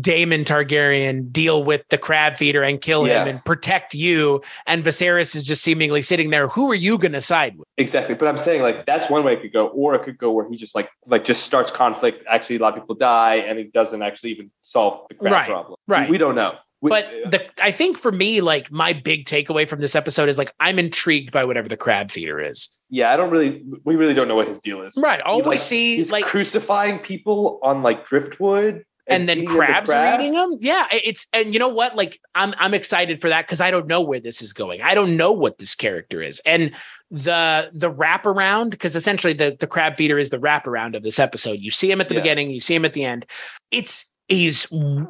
Daemon 0.00 0.42
Targaryen 0.44 1.30
deal 1.30 1.62
with 1.62 1.82
the 1.88 1.98
crab 1.98 2.36
feeder 2.36 2.62
and 2.64 2.80
kill 2.80 3.06
Yeah. 3.06 3.22
him 3.22 3.28
and 3.28 3.44
protect 3.44 3.94
you, 3.94 4.42
and 4.66 4.82
Viserys 4.82 5.36
is 5.36 5.44
just 5.44 5.62
seemingly 5.62 6.02
sitting 6.02 6.30
there. 6.30 6.48
Who 6.48 6.68
are 6.72 6.74
you 6.74 6.98
going 6.98 7.12
to 7.12 7.20
side 7.20 7.56
with? 7.56 7.68
Exactly. 7.76 8.16
But 8.16 8.26
I'm 8.26 8.36
saying 8.36 8.62
like 8.62 8.86
that's 8.86 9.08
one 9.08 9.22
way 9.22 9.34
it 9.34 9.40
could 9.42 9.52
go, 9.52 9.68
or 9.68 9.94
it 9.94 10.02
could 10.02 10.18
go 10.18 10.32
where 10.32 10.48
he 10.50 10.56
just 10.56 10.74
like 10.74 10.90
like 11.06 11.24
just 11.24 11.44
starts 11.44 11.70
conflict. 11.70 12.24
Actually, 12.28 12.56
a 12.56 12.58
lot 12.58 12.76
of 12.76 12.82
people 12.82 12.96
die, 12.96 13.36
and 13.36 13.56
he 13.56 13.66
doesn't 13.66 14.02
actually 14.02 14.30
even 14.32 14.50
solve 14.62 15.06
the 15.08 15.14
crab 15.14 15.32
Right, 15.32 15.48
problem. 15.48 15.76
right. 15.86 16.08
We, 16.08 16.12
we 16.14 16.18
don't 16.18 16.34
know. 16.34 16.54
But 16.80 17.06
the 17.30 17.44
I 17.62 17.70
think 17.72 17.98
for 17.98 18.12
me, 18.12 18.40
like 18.40 18.70
my 18.70 18.92
big 18.92 19.24
takeaway 19.24 19.68
from 19.68 19.80
this 19.80 19.96
episode 19.96 20.28
is 20.28 20.38
like 20.38 20.52
I'm 20.60 20.78
intrigued 20.78 21.32
by 21.32 21.44
whatever 21.44 21.68
the 21.68 21.76
crab 21.76 22.10
feeder 22.10 22.40
is. 22.40 22.68
yeah, 22.88 23.12
I 23.12 23.16
don't 23.16 23.30
really. 23.30 23.62
We 23.84 23.96
really 23.96 24.14
don't 24.14 24.28
know 24.28 24.36
what 24.36 24.48
his 24.48 24.60
deal 24.60 24.82
is. 24.82 24.96
Right. 24.96 25.20
All 25.22 25.36
He, 25.38 25.42
we 25.42 25.48
like, 25.48 25.58
see 25.58 25.96
He's 25.96 26.12
like 26.12 26.24
crucifying 26.24 27.00
people 27.00 27.58
on 27.62 27.82
like 27.82 28.06
driftwood, 28.06 28.84
and 29.08 29.28
then 29.28 29.38
eating 29.38 29.48
them 29.50 29.58
with 29.58 29.66
crabs, 29.66 29.90
are 29.90 30.20
eating 30.20 30.32
them. 30.34 30.56
Yeah, 30.60 30.86
it's 30.92 31.26
and 31.32 31.52
you 31.52 31.58
know 31.58 31.68
what? 31.68 31.96
Like 31.96 32.20
I'm 32.36 32.54
I'm 32.58 32.74
excited 32.74 33.20
for 33.20 33.28
that 33.28 33.46
because 33.46 33.60
I 33.60 33.70
don't 33.72 33.86
know 33.88 34.00
where 34.02 34.20
this 34.20 34.40
is 34.40 34.52
going. 34.52 34.80
I 34.80 34.94
don't 34.94 35.16
know 35.16 35.32
what 35.32 35.58
this 35.58 35.74
character 35.74 36.22
is, 36.22 36.40
and 36.46 36.70
the 37.10 37.70
the 37.74 37.90
wraparound 37.90 38.70
because 38.70 38.94
essentially 38.94 39.32
the 39.32 39.56
the 39.58 39.66
crab 39.66 39.96
feeder 39.96 40.18
is 40.18 40.30
the 40.30 40.38
wraparound 40.38 40.94
of 40.94 41.02
this 41.02 41.18
episode. 41.18 41.58
You 41.58 41.70
see 41.72 41.90
him 41.90 42.00
at 42.00 42.08
the 42.08 42.14
Yeah. 42.14 42.20
beginning, 42.20 42.50
you 42.50 42.60
see 42.60 42.74
him 42.76 42.84
at 42.84 42.92
the 42.92 43.04
end. 43.04 43.26
It's 43.70 44.14
he's 44.28 44.66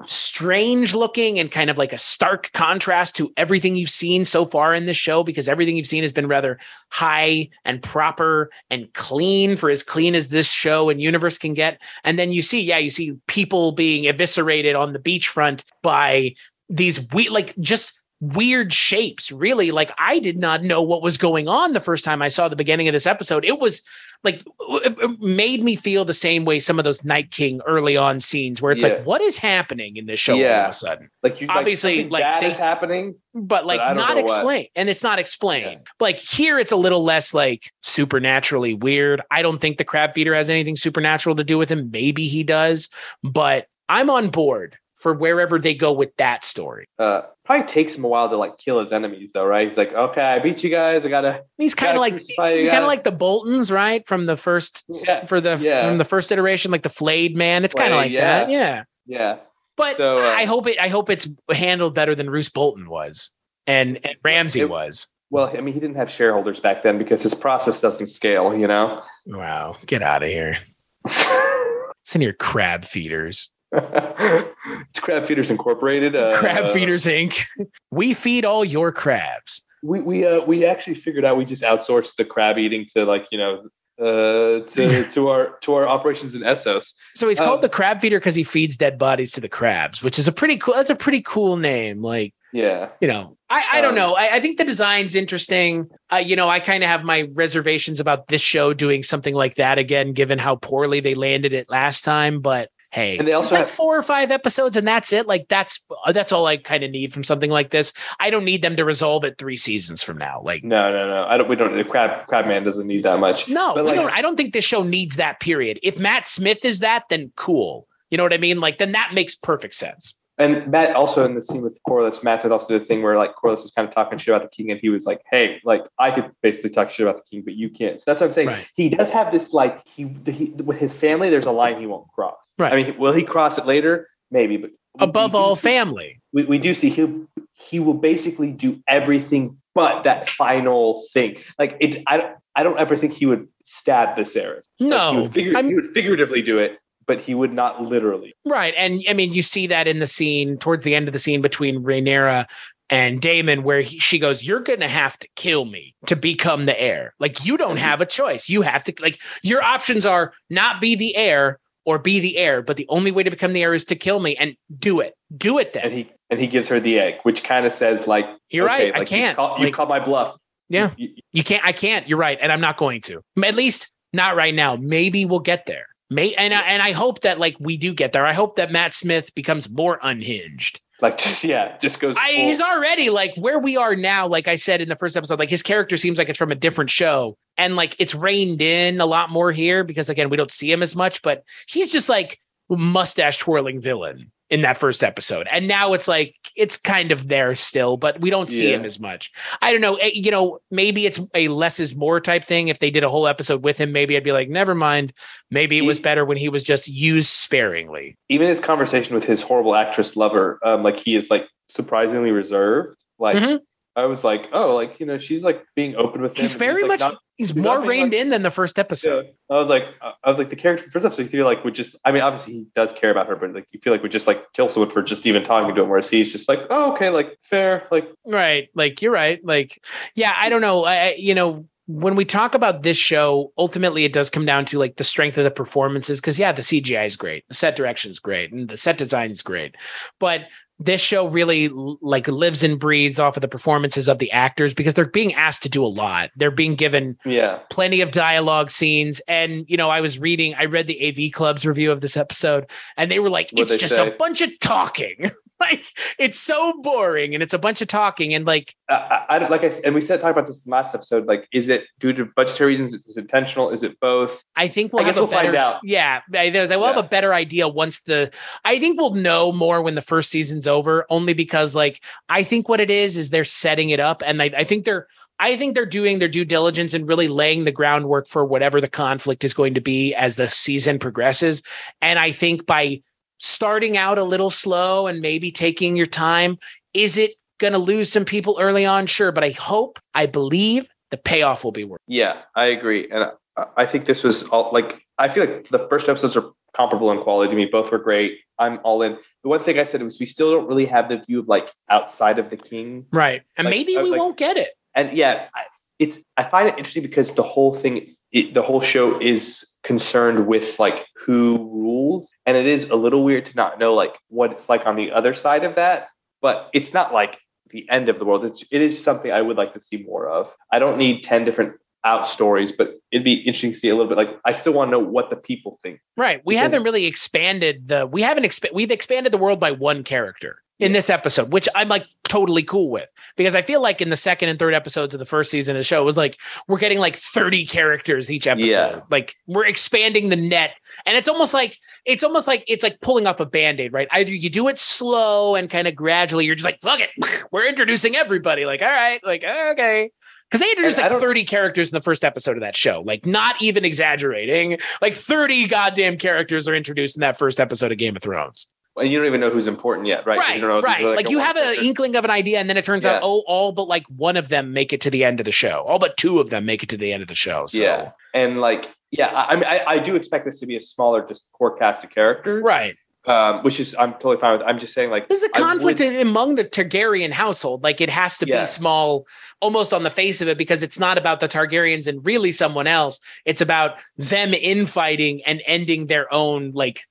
strange 0.07 0.95
looking 0.95 1.41
and 1.41 1.51
kind 1.51 1.71
of 1.71 1.77
like 1.77 1.93
a 1.93 1.99
stark 1.99 2.53
contrast 2.53 3.17
to 3.17 3.33
everything 3.37 3.75
you've 3.75 3.91
seen 3.91 4.25
so 4.25 4.47
far 4.47 4.73
in 4.73 4.87
this 4.87 4.97
show 4.97 5.25
because 5.25 5.49
everything 5.49 5.77
you've 5.77 5.87
seen 5.87 6.03
has 6.03 6.13
been 6.13 6.29
rather 6.29 6.59
high 6.91 7.49
and 7.65 7.83
proper 7.83 8.49
and 8.71 8.93
clean 8.95 9.57
for 9.57 9.71
as 9.71 9.83
clean 9.83 10.15
as 10.15 10.29
this 10.29 10.51
show 10.53 10.89
and 10.89 11.03
universe 11.03 11.37
can 11.37 11.53
get. 11.53 11.81
And 12.05 12.19
then 12.19 12.33
you 12.33 12.43
see 12.43 12.61
yeah 12.61 12.79
you 12.79 12.91
see 12.91 13.17
people 13.27 13.73
being 13.73 14.05
eviscerated 14.05 14.77
on 14.77 14.93
the 14.93 15.01
beachfront 15.01 15.65
by 15.83 16.35
these 16.69 17.11
we 17.13 17.29
like 17.29 17.57
just 17.59 17.98
weird 18.21 18.73
shapes 18.73 19.31
really 19.31 19.71
like 19.71 19.93
i 19.99 20.19
did 20.19 20.37
not 20.39 20.63
know 20.65 20.83
what 20.83 21.03
was 21.03 21.17
going 21.17 21.47
on 21.47 21.73
the 21.73 21.81
first 21.81 22.05
time 22.05 22.21
i 22.21 22.27
saw 22.29 22.49
the 22.49 22.57
beginning 22.57 22.89
of 22.89 22.93
this 22.93 23.07
episode 23.07 23.45
it 23.45 23.61
was 23.61 23.83
like 24.25 24.43
it 24.85 25.21
made 25.21 25.63
me 25.63 25.77
feel 25.77 26.05
the 26.05 26.13
same 26.13 26.45
way 26.45 26.59
some 26.59 26.81
of 26.81 26.85
those 26.85 27.05
night 27.05 27.31
king 27.31 27.61
early 27.65 27.97
on 27.97 28.19
scenes 28.19 28.61
where 28.61 28.73
it's 28.73 28.83
Yeah. 28.83 28.95
like 28.95 29.07
what 29.07 29.21
is 29.21 29.39
happening 29.39 29.97
in 29.97 30.07
this 30.07 30.19
show 30.19 30.35
yeah. 30.35 30.59
all 30.59 30.65
of 30.65 30.71
a 30.71 30.73
sudden 30.73 31.11
Like 31.23 31.41
you, 31.41 31.47
Obviously, 31.49 32.09
like, 32.09 32.25
like, 32.25 32.41
they- 32.41 32.49
is 32.49 32.57
happening. 32.57 33.15
but 33.35 33.65
like 33.65 33.79
don't 33.81 33.97
not 33.97 34.09
know 34.17 34.23
what. 34.23 34.25
explained 34.25 34.69
and 34.75 34.89
it's 34.89 35.05
not 35.05 35.21
explained 35.21 35.87
like 36.01 36.19
here 36.19 36.59
it's 36.59 36.73
a 36.73 36.77
little 36.77 37.05
less 37.05 37.33
like 37.33 37.71
supernaturally 37.83 38.75
weird 38.75 39.23
i 39.31 39.43
don't 39.43 39.61
think 39.61 39.79
the 39.79 39.85
crab 39.85 40.13
feeder 40.15 40.35
has 40.35 40.51
anything 40.51 40.75
supernatural 40.75 41.37
to 41.37 41.45
do 41.45 41.57
with 41.57 41.71
him 41.71 41.89
maybe 41.93 42.27
he 42.27 42.43
does 42.43 42.89
but 43.23 43.67
i'm 43.89 44.11
on 44.11 44.29
board 44.31 44.77
for 44.97 45.13
wherever 45.15 45.61
they 45.61 45.75
go 45.75 45.93
with 45.93 46.11
that 46.17 46.43
story 46.43 46.87
Uh, 46.99 47.23
probably 47.49 47.67
takes 47.67 47.95
him 47.95 48.05
a 48.05 48.09
while 48.09 48.29
to 48.29 48.37
like 48.37 48.59
kill 48.59 48.79
his 48.79 48.93
enemies, 48.93 49.31
though, 49.33 49.47
right? 49.47 49.67
He's 49.67 49.79
like, 49.79 49.95
okay, 49.95 50.21
I 50.21 50.39
beat 50.39 50.63
you 50.63 50.69
guys. 50.69 51.07
I 51.07 51.09
gotta. 51.09 51.45
he's 51.57 51.75
kind 51.75 51.97
of 51.97 52.01
like 52.01 52.19
he's 52.19 52.37
kind 52.37 52.83
of 52.83 52.87
like 52.87 53.05
the 53.05 53.11
boltons 53.11 53.73
right 53.73 54.07
from 54.07 54.27
the 54.27 54.37
first 54.37 54.85
Yeah, 55.07 55.25
for 55.25 55.41
the 55.41 55.57
yeah. 55.59 55.89
from 55.89 55.97
the 55.97 56.05
first 56.05 56.31
iteration 56.31 56.71
like 56.71 56.83
the 56.83 56.91
flayed 56.91 57.37
man 57.37 57.65
it's 57.65 57.75
kind 57.75 57.93
of 57.93 57.97
like 57.97 58.13
yeah. 58.13 58.41
that 58.45 58.51
yeah 58.51 58.85
Yeah. 59.07 59.37
but 59.79 59.97
So, 59.97 60.19
uh, 60.19 60.35
i 60.39 60.45
hope 60.45 60.67
it 60.67 60.79
i 60.79 60.89
hope 60.89 61.09
it's 61.09 61.27
handled 61.51 61.95
better 61.95 62.15
than 62.15 62.29
Roose 62.29 62.51
bolton 62.51 62.89
was 62.91 63.31
and, 63.67 63.97
and 64.05 64.17
Ramsay 64.23 64.61
It- 64.61 64.69
was 64.71 65.07
Well, 65.31 65.51
I 65.57 65.61
mean, 65.63 65.73
he 65.75 65.81
didn't 65.81 65.97
have 65.97 66.11
shareholders 66.11 66.61
back 66.61 66.83
then 66.83 66.99
because 66.99 67.23
his 67.23 67.35
process 67.35 67.81
doesn't 67.81 68.09
scale. 68.09 68.55
You 68.55 68.67
know. 68.69 69.03
wow 69.27 69.77
get 69.87 70.03
out 70.03 70.23
of 70.23 70.29
here 70.29 70.59
send 72.05 72.23
your 72.23 72.33
crab 72.35 72.85
feeders 72.85 73.51
it's 73.73 75.01
Crab 75.01 75.27
Feeders 75.27 75.51
Incorporated. 75.51 76.17
Uh, 76.17 76.39
Crab 76.39 76.73
Feeders 76.73 77.05
Inc. 77.07 77.45
We 77.91 78.15
feed 78.15 78.45
all 78.45 78.65
your 78.65 78.93
crabs. 78.93 79.63
We 79.83 80.01
we 80.01 80.27
uh, 80.27 80.41
we 80.43 80.65
actually 80.65 80.95
figured 80.95 81.25
out 81.25 81.37
we 81.37 81.45
just 81.45 81.63
outsourced 81.63 82.17
the 82.17 82.25
crab 82.25 82.59
eating 82.59 82.87
to 82.97 83.05
like 83.05 83.27
you 83.31 83.39
know 83.39 83.69
uh, 84.01 84.67
to 84.67 85.07
to 85.11 85.29
our 85.29 85.51
to 85.61 85.75
our 85.75 85.87
operations 85.87 86.35
in 86.35 86.43
Essos. 86.43 86.95
So 87.15 87.29
he's 87.29 87.41
Um, 87.41 87.47
called 87.47 87.63
the 87.63 87.69
crab 87.69 88.01
feeder 88.01 88.19
because 88.19 88.35
he 88.35 88.43
feeds 88.45 88.77
dead 88.77 88.99
bodies 88.99 89.33
to 89.33 89.41
the 89.41 89.49
crabs, 89.49 90.03
which 90.03 90.19
is 90.19 90.27
a 90.27 90.33
pretty 90.33 90.57
cool. 90.57 90.75
That's 90.75 90.91
a 90.91 90.97
pretty 90.97 91.21
cool 91.21 91.57
name. 91.59 92.03
Like 92.03 92.35
Yeah, 92.53 92.89
you 93.01 93.07
know, 93.07 93.37
I 93.51 93.65
I 93.75 93.81
don't 93.81 93.91
Um, 93.91 93.97
know. 93.97 94.15
I, 94.15 94.37
I 94.37 94.41
think 94.41 94.59
the 94.59 94.65
design's 94.65 95.15
interesting. 95.15 95.89
Uh, 96.13 96.17
you 96.17 96.35
know, 96.37 96.49
I 96.49 96.59
kind 96.59 96.83
of 96.83 96.89
have 96.89 97.05
my 97.05 97.29
reservations 97.35 98.01
about 98.01 98.27
this 98.29 98.41
show 98.41 98.73
doing 98.73 99.03
something 99.05 99.35
like 99.35 99.55
that 99.57 99.79
again, 99.79 100.13
given 100.13 100.39
how 100.41 100.57
poorly 100.57 100.99
they 101.01 101.15
landed 101.15 101.53
it 101.53 101.71
last 101.71 102.05
time. 102.05 102.41
But 102.41 102.71
hey, 102.91 103.19
And 103.19 103.27
they 103.29 103.33
also 103.33 103.55
like 103.55 103.67
have- 103.67 103.71
four 103.71 103.97
or 103.97 104.03
five 104.03 104.31
episodes, 104.31 104.77
and 104.77 104.87
that's 104.87 105.13
it. 105.13 105.27
Like 105.27 105.49
that's 105.49 105.85
uh, 106.07 106.13
that's 106.13 106.33
all 106.33 106.47
I 106.47 106.57
kind 106.57 106.85
of 106.85 106.91
need 106.91 107.13
from 107.13 107.25
something 107.25 107.51
like 107.51 107.71
this. 107.71 107.93
I 108.21 108.31
don't 108.31 108.45
need 108.45 108.63
them 108.63 108.77
to 108.77 108.85
resolve 108.85 109.25
it 109.25 109.39
three 109.39 109.57
seasons 109.57 110.03
from 110.03 110.19
now. 110.19 110.41
Like 110.43 110.65
no, 110.65 110.91
no, 110.93 111.07
no. 111.09 111.25
I 111.29 111.37
don't. 111.37 111.49
We 111.49 111.57
don't. 111.57 111.77
The 111.77 111.85
crab 111.85 112.27
crab 112.27 112.47
man 112.47 112.65
doesn't 112.65 112.87
need 112.87 113.03
that 113.05 113.19
much. 113.21 113.49
No, 113.49 113.75
But 113.75 113.85
like- 113.85 113.97
don't, 113.97 114.11
I 114.17 114.23
don't 114.23 114.37
think 114.37 114.53
this 114.53 114.65
show 114.65 114.83
needs 114.83 115.17
that 115.17 115.41
period. 115.41 115.79
If 115.83 115.99
Matt 115.99 116.27
Smith 116.27 116.65
is 116.65 116.81
that, 116.81 117.05
then 117.11 117.33
cool. 117.37 117.87
You 118.11 118.17
know 118.17 118.23
what 118.25 118.33
I 118.33 118.39
mean? 118.39 118.61
Like 118.61 118.79
then 118.79 118.93
that 118.93 119.11
makes 119.15 119.35
perfect 119.37 119.75
sense. 119.75 120.19
And 120.39 120.69
Matt 120.69 120.95
also 120.95 121.25
in 121.25 121.35
the 121.35 121.43
scene 121.43 121.63
with 121.63 121.79
Corlys, 121.87 122.23
Matt 122.23 122.43
had 122.43 122.53
also 122.53 122.79
the 122.79 122.85
thing 122.85 123.03
where 123.03 123.17
like 123.19 123.35
Corlys 123.35 123.63
was 123.63 123.73
kind 123.75 123.89
of 123.89 123.95
talking 123.95 124.19
shit 124.19 124.35
about 124.35 124.49
the 124.49 124.55
king, 124.55 124.71
and 124.71 124.79
he 124.81 124.89
was 124.89 125.05
like, 125.05 125.21
"Hey, 125.31 125.61
like 125.65 125.83
I 125.99 126.11
could 126.13 126.31
basically 126.43 126.71
talk 126.71 126.91
shit 126.91 127.07
about 127.07 127.17
the 127.23 127.29
king, 127.31 127.43
but 127.45 127.55
you 127.55 127.69
can't." 127.71 128.01
So 128.01 128.05
that's 128.07 128.21
what 128.21 128.27
I'm 128.27 128.33
saying. 128.33 128.49
Right. 128.49 128.67
He 128.75 128.89
does 128.89 129.11
have 129.11 129.33
this 129.33 129.53
like 129.53 129.87
he, 129.87 130.05
he 130.27 130.47
with 130.63 130.79
his 130.79 130.95
family. 130.95 131.29
There's 131.31 131.47
a 131.47 131.51
line 131.51 131.81
he 131.81 131.87
won't 131.87 132.09
cross. 132.13 132.37
Right. 132.59 132.73
I 132.73 132.77
mean, 132.77 132.99
will 132.99 133.13
he 133.13 133.23
cross 133.25 133.59
it 133.59 133.67
later? 133.67 134.09
Maybe, 134.31 134.57
but 134.59 134.71
Above 135.01 135.35
all, 135.35 135.57
see- 135.57 135.69
family. 135.71 136.21
we, 136.33 136.45
we 136.45 136.59
do 136.59 136.75
see 136.75 136.91
he 136.91 137.09
he 137.55 137.81
will 137.81 137.95
basically 137.95 138.51
do 138.53 138.81
everything 138.87 139.57
but 139.75 140.05
that 140.05 140.29
final 140.29 141.05
thing. 141.13 141.37
Like 141.59 141.77
it, 141.81 142.03
I 142.07 142.17
don't 142.17 142.37
I 142.55 142.63
don't 142.63 142.79
ever 142.79 142.97
think 142.97 143.13
he 143.13 143.27
would 143.27 143.49
stab 143.65 144.17
Viserys. 144.17 144.55
Like, 144.57 144.65
he 144.77 144.89
No, 144.89 145.23
would, 145.23 145.35
figure, 145.35 145.57
I'm- 145.57 145.67
he 145.69 145.75
would 145.75 145.87
figuratively 145.95 146.43
do 146.43 146.59
it, 146.59 146.79
but 147.09 147.19
he 147.21 147.35
would 147.35 147.53
not 147.53 147.83
literally. 147.83 148.37
Right. 148.45 148.75
And 148.79 149.03
I 149.09 149.15
mean, 149.15 149.33
you 149.33 149.43
see 149.43 149.67
that 149.67 149.89
in 149.89 149.99
the 149.99 150.07
scene 150.07 150.59
towards 150.59 150.85
the 150.85 150.95
end 150.95 151.09
of 151.09 151.13
the 151.13 151.19
scene 151.19 151.43
between 151.43 151.83
Rhaenyra 151.83 152.47
and 152.91 153.21
Daemon, 153.21 153.65
where 153.65 153.81
he, 153.81 153.99
she 153.99 154.19
goes, 154.19 154.45
You're 154.45 154.61
going 154.61 154.81
to 154.81 154.89
have 154.89 155.19
to 155.19 155.29
kill 155.35 155.65
me 155.65 155.95
to 156.07 156.15
become 156.15 156.67
the 156.67 156.81
heir. 156.81 157.15
Like, 157.19 157.45
you 157.45 157.57
don't 157.57 157.77
Mhm. 157.77 157.81
have 157.81 158.01
a 158.01 158.07
choice. 158.07 158.49
You 158.49 158.63
have 158.63 158.85
to, 158.85 158.95
like, 159.01 159.19
your 159.43 159.63
options 159.63 160.07
are 160.07 160.33
not 160.49 160.81
be 160.81 160.95
the 160.95 161.17
heir 161.17 161.59
or 161.85 161.99
be 161.99 162.21
the 162.21 162.37
heir, 162.39 162.63
but 162.63 162.77
the 162.77 162.87
only 162.89 163.11
way 163.11 163.23
to 163.23 163.31
become 163.31 163.53
the 163.55 163.63
heir 163.63 163.75
is 163.75 163.85
to 163.87 163.97
kill 163.97 164.21
me 164.21 164.37
and 164.37 164.55
do 164.79 165.01
it. 165.01 165.15
Do 165.37 165.59
it 165.59 165.73
then. 165.73 165.85
And 165.87 165.93
he 165.95 166.13
and 166.31 166.39
he 166.39 166.47
gives 166.47 166.69
her 166.69 166.79
the 166.79 166.99
egg, 166.99 167.15
which 167.25 167.43
kind 167.43 167.65
of 167.67 167.73
says 167.73 168.07
like, 168.07 168.27
You're 168.51 168.71
okay, 168.71 168.91
right. 168.91 169.01
I 169.03 169.05
can't. 169.05 169.33
You 169.33 169.37
call, 169.37 169.51
Like, 169.59 169.67
you 169.67 169.73
call 169.73 169.87
my 169.87 170.01
bluff. 170.01 170.37
Yeah. 170.71 170.91
You- 170.97 171.09
you- 171.09 171.23
You 171.33 171.45
can't. 171.45 171.65
I 171.67 171.73
can't. 171.73 172.07
You're 172.09 172.19
right, 172.19 172.39
and 172.41 172.51
I'm 172.53 172.61
not 172.61 172.77
going 172.77 173.01
to. 173.03 173.23
At 173.43 173.55
least 173.55 173.95
not 174.13 174.37
right 174.37 174.55
now. 174.55 174.77
Maybe 174.77 175.25
we'll 175.27 175.41
get 175.41 175.65
there. 175.67 175.87
May 176.11 176.35
and 176.35 176.55
I, 176.55 176.61
and 176.61 176.83
I 176.83 176.93
hope 176.93 177.21
that 177.21 177.39
like 177.39 177.57
we 177.61 177.77
do 177.77 177.93
get 177.93 178.13
there. 178.13 178.27
I 178.27 178.33
hope 178.33 178.57
that 178.57 178.73
Matt 178.73 178.95
Smith 178.95 179.35
becomes 179.35 179.69
more 179.69 179.99
unhinged. 180.03 180.81
like 181.01 181.19
just 181.19 181.45
yeah, 181.45 181.77
just 181.79 182.01
goes. 182.01 182.17
I, 182.19 182.33
he's 182.33 182.61
already 182.61 183.11
like 183.11 183.35
where 183.37 183.59
we 183.59 183.77
are 183.77 183.95
now. 183.95 184.27
Like 184.27 184.49
I 184.49 184.57
said 184.57 184.81
in 184.81 184.89
the 184.89 184.97
first 184.97 185.17
episode, 185.17 185.39
like 185.39 185.51
his 185.51 185.63
character 185.63 185.97
seems 185.97 186.19
like 186.19 186.29
it's 186.29 186.39
from 186.39 186.53
a 186.53 186.57
different 186.57 186.91
show, 186.91 187.37
and 187.57 187.77
like 187.77 187.95
it's 187.99 188.15
reined 188.15 188.63
in 188.63 189.01
a 189.01 189.07
lot 189.07 189.31
more 189.31 189.53
here 189.53 189.85
because 189.85 190.09
again 190.09 190.31
we 190.31 190.37
don't 190.37 190.51
see 190.51 190.71
him 190.73 190.83
as 190.83 190.97
much, 190.97 191.23
but 191.23 191.43
he's 191.67 191.93
just 191.93 192.09
like 192.09 192.41
mustache 192.71 193.39
twirling 193.39 193.81
villain 193.81 194.31
in 194.51 194.63
that 194.63 194.79
first 194.79 195.05
episode, 195.05 195.47
and 195.53 195.69
now 195.69 195.93
it's 195.93 196.09
like 196.09 196.35
it's 196.57 196.77
kind 196.79 197.13
of 197.13 197.29
there 197.29 197.55
still, 197.55 197.97
but 197.97 198.19
we 198.21 198.31
don't 198.31 198.49
see 198.49 198.71
Yeah. 198.71 198.77
him 198.77 198.85
as 198.85 198.99
much. 198.99 199.31
I 199.61 199.73
don't 199.73 199.81
know. 199.83 199.97
eh, 199.97 200.11
You 200.15 200.31
know, 200.31 200.59
maybe 200.71 201.05
it's 201.07 201.21
a 201.35 201.49
less 201.49 201.79
is 201.81 201.95
more 201.95 202.19
type 202.21 202.45
thing. 202.45 202.69
If 202.69 202.79
they 202.79 202.91
did 202.91 203.05
a 203.05 203.09
whole 203.11 203.27
episode 203.29 203.63
with 203.63 203.77
him, 203.79 203.93
maybe 203.93 204.17
I'd 204.17 204.25
be 204.25 204.33
like, 204.33 204.49
never 204.49 204.75
mind. 204.75 205.13
Maybe 205.51 205.77
it 205.79 205.83
was 205.83 206.01
better 206.01 206.25
when 206.25 206.37
he 206.39 206.49
was 206.49 206.63
just 206.63 206.89
used 206.89 207.29
sparingly. 207.29 208.17
even 208.31 208.49
his 208.49 208.61
conversation 208.61 209.15
with 209.15 209.25
his 209.25 209.41
horrible 209.43 209.75
actress 209.75 210.17
lover, 210.17 210.59
um, 210.65 210.83
like 210.83 210.99
he 210.99 211.15
is 211.17 211.31
like 211.31 211.47
surprisingly 211.69 212.31
reserved. 212.31 212.97
Like 213.19 213.37
Mhm. 213.37 213.61
I 213.99 214.07
was 214.07 214.23
like, 214.23 214.49
oh, 214.53 214.75
like 214.77 215.01
you 215.01 215.07
know, 215.07 215.19
she's 215.19 215.43
like 215.43 215.65
being 215.75 215.97
open 215.97 216.23
with 216.23 216.33
him. 216.37 216.43
He's 216.43 216.55
very 216.55 216.83
like, 216.83 216.89
much 216.89 217.01
not- 217.01 217.19
he's 217.37 217.49
he's 217.49 217.57
more 217.57 217.81
reined 217.81 218.13
like- 218.13 218.21
in 218.21 218.29
than 218.29 218.43
the 218.43 218.51
first 218.51 218.79
episode. 218.79 219.27
Yeah. 219.51 219.57
I 219.57 219.59
was 219.59 219.69
like, 219.69 219.85
I 220.03 220.29
was 220.29 220.39
like, 220.39 220.51
the 220.51 220.57
character 220.57 220.85
from 220.85 220.91
the 220.91 220.93
first 220.93 221.07
episode, 221.07 221.23
you 221.23 221.29
feel 221.29 221.45
like 221.47 221.65
would 221.65 221.75
just, 221.75 221.97
I 222.05 222.13
mean, 222.13 222.23
obviously 222.23 222.53
he 222.55 222.67
does 222.77 222.93
care 222.93 223.11
about 223.11 223.27
her, 223.27 223.37
but 223.37 223.53
like 223.53 223.67
you 223.73 223.81
feel 223.81 223.93
like 223.93 224.03
would 224.03 224.13
just 224.13 224.27
like 224.27 224.45
kill 224.53 224.69
someone 224.69 224.91
for 224.91 225.03
just 225.03 225.27
even 225.27 225.43
talking 225.43 225.75
to 225.75 225.83
him, 225.83 225.89
whereas 225.89 226.09
he's 226.09 226.31
just 226.33 226.49
like, 226.49 226.61
oh, 226.71 226.93
okay, 226.95 227.11
like 227.11 227.37
fair, 227.43 227.87
like 227.91 228.09
Right. 228.25 228.69
Like 228.75 229.03
you're 229.03 229.13
right. 229.13 229.41
Like, 229.45 229.83
yeah, 230.15 230.33
I 230.37 230.49
don't 230.49 230.61
know. 230.61 230.85
I, 230.85 230.95
I- 230.97 231.15
you 231.19 231.35
know, 231.35 231.67
when 231.91 232.17
we 232.17 232.25
talk 232.27 232.55
about 232.55 232.83
this 232.83 232.99
show, 232.99 233.51
ultimately 233.57 234.05
it 234.05 234.13
does 234.13 234.29
come 234.29 234.45
down 234.45 234.67
to 234.67 234.79
like 234.79 234.97
the 234.97 235.05
strength 235.05 235.39
of 235.39 235.45
the 235.45 235.51
performances. 235.51 236.21
Cause 236.21 236.39
yeah, 236.39 236.53
the 236.53 236.61
CGI 236.63 237.07
is 237.07 237.17
great. 237.17 237.49
The 237.49 237.55
set 237.55 237.77
direction 237.77 238.11
is 238.11 238.19
great 238.19 238.53
and 238.53 238.69
the 238.69 238.77
set 238.77 238.99
design 238.99 239.31
is 239.31 239.41
great. 239.43 239.75
But 240.21 240.43
this 240.79 241.01
show 241.01 241.27
really 241.27 241.69
like 241.69 242.29
lives 242.29 242.63
and 242.63 242.79
breathes 242.79 243.19
off 243.19 243.37
of 243.37 243.41
the 243.41 243.49
performances 243.49 244.09
of 244.09 244.19
the 244.19 244.31
actors 244.31 244.75
because 244.75 244.95
they're 244.95 245.07
being 245.07 245.35
asked 245.35 245.63
to 245.65 245.69
do 245.69 245.85
a 245.85 245.89
lot. 245.89 246.31
They're 246.37 246.51
being 246.53 246.77
given 246.77 247.19
yeah, 247.25 247.59
plenty 247.69 248.01
of 248.01 248.13
dialogue 248.13 248.71
scenes. 248.71 249.21
And, 249.27 249.65
you 249.69 249.77
know, 249.77 249.91
I 249.91 250.01
was 250.01 250.19
reading, 250.19 250.55
I 250.55 250.67
read 250.67 250.87
the 250.87 251.09
AV 251.09 251.33
Club's 251.33 251.67
review 251.67 251.91
of 251.91 252.01
this 252.01 252.17
episode, 252.17 252.71
and 252.97 253.11
they 253.11 253.19
were 253.19 253.31
like, 253.31 253.51
What'd 253.51 253.73
it's 253.73 253.81
just 253.81 253.97
say? 253.97 254.09
a 254.09 254.13
bunch 254.13 254.41
of 254.41 254.51
talking. 254.61 255.31
like, 255.61 255.85
it's 256.19 256.39
so 256.39 256.73
boring 256.83 257.35
and 257.35 257.43
it's 257.43 257.55
a 257.55 257.59
bunch 257.59 257.81
of 257.83 257.89
talking. 257.89 258.35
And 258.35 258.45
like, 258.47 258.75
I, 258.89 259.25
I, 259.29 259.37
I- 259.39 259.49
like 259.49 259.65
I 259.65 259.71
said, 259.71 259.85
and 259.85 259.95
we 259.95 260.01
said 260.01 260.21
talk 260.21 260.31
about 260.33 260.47
this 260.47 260.65
in 260.65 260.71
the 260.71 260.77
last 260.77 260.95
episode. 260.95 261.27
Like, 261.27 261.49
is 261.53 261.69
it 261.69 261.85
due 261.99 262.13
to 262.13 262.25
budgetary 262.25 262.71
reasons? 262.73 262.95
Is 262.95 263.17
it 263.17 263.23
intentional? 263.23 263.71
Is 263.71 263.83
it 263.83 263.99
both? 264.01 264.43
I 264.57 264.69
think 264.69 264.93
we'll 264.93 265.03
I 265.03 265.07
have 265.07 265.17
a 265.17 265.21
we'll 265.21 265.29
find 265.29 265.53
better, 265.53 265.59
out. 265.59 265.81
yeah, 265.83 266.21
I- 266.35 266.51
there's, 266.51 266.69
we'll 266.71 266.85
have 266.85 266.97
a 266.97 267.03
better 267.03 267.35
idea 267.35 267.69
once 267.69 268.01
the, 268.03 268.31
I 268.65 268.79
think 268.79 268.99
we'll 269.01 269.15
know 269.15 269.53
more 269.53 269.83
when 269.83 269.95
the 269.95 270.03
first 270.03 270.31
season's 270.31 270.67
over, 270.67 271.07
only 271.11 271.35
because 271.35 271.75
like, 271.75 272.03
I 272.29 272.43
think 272.43 272.69
what 272.69 272.81
it 272.81 272.91
is, 272.91 273.17
is 273.17 273.31
they're 273.31 273.45
setting 273.45 273.91
it 273.91 274.01
up 274.01 274.23
and 274.25 274.41
I, 274.43 274.51
I 274.57 274.65
think 274.65 274.85
they're, 274.85 275.07
I 275.41 275.57
think 275.57 275.77
they're 275.77 275.87
doing 275.87 276.19
their 276.19 276.29
due 276.29 276.45
diligence 276.45 276.95
and 276.95 277.07
really 277.07 277.29
laying 277.29 277.63
the 277.65 277.71
groundwork 277.71 278.27
for 278.27 278.45
whatever 278.45 278.81
the 278.81 278.89
conflict 278.89 279.45
is 279.45 279.55
going 279.55 279.75
to 279.75 279.81
be 279.81 280.13
as 280.15 280.35
the 280.35 280.49
season 280.49 280.99
progresses. 280.99 281.63
And 282.03 282.19
I 282.19 282.33
think 282.33 282.67
by 282.67 283.03
starting 283.39 283.97
out 283.97 284.19
a 284.19 284.25
little 284.25 284.51
slow 284.51 285.07
and 285.07 285.21
maybe 285.21 285.51
taking 285.51 285.97
your 285.97 286.07
time, 286.07 286.59
is 286.95 287.17
it 287.17 287.33
going 287.59 287.73
to 287.73 287.79
lose 287.79 288.11
some 288.13 288.25
people 288.25 288.57
early 288.61 288.85
on? 288.87 289.07
Sure. 289.07 289.33
But 289.33 289.45
I 289.45 289.51
hope, 289.51 289.99
I 290.15 290.27
believe 290.27 290.89
the 291.11 291.17
payoff 291.17 291.65
will 291.65 291.73
be 291.73 291.85
worth 291.85 292.01
It. 292.07 292.15
Yeah, 292.15 292.43
I 292.55 292.67
agree, 292.67 293.09
and 293.11 293.31
I, 293.77 293.87
think 293.87 294.05
this 294.05 294.23
was 294.23 294.45
all 294.45 294.71
like 294.73 295.03
I 295.19 295.29
feel 295.29 295.45
like 295.47 295.69
the 295.69 295.89
first 295.89 296.09
episodes 296.09 296.37
are 296.37 296.51
comparable 296.75 297.11
in 297.11 297.21
quality 297.23 297.51
to 297.51 297.57
me. 297.57 297.65
Both 297.67 297.91
were 297.91 297.99
great. 297.99 298.39
I'm 298.59 298.79
all 298.85 299.03
in. 299.03 299.17
The 299.43 299.49
one 299.49 299.61
thing 299.61 299.79
I 299.79 299.85
said 299.85 300.03
was 300.03 300.21
we 300.21 300.27
still 300.27 300.51
don't 300.53 300.69
really 300.69 300.85
have 300.87 301.09
the 301.09 301.19
view 301.27 301.41
of 301.41 301.49
like 301.49 301.69
outside 301.89 302.39
of 302.39 302.51
the 302.51 302.57
king, 302.57 303.07
Right. 303.13 303.43
And 303.57 303.65
Like, 303.65 303.75
maybe 303.75 303.97
we 303.97 304.11
like- 304.11 304.21
won't 304.21 304.37
get 304.37 304.57
it. 304.59 304.69
and 304.95 305.17
yeah, 305.17 305.49
I- 305.55 305.65
it's 305.99 306.21
I 306.37 306.45
find 306.45 306.69
it 306.69 306.73
interesting 306.79 307.03
because 307.03 307.33
the 307.33 307.43
whole 307.43 307.75
thing, 307.75 308.15
it, 308.31 308.55
the 308.55 308.63
whole 308.63 308.81
show 308.81 309.19
is 309.21 309.67
concerned 309.89 310.47
with 310.47 310.79
like 310.79 311.07
who 311.25 311.57
rules, 311.73 312.33
and 312.47 312.57
it 312.57 312.67
is 312.67 312.91
a 312.91 312.95
little 312.95 313.25
weird 313.25 313.47
to 313.47 313.57
not 313.57 313.79
know 313.81 313.95
like 313.95 314.15
what 314.29 314.53
it's 314.53 314.69
like 314.69 314.87
on 314.87 314.95
the 314.95 315.11
other 315.11 315.35
side 315.35 315.65
of 315.65 315.75
that. 315.77 316.09
But 316.41 316.69
it's 316.73 316.93
not 316.95 317.13
like 317.13 317.39
the 317.71 317.89
end 317.91 318.09
of 318.09 318.19
the 318.19 318.25
world. 318.25 318.45
It's, 318.45 318.65
it 318.71 318.81
is 318.83 319.03
something 319.03 319.33
I 319.33 319.43
would 319.43 319.57
like 319.57 319.73
to 319.75 319.81
see 319.81 319.97
more 320.05 320.29
of. 320.29 320.53
I 320.71 320.79
don't 320.79 320.99
need 320.99 321.23
ten 321.23 321.45
different 321.45 321.73
out 322.05 322.29
stories, 322.29 322.71
but 322.71 322.95
it'd 323.11 323.25
be 323.25 323.35
interesting 323.35 323.73
to 323.73 323.77
see 323.79 323.89
a 323.89 323.97
little 323.97 324.09
bit. 324.09 324.19
Like 324.19 324.39
I 324.45 324.53
still 324.53 324.73
want 324.75 324.89
to 324.89 324.93
know 324.93 325.01
what 325.17 325.31
the 325.31 325.37
people 325.37 325.81
think. 325.83 326.01
Right. 326.17 326.41
We 326.45 326.55
Because- 326.55 326.63
haven't 326.65 326.83
really 326.85 327.07
expanded 327.07 327.89
the 327.89 328.07
we 328.07 328.21
haven't 328.23 328.45
exp- 328.45 328.73
we've 328.73 328.91
expanded 328.93 329.33
the 329.33 329.39
world 329.39 329.59
by 329.59 329.73
one 329.73 330.05
character 330.05 330.63
in 330.79 330.93
this 330.93 331.11
episode, 331.11 331.53
which 331.53 331.69
I'm 331.75 331.89
like 331.89 332.07
totally 332.25 332.63
cool 332.63 332.91
with 332.91 333.09
because 333.37 333.55
I 333.55 333.63
feel 333.63 333.81
like 333.81 334.01
in 334.01 334.11
the 334.11 334.17
second 334.17 334.49
and 334.49 334.59
third 334.59 334.75
episodes 334.75 335.15
of 335.15 335.19
the 335.19 335.27
first 335.27 335.51
season 335.51 335.75
of 335.75 335.81
the 335.81 335.85
show 335.85 336.01
it 336.01 336.05
was 336.05 336.17
like 336.17 336.39
we're 336.69 336.79
getting 336.79 336.99
like 336.99 337.17
30 337.17 337.67
characters 337.67 338.31
each 338.31 338.47
episode. 338.47 338.69
Yeah. 338.69 339.01
Like 339.11 339.35
we're 339.47 339.67
expanding 339.67 340.29
the 340.29 340.37
net 340.37 340.73
and 341.05 341.17
it's 341.17 341.29
almost 341.29 341.55
like 341.55 341.79
it's 342.05 342.23
almost 342.23 342.47
like 342.47 342.65
it's 342.69 342.85
like 342.85 343.01
pulling 343.01 343.27
off 343.27 343.41
a 343.41 343.47
band-aid, 343.47 343.93
right? 343.93 344.09
Either 344.13 344.33
you 344.33 344.51
do 344.51 344.69
it 344.69 344.79
slow 344.79 345.55
and 345.55 345.69
kind 345.69 345.89
of 345.89 345.97
gradually, 345.97 346.45
you're 346.45 346.55
just 346.55 346.65
like, 346.65 346.81
fuck 346.81 347.01
it, 347.01 347.11
we're 347.51 347.67
introducing 347.67 348.15
everybody. 348.15 348.65
Like, 348.65 348.83
all 348.83 348.89
right, 348.89 349.21
like 349.25 349.45
oh, 349.47 349.71
okay. 349.73 350.11
Because 350.49 350.61
they 350.61 350.71
introduced 350.71 350.99
like 350.99 351.11
30 351.11 351.45
characters 351.45 351.93
in 351.93 351.97
the 351.97 352.03
first 352.03 352.25
episode 352.25 352.57
of 352.57 352.63
that 352.63 352.75
show. 352.75 353.03
Like, 353.05 353.27
not 353.27 353.61
even 353.61 353.85
exaggerating. 353.85 354.79
Like 355.03 355.13
30 355.13 355.67
goddamn 355.67 356.17
characters 356.17 356.67
are 356.67 356.75
introduced 356.75 357.19
in 357.19 357.21
that 357.21 357.37
first 357.37 357.61
episode 357.61 357.93
of 357.93 357.99
Game 357.99 358.17
of 358.17 358.23
Thrones. 358.23 358.67
And 358.99 359.11
you 359.11 359.19
don't 359.19 359.27
even 359.27 359.41
know 359.41 359.51
who's 359.51 359.67
important 359.67 360.07
yet, 360.07 360.27
right? 360.27 360.39
Right, 360.39 360.57
you 360.57 360.63
know 360.63 360.81
right. 360.81 361.05
are, 361.05 361.17
Like, 361.17 361.31
you 361.31 361.39
have 361.39 361.57
an 361.57 361.77
inkling 361.83 362.17
of 362.17 362.25
an 362.25 362.31
idea, 362.31 362.59
and 362.59 362.69
then 362.69 362.77
it 362.77 362.85
turns 362.85 363.07
out, 363.07 363.23
oh, 363.23 363.43
all 363.47 363.73
but 363.73 363.89
like 363.89 364.05
one 364.07 364.37
of 364.37 364.49
them 364.49 364.73
make 364.73 364.93
it 364.93 365.01
to 365.03 365.11
the 365.11 365.25
end 365.25 365.41
of 365.41 365.45
the 365.45 365.53
show. 365.53 365.85
All 365.87 365.99
but 365.99 366.17
two 366.17 366.41
of 366.41 366.51
them 366.51 366.65
make 366.65 366.83
it 366.83 366.89
to 366.91 366.97
the 366.97 367.13
end 367.13 367.23
of 367.23 367.29
the 367.29 367.35
show. 367.35 367.67
So, 367.67 367.83
Yeah, 367.83 368.11
and 368.35 368.61
like 368.61 368.91
yeah, 369.11 369.29
I, 369.29 369.55
I, 369.55 369.93
I 369.95 369.99
do 369.99 370.17
expect 370.17 370.45
this 370.45 370.61
to 370.61 370.67
be 370.67 370.77
a 370.77 370.81
smaller, 370.81 371.27
just 371.27 371.49
core 371.53 371.77
cast 371.79 372.05
of 372.05 372.11
characters, 372.11 372.63
right. 372.63 372.97
Um, 373.27 373.63
which 373.63 373.79
is 373.79 373.95
I'm 373.99 374.13
totally 374.15 374.39
fine 374.39 374.57
with. 374.59 374.67
I'm 374.67 374.79
just 374.79 374.95
saying, 374.95 375.11
like 375.11 375.29
there's 375.29 375.43
a 375.43 375.51
conflict 375.51 376.01
would- 376.01 376.15
among 376.21 376.55
the 376.55 376.65
Targaryen 376.65 377.31
household. 377.31 377.83
Like, 377.83 378.01
it 378.01 378.09
has 378.09 378.39
to 378.39 378.47
Yeah. 378.47 378.61
be 378.61 378.67
small, 378.67 379.27
almost 379.61 379.93
on 379.93 380.03
the 380.03 380.09
face 380.11 380.41
of 380.41 380.49
it, 380.49 380.57
because 380.57 380.83
it's 380.83 380.99
not 380.99 381.19
about 381.19 381.41
the 381.41 381.49
Targaryens 381.49 382.07
and 382.07 382.25
really 382.25 382.53
someone 382.53 382.87
else. 382.87 383.21
It's 383.45 383.61
about 383.61 383.99
them 384.17 384.55
infighting 384.55 385.43
and 385.45 385.61
ending 385.67 386.07
their 386.07 386.33
own 386.33 386.71
like 386.75 387.03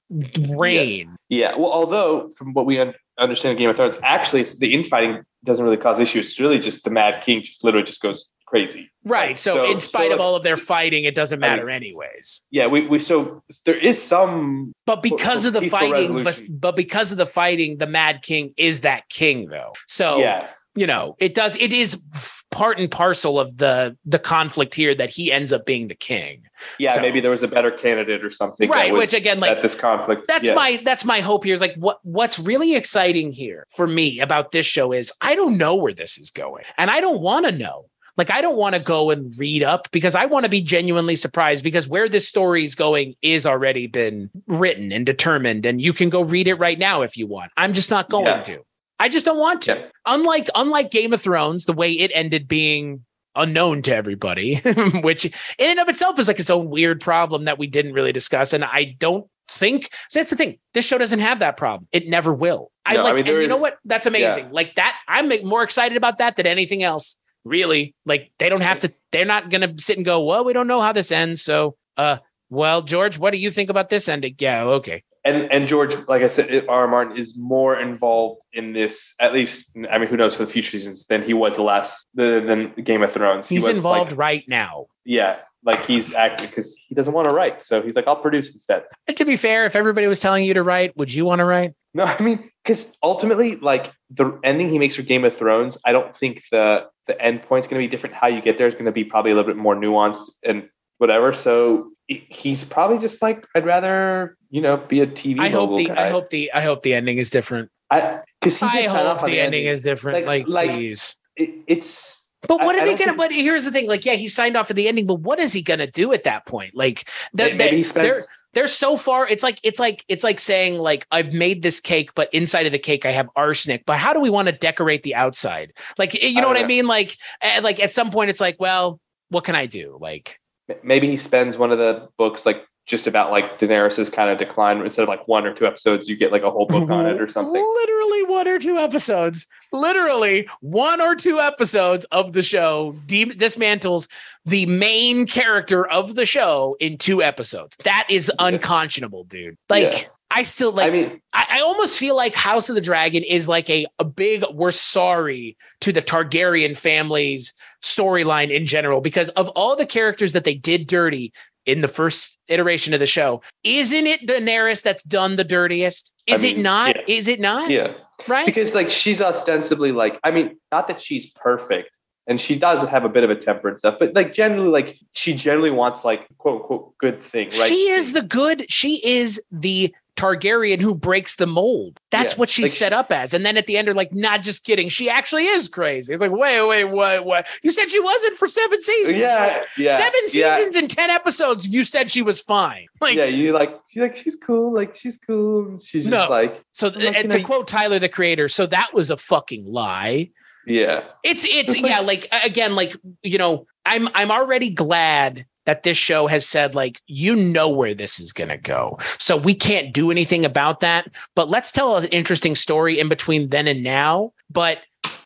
reign. 0.49 1.16
Yeah. 1.30 1.55
Well, 1.55 1.72
although 1.72 2.30
from 2.36 2.53
what 2.53 2.66
we 2.66 2.80
un- 2.80 2.95
understand 3.20 3.51
in 3.53 3.58
Game 3.60 3.70
of 3.70 3.76
Thrones, 3.76 3.97
actually, 4.01 4.41
it's 4.41 4.58
the 4.58 4.74
infighting 4.74 5.22
doesn't 5.43 5.64
really 5.64 5.78
cause 5.78 5.99
issues. 5.99 6.32
It's 6.32 6.39
really 6.39 6.58
just 6.58 6.84
the 6.84 6.89
Mad 6.89 7.24
King 7.24 7.43
just 7.43 7.64
literally 7.64 7.86
just 7.86 8.01
goes 8.01 8.30
crazy. 8.48 8.89
Right. 9.04 9.38
So, 9.38 9.56
So- 9.56 9.72
in 9.72 9.80
spite 9.80 10.08
so 10.10 10.16
of 10.16 10.20
all 10.20 10.36
of 10.36 10.43
their 10.43 10.58
fighting, 10.58 11.04
it 11.04 11.14
doesn't 11.14 11.43
I 11.43 11.48
mean- 11.48 11.58
matter 11.58 11.70
anyways. 11.70 12.45
Yeah. 12.50 12.68
We 12.68 12.88
we 12.88 13.00
so 13.00 13.43
there 13.66 13.78
is 13.78 14.02
some. 14.02 14.74
But 14.86 15.04
because 15.04 15.45
of 15.45 15.54
the 15.54 15.70
fighting, 15.70 16.24
but, 16.24 16.41
but 16.50 16.76
because 16.76 17.12
of 17.12 17.18
the 17.18 17.26
fighting, 17.26 17.78
the 17.78 17.88
Mad 17.88 18.22
King 18.24 18.54
is 18.58 18.82
that 18.82 19.08
king, 19.10 19.50
though. 19.50 19.74
So 19.88 20.18
Yeah. 20.20 20.48
you 20.76 20.88
know, 20.88 21.16
it 21.20 21.36
does. 21.36 21.56
It 21.58 21.72
is 21.74 22.04
part 22.50 22.80
and 22.80 22.89
parcel 22.89 23.39
of 23.39 23.58
the 23.58 23.98
the 24.06 24.20
conflict 24.20 24.74
here 24.74 24.95
that 24.95 25.10
he 25.10 25.32
ends 25.32 25.52
up 25.52 25.66
being 25.66 25.89
the 25.89 25.95
king. 25.95 26.43
Yeah, 26.80 26.95
So- 26.95 27.02
maybe 27.02 27.20
there 27.20 27.32
was 27.32 27.43
a 27.43 27.48
better 27.48 27.72
candidate 27.72 28.24
or 28.24 28.32
something. 28.32 28.70
Right, 28.70 28.91
was 28.91 29.00
which 29.00 29.14
again, 29.14 29.39
like, 29.39 29.62
this 29.62 29.76
conflict. 29.76 30.26
That's 30.28 30.48
yeah. 30.48 30.56
my 30.56 30.82
that's 30.84 31.06
my 31.06 31.20
hope 31.20 31.43
here 31.43 31.54
is 31.54 31.62
like 31.62 31.76
what 31.76 32.00
what's 32.04 32.39
really 32.39 32.76
exciting 32.76 33.32
here 33.32 33.66
for 33.76 33.88
me 33.88 34.20
about 34.20 34.52
this 34.52 34.66
show 34.66 34.91
is 34.93 35.12
I 35.22 35.36
don't 35.36 35.58
know 35.58 35.76
where 35.76 35.93
this 35.93 36.18
is 36.18 36.30
going. 36.30 36.64
And 36.78 36.89
I 36.89 37.02
don't 37.02 37.22
want 37.22 37.45
to 37.45 37.52
know. 37.52 37.86
Like 38.18 38.32
I 38.32 38.41
don't 38.41 38.57
want 38.57 38.74
to 38.76 38.80
go 38.80 39.11
and 39.11 39.32
read 39.38 39.63
up 39.63 39.89
because 39.91 40.15
I 40.15 40.26
want 40.26 40.43
to 40.45 40.49
be 40.49 40.61
genuinely 40.61 41.15
surprised 41.15 41.63
because 41.63 41.88
where 41.88 42.09
this 42.09 42.28
story 42.28 42.63
is 42.65 42.76
going 42.76 43.15
is 43.22 43.45
already 43.45 43.88
been 43.88 44.30
written 44.47 44.91
and 44.91 45.05
determined 45.05 45.65
and 45.65 45.82
you 45.82 45.93
can 45.93 46.09
go 46.09 46.22
read 46.24 46.47
it 46.47 46.55
right 46.55 46.80
now 46.80 47.01
if 47.03 47.15
you 47.18 47.28
want. 47.28 47.51
I'm 47.57 47.74
just 47.74 47.91
not 47.91 48.09
going 48.09 48.26
Yeah. 48.26 48.41
to. 48.43 48.65
I 48.99 49.09
just 49.09 49.26
don't 49.26 49.38
want 49.38 49.61
to. 49.63 49.76
Yeah. 49.76 49.86
Unlike 50.07 50.49
unlike 50.55 50.89
Game 50.91 51.13
of 51.13 51.22
Thrones, 51.22 51.65
the 51.65 51.74
way 51.74 51.91
it 51.91 52.11
ended 52.13 52.47
being 52.47 53.05
unknown 53.36 53.84
to 53.84 53.95
everybody, 53.95 54.55
which 55.01 55.26
in 55.26 55.32
and 55.70 55.80
of 55.80 55.88
itself 55.89 56.18
is 56.18 56.28
like 56.28 56.39
its 56.39 56.49
own 56.49 56.70
weird 56.70 56.99
problem 56.99 57.45
that 57.45 57.59
we 57.59 57.68
didn't 57.68 57.93
really 57.93 58.11
discuss. 58.11 58.51
And 58.53 58.65
I 58.65 58.95
don't 58.97 59.28
think 59.49 59.89
so 60.09 60.20
that's 60.20 60.32
the 60.32 60.36
thing. 60.36 60.57
This 60.74 60.86
show 60.86 60.97
doesn't 60.97 61.20
have 61.20 61.39
that 61.39 61.55
problem. 61.55 61.88
It 61.91 62.07
never 62.07 62.34
will. 62.34 62.72
I 62.86 62.95
No, 62.95 63.01
I 63.01 63.03
like 63.03 63.15
mean, 63.15 63.28
and 63.28 63.41
you 63.43 63.47
know 63.47 63.57
what? 63.57 63.78
That's 63.86 64.07
amazing. 64.07 64.51
Like 64.51 64.76
that, 64.76 64.95
I'm 65.07 65.30
more 65.45 65.61
excited 65.61 65.95
about 65.97 66.18
that 66.18 66.36
than 66.36 66.47
anything 66.47 66.82
else. 66.82 67.18
Really. 67.48 67.95
Like 68.06 68.32
they 68.39 68.50
don't 68.50 68.62
have 68.62 68.80
to, 68.80 68.93
they're 69.12 69.26
not 69.26 69.50
gonna 69.50 69.74
sit 69.80 69.98
and 69.98 70.06
go, 70.06 70.24
Well, 70.24 70.43
we 70.43 70.54
don't 70.54 70.68
know 70.68 70.82
how 70.82 70.91
this 70.93 71.12
ends. 71.12 71.43
So 71.43 71.76
uh 71.98 72.18
well, 72.50 72.82
George, 72.82 73.18
what 73.20 73.32
do 73.34 73.39
you 73.39 73.52
think 73.52 73.70
about 73.70 73.89
this 73.89 74.08
ending? 74.08 74.36
Yeah, 74.39 74.64
okay. 74.64 75.04
and 75.26 75.52
and 75.52 75.68
George, 75.68 75.93
like 76.08 76.22
I 76.24 76.28
said, 76.28 76.66
R. 76.70 76.88
Martin 76.88 77.18
is 77.18 77.38
more 77.38 77.78
involved 77.78 78.39
in 78.54 78.72
this. 78.72 79.14
At 79.20 79.34
least, 79.34 79.76
I 79.91 79.98
mean, 79.98 80.08
who 80.08 80.16
knows 80.16 80.36
for 80.36 80.45
the 80.45 80.52
future 80.52 80.72
seasons 80.72 81.06
than 81.08 81.24
he 81.24 81.34
was 81.34 81.56
the 81.56 81.64
last 81.64 82.06
the, 82.14 82.41
than 82.45 82.72
Game 82.84 83.04
of 83.04 83.12
Thrones. 83.12 83.50
He 83.50 83.56
He's 83.56 83.68
was, 83.68 83.76
involved 83.78 84.12
like- 84.12 84.20
right 84.20 84.43
now. 84.48 84.86
yeah, 85.04 85.39
like 85.66 85.86
he's 85.86 86.14
acting 86.14 86.48
because 86.48 86.78
he 86.88 86.95
doesn't 86.95 87.14
want 87.14 87.28
to 87.28 87.36
write, 87.36 87.62
so 87.62 87.82
he's 87.82 87.95
like, 87.98 88.08
I'll 88.08 88.16
produce 88.16 88.52
instead. 88.52 88.84
And 89.08 89.18
to 89.18 89.26
be 89.26 89.36
fair, 89.36 89.66
if 89.66 89.76
everybody 89.76 90.08
was 90.08 90.22
telling 90.22 90.45
you 90.45 90.54
to 90.54 90.64
write, 90.64 90.95
would 90.95 91.12
you 91.14 91.26
want 91.26 91.39
to 91.39 91.45
write? 91.45 91.74
No, 91.93 92.06
I 92.06 92.22
mean, 92.24 92.50
because 92.64 92.95
ultimately, 93.04 93.58
like 93.58 93.91
the 94.10 94.39
ending 94.45 94.70
he 94.70 94.80
makes 94.80 94.95
for 94.95 95.02
Game 95.02 95.26
of 95.26 95.36
Thrones, 95.36 95.78
I 95.84 95.91
don't 95.91 96.16
think 96.16 96.43
the 96.52 96.86
the 97.08 97.20
end 97.22 97.41
point's 97.43 97.68
going 97.68 97.82
to 97.82 97.88
be 97.88 97.89
different. 97.89 98.16
How 98.16 98.28
you 98.28 98.41
get 98.41 98.58
there 98.58 98.68
is 98.68 98.74
going 98.74 98.86
to 98.86 98.91
be 98.91 99.03
probably 99.03 99.32
a 99.32 99.36
little 99.36 99.49
bit 99.49 99.58
more 99.58 99.76
nuanced 99.76 100.30
and 100.43 100.70
whatever. 100.97 101.34
So 101.34 101.91
he's 102.08 102.64
probably 102.64 102.99
just 102.99 103.22
like, 103.22 103.45
I'd 103.55 103.66
rather 103.66 104.38
you 104.49 104.62
know 104.62 104.78
be 104.78 105.01
a 105.01 105.08
TV. 105.08 105.39
I 105.39 105.49
hope 105.49 105.78
the 105.78 105.86
guy. 105.86 106.08
I 106.08 106.10
hope 106.10 106.30
the 106.30 106.51
I 106.53 106.62
hope 106.62 106.84
the 106.84 106.93
ending 106.93 107.18
is 107.18 107.30
different. 107.30 107.70
I 107.89 108.20
because 108.41 108.58
he 108.58 108.66
I 108.66 108.84
hope 108.84 109.24
on 109.24 109.30
the 109.30 109.39
ending 109.39 109.66
is 109.66 109.82
different. 109.82 110.26
Like- 110.26 110.47
Like, 110.47 110.68
like- 110.68 110.76
please. 110.76 111.16
It, 111.36 111.49
it's 111.68 112.26
But 112.47 112.58
what 112.62 112.76
I- 112.76 112.80
are 112.82 112.86
they 112.86 112.93
gonna? 112.95 113.12
think- 113.12 113.18
But 113.18 113.32
here's 113.32 113.64
the 113.66 113.72
thing: 113.72 113.88
like, 113.88 114.05
yeah, 114.05 114.14
he 114.14 114.28
signed 114.28 114.58
off 114.58 114.70
at 114.70 114.76
the 114.76 114.88
ending, 114.88 115.05
but 115.05 115.20
what 115.22 115.39
is 115.39 115.53
he 115.53 115.62
gonna 115.62 115.88
do 115.88 116.12
at 116.14 116.24
that 116.24 116.45
point? 116.45 116.76
Like, 116.76 117.08
the, 117.34 117.53
maybe 117.53 117.78
he 117.78 117.84
spends. 117.84 118.28
They're 118.58 118.66
so 118.66 118.97
far. 118.97 119.28
It's 119.28 119.43
like 119.43 119.60
it's 119.62 119.80
like 119.80 120.03
it's 120.08 120.24
like 120.24 120.39
saying 120.39 120.80
like 120.80 121.05
I've 121.12 121.32
made 121.32 121.62
this 121.62 121.80
cake, 121.80 122.16
but 122.16 122.28
inside 122.34 122.66
of 122.66 122.72
the 122.72 122.80
cake 122.80 123.05
I 123.05 123.12
have 123.12 123.30
arsenic. 123.36 123.86
But 123.86 123.99
how 123.99 124.14
do 124.14 124.20
we 124.20 124.32
want 124.32 124.47
to 124.47 124.51
decorate 124.51 125.03
the 125.03 125.14
outside? 125.14 125.74
Like, 125.99 126.16
you 126.16 126.41
know 126.41 126.47
I 126.47 126.47
what 126.47 126.53
don't 126.55 126.64
I 126.66 126.68
mean? 126.68 126.88
Like, 126.88 127.18
and 127.39 127.64
like 127.64 127.80
at 127.80 127.93
some 127.93 128.10
point 128.10 128.32
it's 128.32 128.41
like, 128.41 128.55
well, 128.60 128.99
what 129.30 129.43
can 129.43 129.53
I 129.53 129.68
do? 129.68 129.99
Like, 130.01 130.39
maybe 130.84 131.08
he 131.08 131.18
spends 131.18 131.55
one 131.55 131.72
of 131.72 131.78
the 131.78 132.10
books 132.18 132.47
like 132.47 132.66
just 132.88 133.05
about 133.05 133.31
like 133.31 133.59
Daenerys's 133.59 134.09
kind 134.09 134.31
of 134.31 134.39
decline. 134.39 134.79
Instead 134.83 135.03
of 135.03 135.09
like 135.09 135.27
one 135.27 135.45
or 135.45 135.53
two 135.53 135.67
episodes, 135.67 136.07
you 136.07 136.15
get 136.15 136.31
like 136.31 136.41
a 136.41 136.49
whole 136.49 136.65
book 136.65 136.89
on 136.89 137.05
it 137.05 137.15
mm-hmm. 137.15 137.23
or 137.23 137.27
something. 137.27 137.53
Literally 137.53 138.23
one 138.23 138.47
or 138.47 138.57
two 138.57 138.77
episodes. 138.77 139.45
Literally 139.73 140.47
one 140.61 141.01
or 141.01 141.13
two 141.13 141.39
episodes 141.39 142.05
of 142.05 142.31
the 142.31 142.41
show 142.41 142.95
de- 143.05 143.25
dismantles 143.25 144.07
the 144.45 144.65
main 144.65 145.27
character 145.27 145.85
of 145.85 146.15
the 146.15 146.25
show 146.25 146.77
in 146.79 146.97
two 146.97 147.21
episodes. 147.21 147.75
That 147.83 148.07
is 148.09 148.31
unconscionable, 148.39 149.25
dude. 149.25 149.57
Like 149.69 149.91
Yeah. 149.91 150.07
I 150.29 150.43
still 150.43 150.71
like 150.71 150.89
I 150.89 150.93
mean, 150.93 151.21
I, 151.33 151.45
I 151.49 151.61
almost 151.61 151.97
feel 151.97 152.15
like 152.15 152.35
House 152.35 152.69
of 152.69 152.75
the 152.75 152.81
Dragon 152.81 153.23
is 153.23 153.47
like 153.47 153.69
a, 153.69 153.85
a 153.99 154.05
big 154.05 154.43
we're 154.53 154.71
sorry 154.71 155.57
to 155.81 155.91
the 155.91 156.01
Targaryen 156.01 156.75
family's 156.75 157.53
storyline 157.81 158.49
in 158.49 158.65
general 158.65 159.01
because 159.01 159.29
of 159.29 159.49
all 159.49 159.75
the 159.75 159.85
characters 159.85 160.33
that 160.33 160.43
they 160.43 160.53
did 160.55 160.88
dirty 160.88 161.31
in 161.68 161.82
the 161.82 161.88
first 161.88 162.39
iteration 162.47 162.93
of 162.93 162.99
the 162.99 163.05
show, 163.05 163.41
isn't 163.63 164.07
it 164.07 164.26
Daenerys 164.26 164.82
that's 164.82 165.03
done 165.03 165.36
the 165.36 165.43
dirtiest? 165.43 166.13
I 166.28 166.34
Is 166.34 166.43
it 166.43 166.57
not? 166.57 166.95
yeah. 166.95 167.01
Is 167.07 167.28
it 167.28 167.39
not? 167.39 167.70
yeah. 167.70 167.93
Right? 168.28 168.47
because 168.47 168.74
like 168.74 168.89
she's 168.89 169.22
ostensibly 169.22 169.91
like 169.91 170.20
i 170.24 170.32
mean 170.32 170.57
not 170.72 170.88
that 170.88 170.99
she's 170.99 171.30
perfect 171.30 171.91
and 172.26 172.41
she 172.41 172.57
does 172.57 172.84
have 172.89 173.05
a 173.05 173.09
bit 173.09 173.24
of 173.24 173.30
a 173.30 173.36
temper 173.36 173.70
and 173.70 173.78
stuff 173.78 173.97
but 173.99 174.15
like 174.15 174.34
generally 174.34 174.70
like 174.70 174.97
she 175.13 175.36
generally 175.36 175.70
wants 175.70 176.03
like 176.03 176.28
quote 176.39 176.61
unquote 176.61 176.97
good 176.97 177.22
thing 177.22 177.47
right 177.59 177.70
She 177.70 177.91
is 177.91 178.13
the 178.13 178.24
good. 178.24 178.65
She 178.72 179.05
is 179.05 179.39
the 179.51 179.93
Targaryen 180.18 180.82
who 180.82 180.93
breaks 180.93 181.36
the 181.38 181.47
mold. 181.47 181.99
That's 182.11 182.34
Yeah, 182.34 182.39
what 182.39 182.49
she's 182.49 182.65
like 182.65 182.72
set 182.78 182.91
up 182.93 183.11
as. 183.11 183.34
And 183.34 183.45
then 183.45 183.55
at 183.55 183.68
the 183.68 183.78
end, 183.78 183.88
they're 183.88 183.93
like, 183.93 184.13
not 184.13 184.41
just 184.41 184.65
kidding. 184.65 184.89
She 184.89 185.09
actually 185.09 185.45
is 185.45 185.70
crazy. 185.70 186.13
It's 186.13 186.20
like, 186.22 186.32
wait, 186.32 186.61
wait, 186.68 186.84
what, 186.86 187.24
what? 187.26 187.47
You 187.63 187.72
said 187.72 187.89
she 187.89 187.99
wasn't 188.01 188.38
for 188.38 188.47
seven 188.49 188.82
seasons. 188.82 189.18
yeah 189.18 189.63
yeah 189.78 189.97
Seven 189.97 190.20
yeah, 190.34 190.57
seasons 190.57 190.76
and 190.76 190.89
10 190.91 191.09
episodes. 191.09 191.68
You 191.68 191.84
said 191.86 192.11
she 192.11 192.22
was 192.22 192.41
fine. 192.41 192.88
Like, 192.99 193.15
yeah 193.15 193.26
you 193.26 193.53
like 193.53 193.80
she's 193.88 194.01
like 194.01 194.18
she's 194.18 194.36
cool 194.36 194.74
like 194.74 194.95
she's 194.95 195.18
cool 195.18 195.78
she's 195.78 196.05
just 196.07 196.11
No. 196.11 196.28
like 196.30 196.63
so, 196.72 196.88
like, 196.88 197.15
and 197.15 197.32
to 197.32 197.38
know, 197.38 197.43
quote 197.45 197.68
Tyler, 197.68 197.99
the 197.99 198.09
creator, 198.09 198.49
so 198.49 198.65
that 198.65 198.89
was 198.93 199.11
a 199.11 199.18
fucking 199.18 199.65
lie. 199.72 200.32
yeah 200.65 201.03
It's 201.24 201.45
it's 201.45 201.74
It's 201.74 201.82
like- 201.82 201.91
yeah, 201.91 201.99
like 201.99 202.28
again, 202.32 202.76
like 202.76 202.95
you 203.22 203.38
know, 203.38 203.68
I'm 203.86 204.09
I'm 204.15 204.32
already 204.32 204.72
glad 204.72 205.45
that 205.68 205.84
this 205.84 205.97
show 205.97 206.28
has 206.28 206.47
said 206.47 206.74
like 206.74 207.01
you 207.05 207.36
know 207.36 207.70
where 207.70 207.93
this 207.93 208.20
is 208.20 208.34
going 208.34 208.49
to 208.49 208.57
go. 208.57 208.97
So 209.20 209.38
we 209.38 209.53
can't 209.53 209.93
do 209.93 210.09
anything 210.09 210.45
about 210.45 210.80
that, 210.80 211.13
but 211.36 211.49
let's 211.49 211.72
tell 211.72 211.97
an 211.97 212.05
interesting 212.05 212.55
story 212.55 212.97
in 212.97 213.09
between 213.09 213.49
then 213.49 213.68
and 213.68 213.84
now. 213.84 214.32
But 214.49 214.80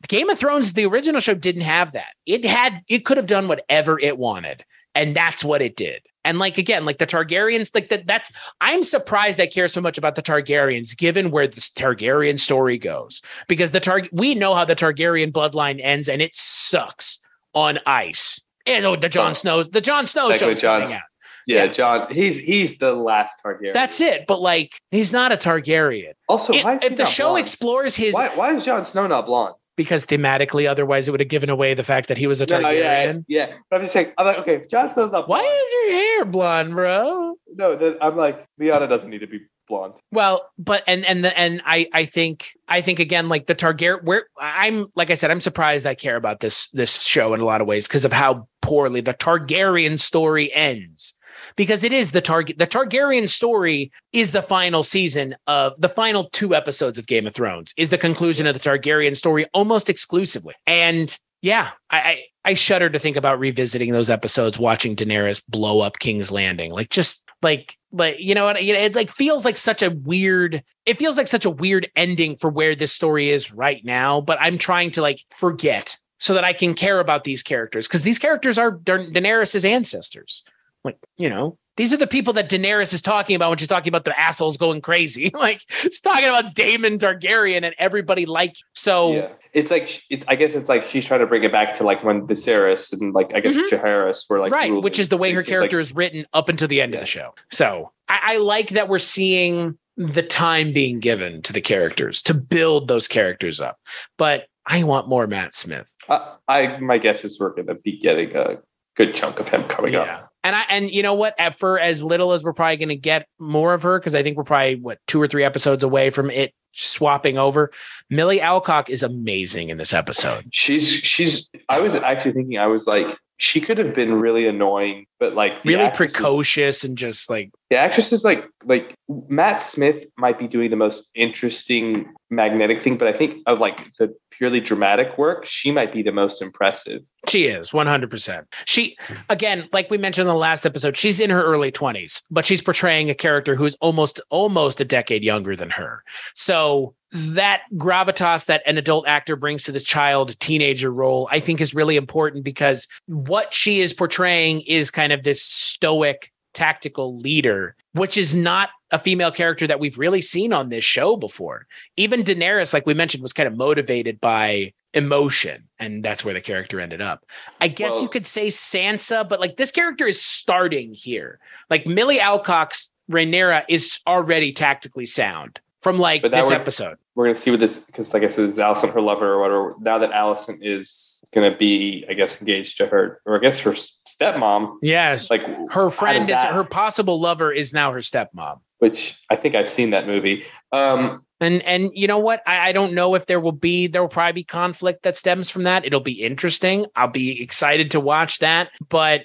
Game 0.07 0.29
of 0.29 0.39
Thrones 0.39 0.73
the 0.73 0.85
original 0.85 1.21
show 1.21 1.35
didn't 1.35 1.61
have 1.61 1.93
that. 1.93 2.15
It 2.25 2.43
had 2.43 2.83
it 2.89 3.05
could 3.05 3.17
have 3.17 3.27
done 3.27 3.47
whatever 3.47 3.99
it 3.99 4.17
wanted, 4.17 4.65
and 4.95 5.15
that's 5.15 5.45
what 5.45 5.61
it 5.61 5.75
did. 5.75 6.01
And 6.25 6.39
like 6.39 6.57
again, 6.57 6.85
like 6.85 6.97
the 6.97 7.07
Targaryens, 7.07 7.73
like 7.75 7.89
that 7.89 8.07
that's 8.07 8.31
I'm 8.61 8.83
surprised 8.83 9.39
I 9.39 9.45
care 9.47 9.67
so 9.67 9.79
much 9.79 9.99
about 9.99 10.15
the 10.15 10.23
Targaryens 10.23 10.97
given 10.97 11.29
where 11.29 11.47
this 11.47 11.69
Targaryen 11.69 12.39
story 12.39 12.79
goes 12.79 13.21
because 13.47 13.71
the 13.71 13.81
Targ, 13.81 14.09
we 14.11 14.33
know 14.33 14.55
how 14.55 14.65
the 14.65 14.75
Targaryen 14.75 15.31
bloodline 15.31 15.79
ends 15.83 16.09
and 16.09 16.21
it 16.21 16.35
sucks 16.35 17.19
on 17.53 17.79
ice. 17.85 18.41
And 18.77 18.85
oh, 18.85 18.95
the 18.95 19.09
Jon 19.09 19.31
Oh. 19.31 19.33
Snow, 19.33 19.63
the 19.63 19.81
Jon 19.81 20.05
Snow 20.07 20.29
Exactly, 20.29 20.53
show's 20.55 20.61
coming 20.61 20.93
out. 20.93 21.01
yeah, 21.47 21.63
Yeah. 21.65 21.67
jon 21.71 22.07
he's 22.13 22.37
he's 22.37 22.77
the 22.77 22.93
last 22.93 23.37
targaryen 23.45 23.73
That's 23.73 23.99
it. 24.01 24.25
But 24.27 24.41
like, 24.41 24.77
he's 24.91 25.11
not 25.13 25.31
a 25.31 25.37
Targaryen. 25.37 26.13
also 26.29 26.53
It- 26.53 26.63
why 26.63 26.75
is 26.75 26.81
he 26.83 26.87
if 26.87 26.95
the 26.97 27.05
show 27.05 27.29
blonde? 27.29 27.41
explores 27.41 27.95
his, 27.95 28.13
why, 28.15 28.29
why 28.35 28.53
is 28.55 28.65
Jon 28.65 28.83
Snow 28.85 29.07
not 29.07 29.25
blonde? 29.25 29.55
because 29.77 30.05
thematically, 30.05 30.69
otherwise 30.69 31.07
it 31.07 31.11
would 31.11 31.21
have 31.21 31.29
given 31.29 31.49
away 31.49 31.73
the 31.73 31.83
fact 31.83 32.07
that 32.09 32.17
he 32.17 32.27
was 32.27 32.39
a 32.41 32.45
No, 32.45 32.59
Targaryen. 32.59 33.25
yeah, 33.27 33.47
yeah. 33.47 33.53
But 33.69 33.77
I'm 33.77 33.81
just 33.83 33.93
saying, 33.93 34.11
I'm 34.17 34.25
like, 34.27 34.37
okay, 34.39 34.65
Jon 34.69 34.93
Snow's 34.93 35.11
not 35.11 35.27
Why 35.27 35.39
is 35.39 35.73
your 35.73 35.91
hair 35.97 36.25
blonde, 36.25 36.75
bro? 36.75 37.35
no, 37.55 37.75
then 37.75 37.95
I'm 38.01 38.15
like, 38.15 38.45
Lyanna 38.59 38.87
doesn't 38.87 39.09
need 39.09 39.19
to 39.19 39.27
be 39.27 39.39
blonde. 39.71 39.93
Well, 40.11 40.49
but 40.59 40.83
and 40.85 41.03
and 41.05 41.25
the, 41.25 41.37
and 41.37 41.61
I 41.65 41.87
I 41.93 42.05
think 42.05 42.51
I 42.67 42.81
think 42.81 42.99
again 42.99 43.29
like 43.29 43.47
the 43.47 43.55
Targaryen 43.55 44.03
where 44.03 44.25
I'm 44.37 44.87
like 44.95 45.09
I 45.09 45.15
said 45.15 45.31
I'm 45.31 45.39
surprised 45.39 45.87
I 45.87 45.95
care 45.95 46.17
about 46.17 46.41
this 46.41 46.69
this 46.69 47.01
show 47.01 47.33
in 47.33 47.39
a 47.39 47.45
lot 47.45 47.61
of 47.61 47.67
ways 47.67 47.87
because 47.87 48.05
of 48.05 48.13
how 48.13 48.47
poorly 48.61 49.01
the 49.01 49.15
Targaryen 49.15 49.97
story 49.97 50.53
ends. 50.53 51.15
Because 51.55 51.83
it 51.83 51.93
is 51.93 52.11
the 52.11 52.21
target 52.21 52.59
the 52.59 52.67
Targaryen 52.67 53.27
story 53.27 53.91
is 54.13 54.31
the 54.31 54.41
final 54.41 54.83
season 54.83 55.35
of 55.47 55.73
the 55.79 55.89
final 55.89 56.29
two 56.31 56.53
episodes 56.53 56.99
of 56.99 57.07
Game 57.07 57.25
of 57.25 57.33
Thrones 57.33 57.73
is 57.77 57.89
the 57.89 57.97
conclusion 57.97 58.45
of 58.45 58.53
the 58.53 58.59
Targaryen 58.59 59.15
story 59.15 59.47
almost 59.53 59.89
exclusively. 59.89 60.53
And 60.67 61.17
yeah, 61.41 61.71
I, 61.89 61.97
I 61.97 62.23
I 62.43 62.53
shudder 62.53 62.89
to 62.89 62.99
think 62.99 63.17
about 63.17 63.39
revisiting 63.39 63.91
those 63.91 64.09
episodes, 64.09 64.59
watching 64.59 64.95
Daenerys 64.95 65.41
blow 65.47 65.79
up 65.79 65.99
King's 65.99 66.31
Landing. 66.31 66.71
Like 66.71 66.89
just 66.89 67.27
like 67.41 67.77
like 67.91 68.19
you 68.19 68.35
know 68.35 68.45
what 68.45 68.63
you 68.63 68.73
know, 68.73 68.79
it's 68.79 68.95
like 68.95 69.09
feels 69.09 69.45
like 69.45 69.57
such 69.57 69.81
a 69.81 69.91
weird 69.91 70.63
it 70.85 70.97
feels 70.97 71.17
like 71.17 71.27
such 71.27 71.45
a 71.45 71.49
weird 71.49 71.89
ending 71.95 72.35
for 72.35 72.49
where 72.49 72.75
this 72.75 72.91
story 72.91 73.29
is 73.29 73.51
right 73.51 73.83
now. 73.83 74.21
But 74.21 74.37
I'm 74.41 74.57
trying 74.57 74.91
to 74.91 75.01
like 75.01 75.19
forget 75.29 75.97
so 76.19 76.33
that 76.33 76.43
I 76.43 76.53
can 76.53 76.73
care 76.73 76.99
about 76.99 77.23
these 77.23 77.43
characters 77.43 77.87
because 77.87 78.03
these 78.03 78.19
characters 78.19 78.57
are 78.57 78.71
Da- 78.71 79.05
Daenerys's 79.05 79.65
ancestors. 79.65 80.43
Like 80.83 80.97
you 81.17 81.29
know. 81.29 81.57
These 81.81 81.91
are 81.93 81.97
the 81.97 82.05
people 82.05 82.31
that 82.33 82.47
Daenerys 82.47 82.93
is 82.93 83.01
talking 83.01 83.35
about 83.35 83.49
when 83.49 83.57
she's 83.57 83.67
talking 83.67 83.89
about 83.89 84.03
the 84.05 84.19
assholes 84.19 84.55
going 84.55 84.81
crazy. 84.81 85.31
like 85.33 85.61
she's 85.81 85.99
talking 85.99 86.25
about 86.29 86.53
Daemon 86.53 86.99
Targaryen 86.99 87.63
and 87.65 87.73
everybody 87.79 88.27
like 88.27 88.55
so 88.73 89.13
Yeah, 89.13 89.29
it's 89.51 89.71
like 89.71 90.03
it's, 90.11 90.23
I 90.27 90.35
guess 90.35 90.53
it's 90.53 90.69
like 90.69 90.85
she's 90.85 91.07
trying 91.07 91.21
to 91.21 91.25
bring 91.25 91.43
it 91.43 91.51
back 91.51 91.73
to 91.79 91.83
like 91.83 92.03
when 92.03 92.27
Viserys 92.27 92.93
and 92.93 93.13
like 93.15 93.31
I 93.33 93.39
guess 93.39 93.55
Mhm. 93.55 93.67
Jaehaerys 93.67 94.29
were 94.29 94.39
like 94.39 94.51
right 94.51 94.69
ruling. 94.69 94.83
which 94.83 94.99
is 94.99 95.09
the 95.09 95.17
way 95.17 95.31
her 95.33 95.39
It's 95.39 95.47
like- 95.49 95.53
character 95.53 95.79
is 95.79 95.95
written 95.95 96.27
up 96.33 96.49
until 96.49 96.67
the 96.67 96.81
end 96.81 96.93
of 96.93 96.99
the 96.99 97.07
show 97.07 97.33
so 97.51 97.91
I, 98.07 98.19
I 98.33 98.37
like 98.37 98.69
that 98.69 98.87
we're 98.87 98.99
seeing 98.99 99.79
the 99.97 100.21
time 100.21 100.73
being 100.73 100.99
given 100.99 101.41
to 101.41 101.51
the 101.51 101.61
characters 101.61 102.21
to 102.23 102.35
build 102.35 102.89
those 102.89 103.07
characters 103.07 103.59
up 103.59 103.77
but 104.19 104.45
i 104.67 104.83
want 104.83 105.09
more 105.09 105.25
matt 105.27 105.55
smith 105.55 105.91
I, 106.07 106.35
I 106.47 106.77
my 106.77 106.97
guess 106.99 107.25
is 107.25 107.39
we're 107.39 107.53
going 107.55 107.67
to 107.67 107.75
be 107.75 107.99
getting 107.99 108.35
a 108.35 108.57
good 108.95 109.15
chunk 109.15 109.39
of 109.39 109.49
him 109.49 109.63
coming 109.63 109.93
yeah 109.93 110.01
up. 110.01 110.30
And 110.43 110.55
I 110.55 110.61
and 110.69 110.91
you 110.91 111.03
know 111.03 111.13
what? 111.13 111.35
At 111.39 111.55
for 111.55 111.79
as 111.79 112.03
little 112.03 112.31
as 112.33 112.43
we're 112.43 112.53
probably 112.53 112.77
going 112.77 112.89
to 112.89 112.95
get 112.95 113.27
more 113.39 113.73
of 113.73 113.83
her, 113.83 113.99
because 113.99 114.15
I 114.15 114.23
think 114.23 114.37
we're 114.37 114.43
probably 114.43 114.75
what 114.75 114.99
two 115.07 115.21
or 115.21 115.27
three 115.27 115.43
episodes 115.43 115.83
away 115.83 116.09
from 116.09 116.29
it 116.31 116.53
swapping 116.73 117.37
over. 117.37 117.71
Milly 118.09 118.39
Alcock 118.39 118.89
is 118.89 119.03
amazing 119.03 119.69
in 119.69 119.77
this 119.77 119.93
episode. 119.93 120.45
She's 120.51 120.87
she's. 120.87 121.51
I 121.69 121.79
was 121.79 121.95
actually 121.95 122.33
thinking. 122.33 122.57
I 122.57 122.67
was 122.67 122.87
like, 122.87 123.17
she 123.41 123.59
could 123.59 123.79
have 123.79 123.95
been 123.95 124.13
really 124.13 124.45
annoying, 124.45 125.07
but 125.19 125.33
like 125.33 125.65
really 125.65 125.89
precocious 125.95 126.83
and 126.83 126.95
just 126.95 127.27
like 127.27 127.49
the 127.71 127.75
actress 127.75 128.13
is 128.13 128.23
like 128.23 128.47
like 128.65 128.93
Matt 129.09 129.63
Smith 129.63 130.05
might 130.15 130.37
be 130.37 130.47
doing 130.47 130.69
the 130.69 130.75
most 130.75 131.09
interesting 131.15 132.13
magnetic 132.29 132.83
thing, 132.83 132.99
but 132.99 133.07
I 133.07 133.13
think 133.13 133.41
of 133.47 133.57
like 133.57 133.91
the 133.97 134.15
purely 134.29 134.59
dramatic 134.59 135.17
work, 135.17 135.47
she 135.47 135.71
might 135.71 135.91
be 135.91 136.03
the 136.03 136.11
most 136.11 136.39
impressive. 136.39 137.01
She 137.29 137.45
is 137.45 137.71
100%. 137.71 138.45
She 138.65 138.95
again, 139.27 139.67
like 139.73 139.89
we 139.89 139.97
mentioned 139.97 140.29
in 140.29 140.33
the 140.33 140.39
last 140.39 140.63
episode, 140.63 140.95
she's 140.95 141.19
in 141.19 141.31
her 141.31 141.43
early 141.43 141.71
20s, 141.71 142.21
but 142.29 142.45
she's 142.45 142.61
portraying 142.61 143.09
a 143.09 143.15
character 143.15 143.55
who's 143.55 143.73
almost 143.81 144.21
almost 144.29 144.79
a 144.79 144.85
decade 144.85 145.23
younger 145.23 145.55
than 145.55 145.71
her. 145.71 146.03
So 146.35 146.93
that 147.11 147.63
gravitas 147.75 148.45
that 148.45 148.61
an 148.65 148.77
adult 148.77 149.07
actor 149.07 149.35
brings 149.35 149.63
to 149.63 149.71
the 149.71 149.79
child 149.79 150.39
teenager 150.39 150.91
role, 150.91 151.27
I 151.31 151.39
think 151.39 151.59
is 151.59 151.73
really 151.73 151.97
important 151.97 152.43
because 152.43 152.87
what 153.07 153.53
she 153.53 153.81
is 153.81 153.93
portraying 153.93 154.61
is 154.61 154.91
kind 154.91 155.11
of 155.11 155.23
this 155.23 155.41
stoic 155.41 156.31
tactical 156.53 157.17
leader, 157.17 157.75
which 157.93 158.17
is 158.17 158.35
not 158.35 158.69
a 158.91 158.99
female 158.99 159.31
character 159.31 159.67
that 159.67 159.79
we've 159.79 159.97
really 159.97 160.21
seen 160.21 160.51
on 160.53 160.69
this 160.69 160.83
show 160.83 161.15
before. 161.15 161.65
Even 161.95 162.23
Daenerys, 162.23 162.73
like 162.73 162.85
we 162.85 162.93
mentioned, 162.93 163.23
was 163.23 163.33
kind 163.33 163.47
of 163.47 163.55
motivated 163.55 164.19
by 164.19 164.73
emotion, 164.93 165.67
and 165.79 166.03
that's 166.03 166.25
where 166.25 166.33
the 166.33 166.41
character 166.41 166.79
ended 166.79 167.01
up. 167.01 167.25
I 167.61 167.69
guess 167.69 168.01
you 168.01 168.09
could 168.09 168.25
say 168.25 168.47
Sansa, 168.47 169.27
but 169.27 169.39
like 169.39 169.57
this 169.57 169.71
character 169.71 170.05
is 170.05 170.21
starting 170.21 170.93
here. 170.93 171.39
Like 171.69 171.85
Milly 171.85 172.19
Alcock's 172.19 172.89
Rhaenyra 173.09 173.63
is 173.67 173.99
already 174.07 174.53
tactically 174.53 175.05
sound 175.05 175.59
from 175.81 175.97
like 175.97 176.21
this 176.23 176.49
we're, 176.49 176.55
episode. 176.55 176.97
We're 177.15 177.25
gonna 177.27 177.37
see 177.37 177.51
what 177.51 177.59
this 177.59 177.79
because, 177.79 178.13
like 178.13 178.23
I 178.23 178.27
said, 178.27 178.49
it's 178.49 178.57
Alicent 178.57 178.93
her 178.93 179.01
lover 179.01 179.33
or 179.33 179.39
whatever. 179.39 179.75
Now 179.81 179.97
that 179.97 180.11
Alicent 180.11 180.59
is 180.61 181.23
gonna 181.33 181.55
be, 181.55 182.05
I 182.09 182.13
guess, 182.13 182.39
engaged 182.39 182.77
to 182.77 182.87
her, 182.87 183.21
or 183.25 183.37
I 183.37 183.39
guess 183.39 183.59
her 183.59 183.71
stepmom. 183.71 184.77
Yes, 184.81 185.29
like 185.29 185.43
her 185.71 185.89
friend 185.89 186.21
is 186.21 186.27
that, 186.27 186.53
her 186.53 186.63
possible 186.63 187.19
lover 187.19 187.51
is 187.51 187.73
now 187.73 187.91
her 187.91 187.99
stepmom. 187.99 188.59
Which 188.79 189.19
I 189.29 189.35
think 189.35 189.55
I've 189.55 189.69
seen 189.69 189.91
that 189.91 190.07
movie. 190.07 190.43
Um, 190.71 191.23
and 191.39 191.61
and 191.63 191.91
you 191.93 192.07
know 192.07 192.19
what? 192.19 192.41
I, 192.45 192.69
I 192.69 192.71
don't 192.71 192.93
know 192.93 193.15
if 193.15 193.25
there 193.25 193.39
will 193.39 193.51
be 193.51 193.87
there 193.87 194.01
will 194.01 194.09
probably 194.09 194.41
be 194.41 194.43
conflict 194.43 195.03
that 195.03 195.17
stems 195.17 195.49
from 195.49 195.63
that. 195.63 195.85
It'll 195.85 195.99
be 195.99 196.23
interesting. 196.23 196.85
I'll 196.95 197.07
be 197.07 197.41
excited 197.41 197.91
to 197.91 197.99
watch 197.99 198.39
that. 198.39 198.69
But 198.87 199.21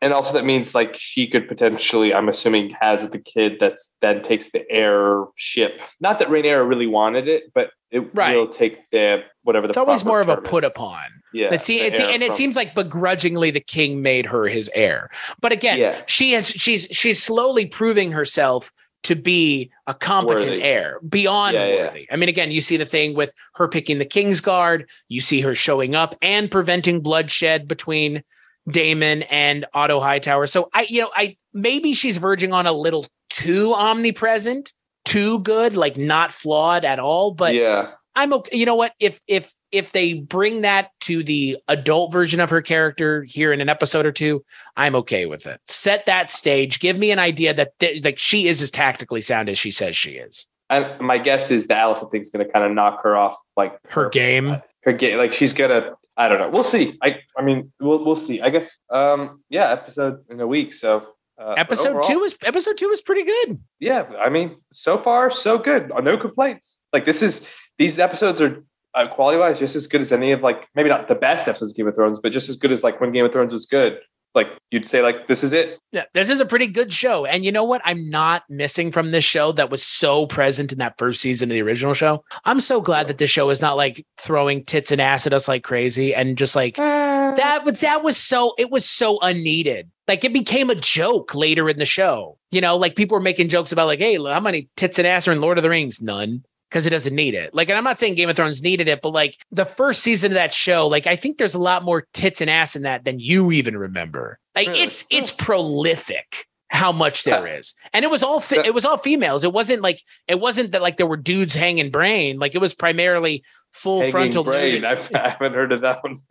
and 0.00 0.12
also 0.12 0.32
that 0.32 0.44
means 0.44 0.74
like 0.74 0.96
she 0.96 1.28
could 1.28 1.46
potentially, 1.46 2.12
I'm 2.12 2.28
assuming, 2.28 2.74
has 2.80 3.08
the 3.08 3.18
kid 3.18 3.58
that's 3.60 3.96
then 4.00 4.22
takes 4.22 4.50
the 4.50 4.68
air 4.70 5.24
ship. 5.36 5.80
Not 6.00 6.18
that 6.18 6.28
Rhaenyra 6.28 6.68
really 6.68 6.86
wanted 6.86 7.28
it, 7.28 7.52
but 7.54 7.70
it 7.90 8.14
right. 8.14 8.34
will 8.34 8.48
take 8.48 8.90
the 8.90 9.22
whatever. 9.42 9.66
The 9.66 9.70
it's 9.70 9.76
always 9.76 10.04
more 10.04 10.20
of 10.20 10.28
a 10.28 10.38
put 10.38 10.64
is. 10.64 10.70
upon. 10.70 11.04
Yeah, 11.32 11.54
it's, 11.54 11.70
it's 11.70 12.00
and 12.00 12.14
from, 12.14 12.22
it 12.22 12.34
seems 12.34 12.56
like 12.56 12.74
begrudgingly 12.74 13.50
the 13.50 13.60
king 13.60 14.02
made 14.02 14.26
her 14.26 14.46
his 14.46 14.70
heir. 14.74 15.10
But 15.40 15.52
again, 15.52 15.78
yeah. 15.78 15.96
she 16.06 16.32
has 16.32 16.48
she's 16.48 16.86
she's 16.90 17.22
slowly 17.22 17.66
proving 17.66 18.12
herself 18.12 18.72
to 19.04 19.14
be 19.16 19.70
a 19.86 19.94
competent 19.94 20.46
worthy. 20.46 20.62
heir 20.62 21.00
beyond 21.08 21.54
yeah, 21.54 21.66
worthy. 21.66 22.00
Yeah. 22.00 22.06
I 22.10 22.16
mean, 22.16 22.28
again, 22.28 22.50
you 22.50 22.60
see 22.60 22.76
the 22.76 22.86
thing 22.86 23.14
with 23.14 23.32
her 23.54 23.68
picking 23.68 23.98
the 23.98 24.04
King's 24.04 24.40
Guard, 24.40 24.88
you 25.08 25.20
see 25.20 25.40
her 25.40 25.54
showing 25.54 25.94
up 25.94 26.14
and 26.22 26.50
preventing 26.50 27.00
bloodshed 27.00 27.66
between 27.66 28.22
Daemon 28.68 29.22
and 29.22 29.66
Otto 29.74 30.00
Hightower. 30.00 30.46
So 30.46 30.68
I, 30.72 30.86
you 30.88 31.02
know, 31.02 31.10
I 31.14 31.36
maybe 31.52 31.94
she's 31.94 32.16
verging 32.16 32.52
on 32.52 32.66
a 32.66 32.72
little 32.72 33.06
too 33.30 33.74
omnipresent, 33.74 34.72
too 35.04 35.40
good, 35.40 35.76
like 35.76 35.96
not 35.96 36.32
flawed 36.32 36.84
at 36.84 36.98
all. 36.98 37.32
But 37.32 37.54
yeah, 37.54 37.92
I'm 38.14 38.32
okay. 38.32 38.56
You 38.56 38.66
know 38.66 38.76
what? 38.76 38.92
If 39.00 39.20
if 39.26 39.52
if 39.72 39.92
they 39.92 40.14
bring 40.14 40.60
that 40.60 40.90
to 41.00 41.22
the 41.22 41.58
adult 41.68 42.12
version 42.12 42.40
of 42.40 42.50
her 42.50 42.60
character 42.60 43.24
here 43.24 43.52
in 43.52 43.60
an 43.60 43.68
episode 43.68 44.06
or 44.06 44.12
two, 44.12 44.44
I'm 44.76 44.94
okay 44.96 45.26
with 45.26 45.46
it. 45.46 45.60
Set 45.66 46.06
that 46.06 46.30
stage. 46.30 46.78
Give 46.78 46.98
me 46.98 47.10
an 47.10 47.18
idea 47.18 47.54
that 47.54 47.78
th- 47.78 48.04
like 48.04 48.18
she 48.18 48.46
is 48.46 48.60
as 48.62 48.70
tactically 48.70 49.22
sound 49.22 49.48
as 49.48 49.58
she 49.58 49.70
says 49.70 49.96
she 49.96 50.12
is. 50.12 50.46
And 50.70 51.00
my 51.00 51.18
guess 51.18 51.50
is 51.50 51.66
the 51.66 51.74
Alicent 51.74 52.10
thing's 52.10 52.30
going 52.30 52.46
to 52.46 52.50
kind 52.50 52.64
of 52.64 52.72
knock 52.72 53.02
her 53.02 53.16
off, 53.16 53.36
like 53.56 53.78
her, 53.90 54.04
her 54.04 54.08
game. 54.10 54.62
Her 54.84 54.92
game, 54.92 55.18
like 55.18 55.32
she's 55.32 55.52
gonna 55.52 55.92
I 56.16 56.28
don't 56.28 56.38
know. 56.38 56.50
We'll 56.50 56.64
see. 56.64 56.98
I 57.02 57.20
I 57.36 57.42
mean, 57.42 57.72
we'll 57.80 58.04
we'll 58.04 58.16
see. 58.16 58.40
I 58.40 58.50
guess. 58.50 58.74
Um. 58.90 59.42
Yeah. 59.48 59.70
Episode 59.72 60.24
in 60.30 60.40
a 60.40 60.46
week. 60.46 60.72
So. 60.72 61.06
Uh, 61.40 61.54
episode 61.56 61.88
overall, 61.88 62.02
two 62.02 62.18
was 62.20 62.36
episode 62.44 62.76
two 62.76 62.88
was 62.88 63.00
pretty 63.00 63.24
good. 63.24 63.58
Yeah. 63.80 64.04
I 64.20 64.28
mean, 64.28 64.56
so 64.72 64.98
far 64.98 65.30
so 65.30 65.58
good. 65.58 65.90
Uh, 65.90 66.00
no 66.00 66.16
complaints. 66.16 66.82
Like 66.92 67.04
this 67.04 67.22
is 67.22 67.44
these 67.78 67.98
episodes 67.98 68.40
are 68.40 68.62
uh, 68.94 69.08
quality 69.08 69.38
wise 69.38 69.58
just 69.58 69.74
as 69.74 69.86
good 69.86 70.02
as 70.02 70.12
any 70.12 70.32
of 70.32 70.42
like 70.42 70.68
maybe 70.74 70.90
not 70.90 71.08
the 71.08 71.14
best 71.14 71.48
episodes 71.48 71.72
of 71.72 71.76
Game 71.76 71.88
of 71.88 71.94
Thrones, 71.94 72.20
but 72.20 72.30
just 72.30 72.48
as 72.48 72.56
good 72.56 72.70
as 72.70 72.84
like 72.84 73.00
when 73.00 73.12
Game 73.12 73.24
of 73.24 73.32
Thrones 73.32 73.52
was 73.52 73.66
good 73.66 73.98
like 74.34 74.48
you'd 74.70 74.88
say 74.88 75.02
like 75.02 75.28
this 75.28 75.44
is 75.44 75.52
it? 75.52 75.78
Yeah 75.92 76.04
this 76.14 76.28
is 76.28 76.40
a 76.40 76.46
pretty 76.46 76.66
good 76.66 76.92
show. 76.92 77.26
And 77.26 77.44
you 77.44 77.52
know 77.52 77.64
what? 77.64 77.82
I'm 77.84 78.08
not 78.08 78.44
missing 78.48 78.90
from 78.90 79.10
this 79.10 79.24
show 79.24 79.52
that 79.52 79.70
was 79.70 79.82
so 79.82 80.26
present 80.26 80.72
in 80.72 80.78
that 80.78 80.98
first 80.98 81.20
season 81.20 81.50
of 81.50 81.54
the 81.54 81.62
original 81.62 81.94
show. 81.94 82.24
I'm 82.44 82.60
so 82.60 82.80
glad 82.80 83.08
that 83.08 83.18
this 83.18 83.30
show 83.30 83.50
is 83.50 83.60
not 83.60 83.76
like 83.76 84.06
throwing 84.18 84.64
tits 84.64 84.90
and 84.90 85.00
ass 85.00 85.26
at 85.26 85.32
us 85.32 85.48
like 85.48 85.64
crazy 85.64 86.14
and 86.14 86.38
just 86.38 86.56
like 86.56 86.78
uh, 86.78 87.34
that 87.34 87.64
was 87.64 87.80
that 87.80 88.02
was 88.02 88.16
so 88.16 88.54
it 88.58 88.70
was 88.70 88.88
so 88.88 89.18
unneeded. 89.20 89.90
Like 90.08 90.24
it 90.24 90.32
became 90.32 90.70
a 90.70 90.74
joke 90.74 91.34
later 91.34 91.68
in 91.68 91.78
the 91.78 91.86
show. 91.86 92.38
You 92.50 92.60
know 92.60 92.76
like 92.76 92.96
people 92.96 93.16
were 93.16 93.22
making 93.22 93.48
jokes 93.48 93.72
about 93.72 93.86
like 93.86 93.98
hey 93.98 94.16
how 94.16 94.40
many 94.40 94.68
tits 94.76 94.98
and 94.98 95.06
ass 95.06 95.28
are 95.28 95.32
in 95.32 95.40
lord 95.40 95.58
of 95.58 95.62
the 95.62 95.70
rings? 95.70 96.00
None 96.00 96.44
because 96.72 96.86
it 96.86 96.90
doesn't 96.90 97.14
need 97.14 97.34
it. 97.34 97.54
Like, 97.54 97.68
and 97.68 97.76
I'm 97.76 97.84
not 97.84 97.98
saying 97.98 98.14
Game 98.14 98.30
of 98.30 98.36
Thrones 98.36 98.62
needed 98.62 98.88
it, 98.88 99.02
but 99.02 99.10
like 99.10 99.36
the 99.50 99.66
first 99.66 100.02
season 100.02 100.32
of 100.32 100.36
that 100.36 100.54
show, 100.54 100.88
like 100.88 101.06
I 101.06 101.16
think 101.16 101.36
there's 101.36 101.54
a 101.54 101.58
lot 101.58 101.84
more 101.84 102.06
tits 102.14 102.40
and 102.40 102.48
ass 102.48 102.74
in 102.74 102.82
that 102.82 103.04
than 103.04 103.20
you 103.20 103.52
even 103.52 103.76
remember. 103.76 104.38
Like 104.54 104.68
really? 104.68 104.80
it's 104.80 105.04
it's 105.10 105.30
prolific 105.30 106.46
how 106.70 106.90
much 106.90 107.24
there 107.24 107.46
is. 107.46 107.74
And 107.92 108.06
it 108.06 108.10
was 108.10 108.22
all 108.22 108.42
it 108.50 108.72
was 108.72 108.86
all 108.86 108.96
females. 108.96 109.44
It 109.44 109.52
wasn't 109.52 109.82
like 109.82 110.02
it 110.26 110.40
wasn't 110.40 110.72
that 110.72 110.80
like 110.80 110.96
there 110.96 111.06
were 111.06 111.18
dudes 111.18 111.54
hanging 111.54 111.90
brain. 111.90 112.38
Like 112.38 112.54
it 112.54 112.58
was 112.58 112.72
primarily 112.72 113.44
full 113.72 113.98
hanging 113.98 114.12
frontal 114.12 114.44
brain. 114.44 114.82
I 114.86 114.94
haven't 115.12 115.52
heard 115.52 115.72
of 115.72 115.82
that 115.82 116.02
one. 116.02 116.22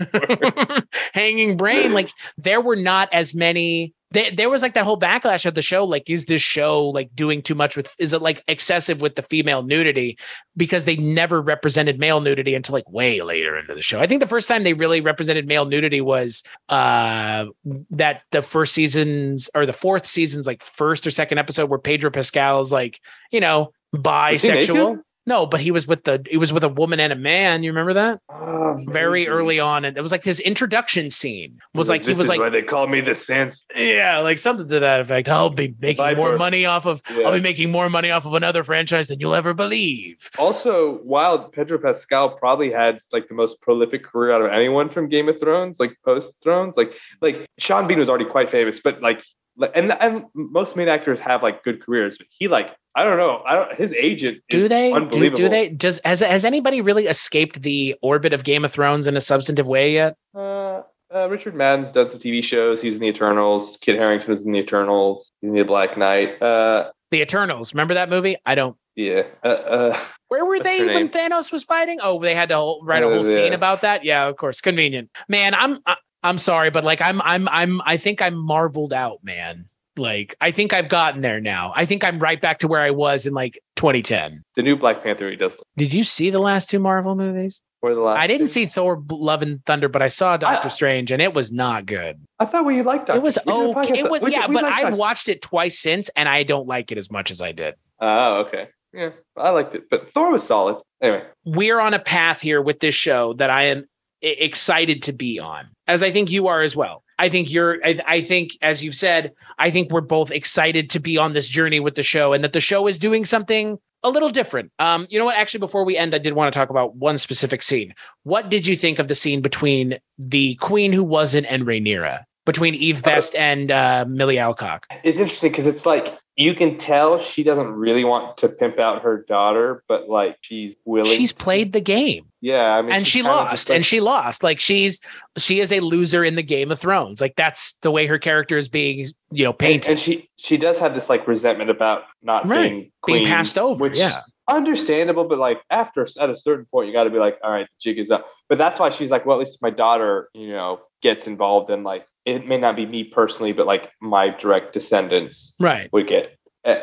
hanging 1.14 1.56
brain. 1.56 1.94
Like 1.94 2.10
there 2.40 2.62
were 2.62 2.76
not 2.76 3.10
as 3.14 3.36
many 3.36 3.94
they, 4.12 4.30
there 4.30 4.50
was 4.50 4.62
like 4.62 4.74
that 4.74 4.84
whole 4.84 5.00
backlash 5.00 5.46
of 5.46 5.56
the 5.56 5.62
show 5.62 5.86
like 5.86 6.10
is 6.10 6.26
this 6.26 6.42
show 6.42 6.88
like 6.88 7.10
doing 7.16 7.42
too 7.42 7.56
much 7.56 7.78
with 7.78 7.94
is 7.98 8.14
it 8.14 8.22
like 8.22 8.44
excessive 8.48 9.02
with 9.02 9.16
the 9.16 9.24
female 9.24 9.64
nudity? 9.64 10.18
Because 10.58 10.86
they 10.86 10.98
never 10.98 11.42
represented 11.42 12.00
male 12.00 12.22
nudity 12.22 12.54
until 12.54 12.74
like 12.74 12.90
way 12.90 13.22
later 13.22 13.58
into 13.58 13.74
the 13.74 13.82
show. 13.82 14.00
I 14.00 14.08
think 14.08 14.22
the 14.22 14.28
first 14.28 14.48
time 14.48 14.64
they 14.64 14.74
really 14.74 15.02
represented 15.02 15.48
male 15.48 15.66
nudity 15.66 16.02
was 16.02 16.44
uh 16.70 17.46
that 17.92 18.24
the 18.32 18.42
first 18.42 18.74
seasons 18.74 19.50
or 19.56 19.66
the 19.66 19.74
fourth 19.74 20.06
season's 20.06 20.46
like 20.46 20.62
first 20.62 21.08
or 21.08 21.12
second 21.12 21.38
episode 21.38 21.70
where 21.70 21.80
pedro 21.80 22.12
pascal 22.12 22.60
is 22.60 22.72
like 22.72 23.00
you 23.32 23.40
know 23.40 23.72
bisexual 23.96 25.02
no, 25.26 25.46
but 25.46 25.60
he 25.60 25.72
was 25.72 25.88
with 25.88 26.04
the 26.04 26.24
he 26.30 26.38
was 26.38 26.52
with 26.52 26.64
a 26.64 26.70
woman 26.70 27.00
and 27.00 27.14
a 27.14 27.16
man. 27.16 27.64
You 27.64 27.72
remember 27.72 27.94
that? 27.94 28.20
Oh, 28.30 28.78
Very 28.88 29.28
early 29.28 29.60
on, 29.60 29.86
and 29.86 29.98
it 29.98 30.02
was 30.02 30.12
like 30.12 30.24
his 30.24 30.40
introduction 30.40 31.12
scene 31.12 31.60
was 31.74 31.90
like, 31.90 32.06
he 32.06 32.14
was 32.14 32.28
like, 32.30 32.40
why 32.40 32.50
they 32.50 32.62
call 32.62 32.88
me 32.88 33.02
the 33.02 33.14
sense. 33.16 33.64
Yeah, 33.76 34.20
like 34.20 34.40
something 34.40 34.68
to 34.68 34.80
that 34.80 35.02
effect. 35.02 35.30
I'll 35.30 35.50
be 35.50 35.76
making 35.80 35.98
Viper. 36.04 36.18
more 36.18 36.38
money 36.38 36.66
off 36.66 36.86
of. 36.86 37.02
Yeah. 37.16 37.28
I'll 37.28 37.34
be 37.34 37.42
making 37.42 37.72
more 37.72 37.90
money 37.90 38.10
off 38.12 38.26
of 38.26 38.34
another 38.34 38.64
franchise 38.64 39.08
than 39.10 39.20
you'll 39.20 39.36
ever 39.36 39.54
believe. 39.54 40.30
Also, 40.40 40.98
while 41.04 41.50
Pedro 41.50 41.78
Pascal 41.78 42.30
probably 42.38 42.72
had 42.72 43.00
like 43.12 43.28
the 43.28 43.36
most 43.36 43.62
prolific 43.62 44.04
career 44.04 44.32
out 44.34 44.42
of 44.42 44.52
anyone 44.52 44.90
from 44.90 45.08
Game 45.10 45.30
of 45.30 45.40
Thrones, 45.40 45.80
like 45.80 45.96
post 46.04 46.36
Thrones, 46.42 46.76
like 46.78 46.94
like 47.22 47.46
Sean 47.60 47.88
Bean 47.88 48.00
was 48.00 48.10
already 48.10 48.26
quite 48.26 48.50
famous, 48.50 48.80
but 48.80 49.02
like 49.02 49.24
and 49.74 49.92
and 49.92 50.26
most 50.34 50.76
main 50.76 50.88
actors 50.88 51.20
have 51.20 51.44
like 51.44 51.64
good 51.64 51.82
careers, 51.82 52.18
but 52.18 52.28
he 52.30 52.48
like 52.48 52.76
I 52.94 53.04
don't 53.04 53.18
know. 53.18 53.42
I 53.46 53.56
don't. 53.56 53.76
His 53.76 53.94
agent. 53.94 54.42
Do 54.50 54.68
they? 54.68 54.92
Do, 54.92 55.30
do, 55.30 55.48
they? 55.48 55.70
Does 55.70 56.00
has 56.04 56.20
has 56.20 56.44
anybody 56.44 56.82
really 56.82 57.08
escaped 57.08 57.62
the 57.62 57.96
orbit 58.02 58.34
of 58.34 58.44
Game 58.44 58.66
of 58.66 58.72
Thrones 58.72 59.08
in 59.08 59.16
a 59.16 59.22
substantive 59.22 59.66
way 59.66 59.94
yet? 59.94 60.18
Uh, 60.36 60.82
uh, 61.14 61.30
Richard 61.30 61.56
Madden's 61.56 61.92
done 61.92 62.08
some 62.08 62.20
TV 62.20 62.44
shows. 62.44 62.82
He's 62.82 62.96
in 62.96 63.02
the 63.02 63.08
Eternals. 63.08 63.78
Kit 63.82 63.98
Harington 63.98 64.30
was 64.30 64.46
in 64.46 64.52
the 64.52 64.60
Eternals. 64.60 65.32
He's 65.42 65.50
in 65.50 65.56
the 65.56 65.64
Black 65.64 65.98
Knight. 65.98 66.42
Uh, 66.42 66.92
the 67.12 67.22
Eternals. 67.22 67.74
Remember 67.74 67.94
that 67.94 68.10
movie? 68.10 68.38
I 68.46 68.56
don't. 68.56 68.76
Yeah. 68.96 69.24
Uh, 69.44 69.48
uh 69.48 70.00
Where 70.28 70.46
were 70.46 70.60
they 70.60 70.86
when 70.86 71.10
Thanos 71.10 71.52
was 71.52 71.64
fighting? 71.64 72.00
Oh, 72.02 72.22
they 72.22 72.36
had 72.36 72.50
to 72.50 72.80
write 72.84 73.04
a 73.04 73.08
whole 73.08 73.26
yeah. 73.26 73.36
scene 73.36 73.54
about 73.54 73.82
that. 73.82 74.04
Yeah, 74.04 74.28
of 74.28 74.36
course. 74.36 74.60
Convenient. 74.60 75.10
Man, 75.30 75.54
I'm. 75.54 75.80
I'm 76.24 76.38
sorry, 76.38 76.70
but 76.70 76.84
like 76.84 77.02
I'm 77.02 77.22
I'm 77.22 77.48
I'm 77.50 77.82
I 77.86 77.98
think 77.98 78.22
I'm 78.22 78.36
marveled 78.36 78.94
out, 78.94 79.24
man. 79.24 79.66
Like 79.98 80.36
I 80.40 80.52
think 80.52 80.74
I've 80.74 80.88
gotten 80.90 81.22
there 81.22 81.42
now. 81.42 81.74
I 81.76 81.86
think 81.86 82.04
I'm 82.04 82.20
right 82.20 82.40
back 82.40 82.60
to 82.60 82.68
where 82.68 82.82
I 82.82 82.92
was 82.92 83.28
in 83.28 83.34
like 83.34 83.60
2010. 83.76 84.44
The 84.56 84.62
new 84.62 84.76
Black 84.78 85.04
Panther 85.04 85.30
he 85.30 85.36
does. 85.36 85.58
Did 85.78 85.94
you 85.94 86.04
see 86.04 86.30
the 86.30 86.40
last 86.40 86.70
two 86.70 86.80
Marvel 86.80 87.16
movies? 87.16 87.62
Or 87.82 87.96
the 87.96 88.02
last 88.02 88.22
I 88.22 88.28
didn't 88.28 88.42
two? 88.42 88.48
see 88.52 88.66
Thor 88.68 89.04
Love 89.10 89.42
and 89.42 89.66
Thunder, 89.66 89.90
but 89.90 90.02
I 90.04 90.08
saw 90.08 90.38
Doctor 90.38 90.68
I, 90.68 90.70
Strange 90.70 91.12
and 91.12 91.22
it 91.22 91.34
was 91.34 91.52
not 91.52 91.86
good. 91.88 92.22
I 92.40 92.46
thought 92.46 92.66
we 92.66 92.82
liked 92.84 93.08
Doctor. 93.08 93.20
It 93.20 93.24
was 93.24 93.38
okay. 93.48 94.00
It 94.00 94.10
was 94.10 94.22
we- 94.22 94.32
yeah, 94.32 94.48
we 94.48 94.54
but 94.54 94.64
I've 94.66 94.82
Doctor- 94.82 94.96
watched 94.96 95.28
it 95.30 95.42
twice 95.42 95.80
since, 95.80 96.10
and 96.16 96.30
I 96.30 96.44
don't 96.44 96.68
like 96.68 96.92
it 96.92 96.98
as 97.00 97.10
much 97.12 97.32
as 97.32 97.42
I 97.42 97.52
did. 97.52 97.74
Oh, 98.00 98.42
okay. 98.46 98.68
Yeah, 98.94 99.10
I 99.36 99.50
liked 99.50 99.74
it, 99.74 99.90
but 99.90 100.14
Thor 100.14 100.32
was 100.32 100.44
solid. 100.44 100.78
Anyway, 101.02 101.24
We're 101.46 101.80
on 101.80 101.94
a 101.96 102.00
path 102.00 102.42
here 102.42 102.62
with 102.62 102.80
this 102.80 102.94
show 102.94 103.34
that 103.34 103.50
I 103.50 103.64
am 103.68 103.86
excited 104.22 105.04
to 105.04 105.14
be 105.14 105.40
on, 105.40 105.68
as 105.88 106.04
I 106.04 106.12
think 106.12 106.32
you 106.32 106.48
are 106.48 106.62
as 106.62 106.76
well. 106.76 107.04
I 107.20 107.30
think 107.30 107.52
you're. 107.52 107.86
I, 107.86 108.00
I 108.08 108.22
think, 108.22 108.52
as 108.62 108.84
you've 108.84 108.96
said, 108.96 109.34
I 109.60 109.70
think 109.70 109.92
we're 109.92 110.02
both 110.02 110.32
excited 110.32 110.90
to 110.92 111.00
be 111.00 111.18
on 111.18 111.34
this 111.34 111.48
journey 111.50 111.80
with 111.80 111.96
the 111.96 112.04
show, 112.04 112.34
and 112.34 112.44
that 112.44 112.54
the 112.54 112.62
show 112.62 112.88
is 112.88 112.98
doing 112.98 113.26
something 113.26 113.78
a 114.04 114.10
little 114.10 114.30
different. 114.30 114.72
Um, 114.80 115.08
you 115.10 115.20
know 115.20 115.26
what? 115.26 115.36
Actually, 115.36 115.60
before 115.60 115.86
we 115.86 115.98
end, 115.98 116.16
I 116.16 116.18
did 116.18 116.34
want 116.34 116.52
to 116.52 116.58
talk 116.58 116.70
about 116.70 116.96
one 116.96 117.18
specific 117.18 117.62
scene. 117.62 117.94
What 118.24 118.50
did 118.50 118.66
you 118.66 118.76
think 118.76 119.00
of 119.00 119.08
the 119.08 119.16
scene 119.16 119.42
between 119.42 120.00
the 120.18 120.56
Queen 120.56 120.92
who 120.92 121.04
wasn't 121.04 121.48
and 121.48 121.64
Rhaenyra, 121.64 122.24
between 122.46 122.74
Eve 122.76 123.04
Best 123.04 123.36
and 123.36 123.72
uh, 123.72 124.06
Milly 124.08 124.40
Alcock? 124.40 124.88
it's 125.04 125.20
interesting 125.20 125.52
because 125.52 125.68
it's 125.68 125.86
like 125.86 126.18
you 126.36 126.56
can 126.56 126.78
tell 126.78 127.20
she 127.20 127.44
doesn't 127.44 127.72
really 127.72 128.04
want 128.04 128.38
to 128.38 128.50
pimp 128.50 128.80
out 128.80 129.04
her 129.04 129.24
daughter, 129.28 129.84
but 129.88 130.10
like 130.10 130.38
she's 130.42 130.76
willing. 130.86 131.12
She's 131.12 131.34
to. 131.34 131.44
played 131.44 131.74
the 131.74 131.82
game. 131.82 132.31
Yeah, 132.42 132.76
I 132.78 132.82
mean, 132.82 132.92
and 132.92 133.08
she 133.08 133.22
lost 133.22 133.70
like- 133.70 133.76
and 133.76 133.86
she 133.86 134.02
lost 134.02 134.44
like 134.44 134.60
she's 134.60 135.00
she 135.38 135.60
is 135.60 135.72
a 135.72 135.80
loser 135.80 136.24
in 136.24 136.36
the 136.36 136.44
game 136.44 136.72
of 136.72 136.80
thrones 136.80 137.22
like 137.22 137.36
that's 137.36 137.74
the 137.84 137.92
way 137.92 138.08
her 138.08 138.18
character 138.18 138.58
is 138.58 138.68
being 138.68 139.08
you 139.32 139.44
know 139.44 139.54
painted 139.54 139.92
and 139.92 140.00
she 140.00 140.28
she 140.38 140.58
does 140.58 140.80
have 140.80 140.96
this 140.96 141.08
like 141.08 141.28
resentment 141.28 141.70
about 141.70 142.04
not 142.24 142.48
Right. 142.48 142.70
being 142.70 142.92
queen, 143.02 143.18
being 143.18 143.28
passed 143.28 143.58
over 143.60 143.84
which 143.84 143.98
yeah 143.98 144.22
understandable, 144.48 145.24
but 145.24 145.38
like 145.38 145.62
after 145.70 146.08
at 146.20 146.30
a 146.30 146.38
certain 146.38 146.66
point, 146.66 146.88
you 146.88 146.94
got 146.94 147.06
to 147.06 147.10
be 147.10 147.18
like, 147.20 147.38
all 147.44 147.52
right, 147.52 147.68
the 147.68 147.80
jig 147.80 147.98
is 148.00 148.12
up. 148.12 148.28
But 148.50 148.58
that's 148.58 148.80
why 148.80 148.90
she's 148.90 149.10
like, 149.10 149.26
well, 149.26 149.38
at 149.38 149.40
least 149.40 149.62
my 149.62 149.70
daughter, 149.70 150.30
you 150.34 150.50
know, 150.50 150.82
gets 151.02 151.26
involved 151.28 151.70
in 151.70 151.84
like 151.84 152.06
it 152.26 152.46
may 152.48 152.58
not 152.58 152.76
be 152.76 152.86
me 152.86 153.04
personally, 153.06 153.54
but 153.54 153.66
like 153.66 153.90
my 154.02 154.30
direct 154.30 154.74
descendants 154.74 155.56
right 155.60 155.92
would 155.94 156.08
get. 156.08 156.38
Uh, 156.66 156.76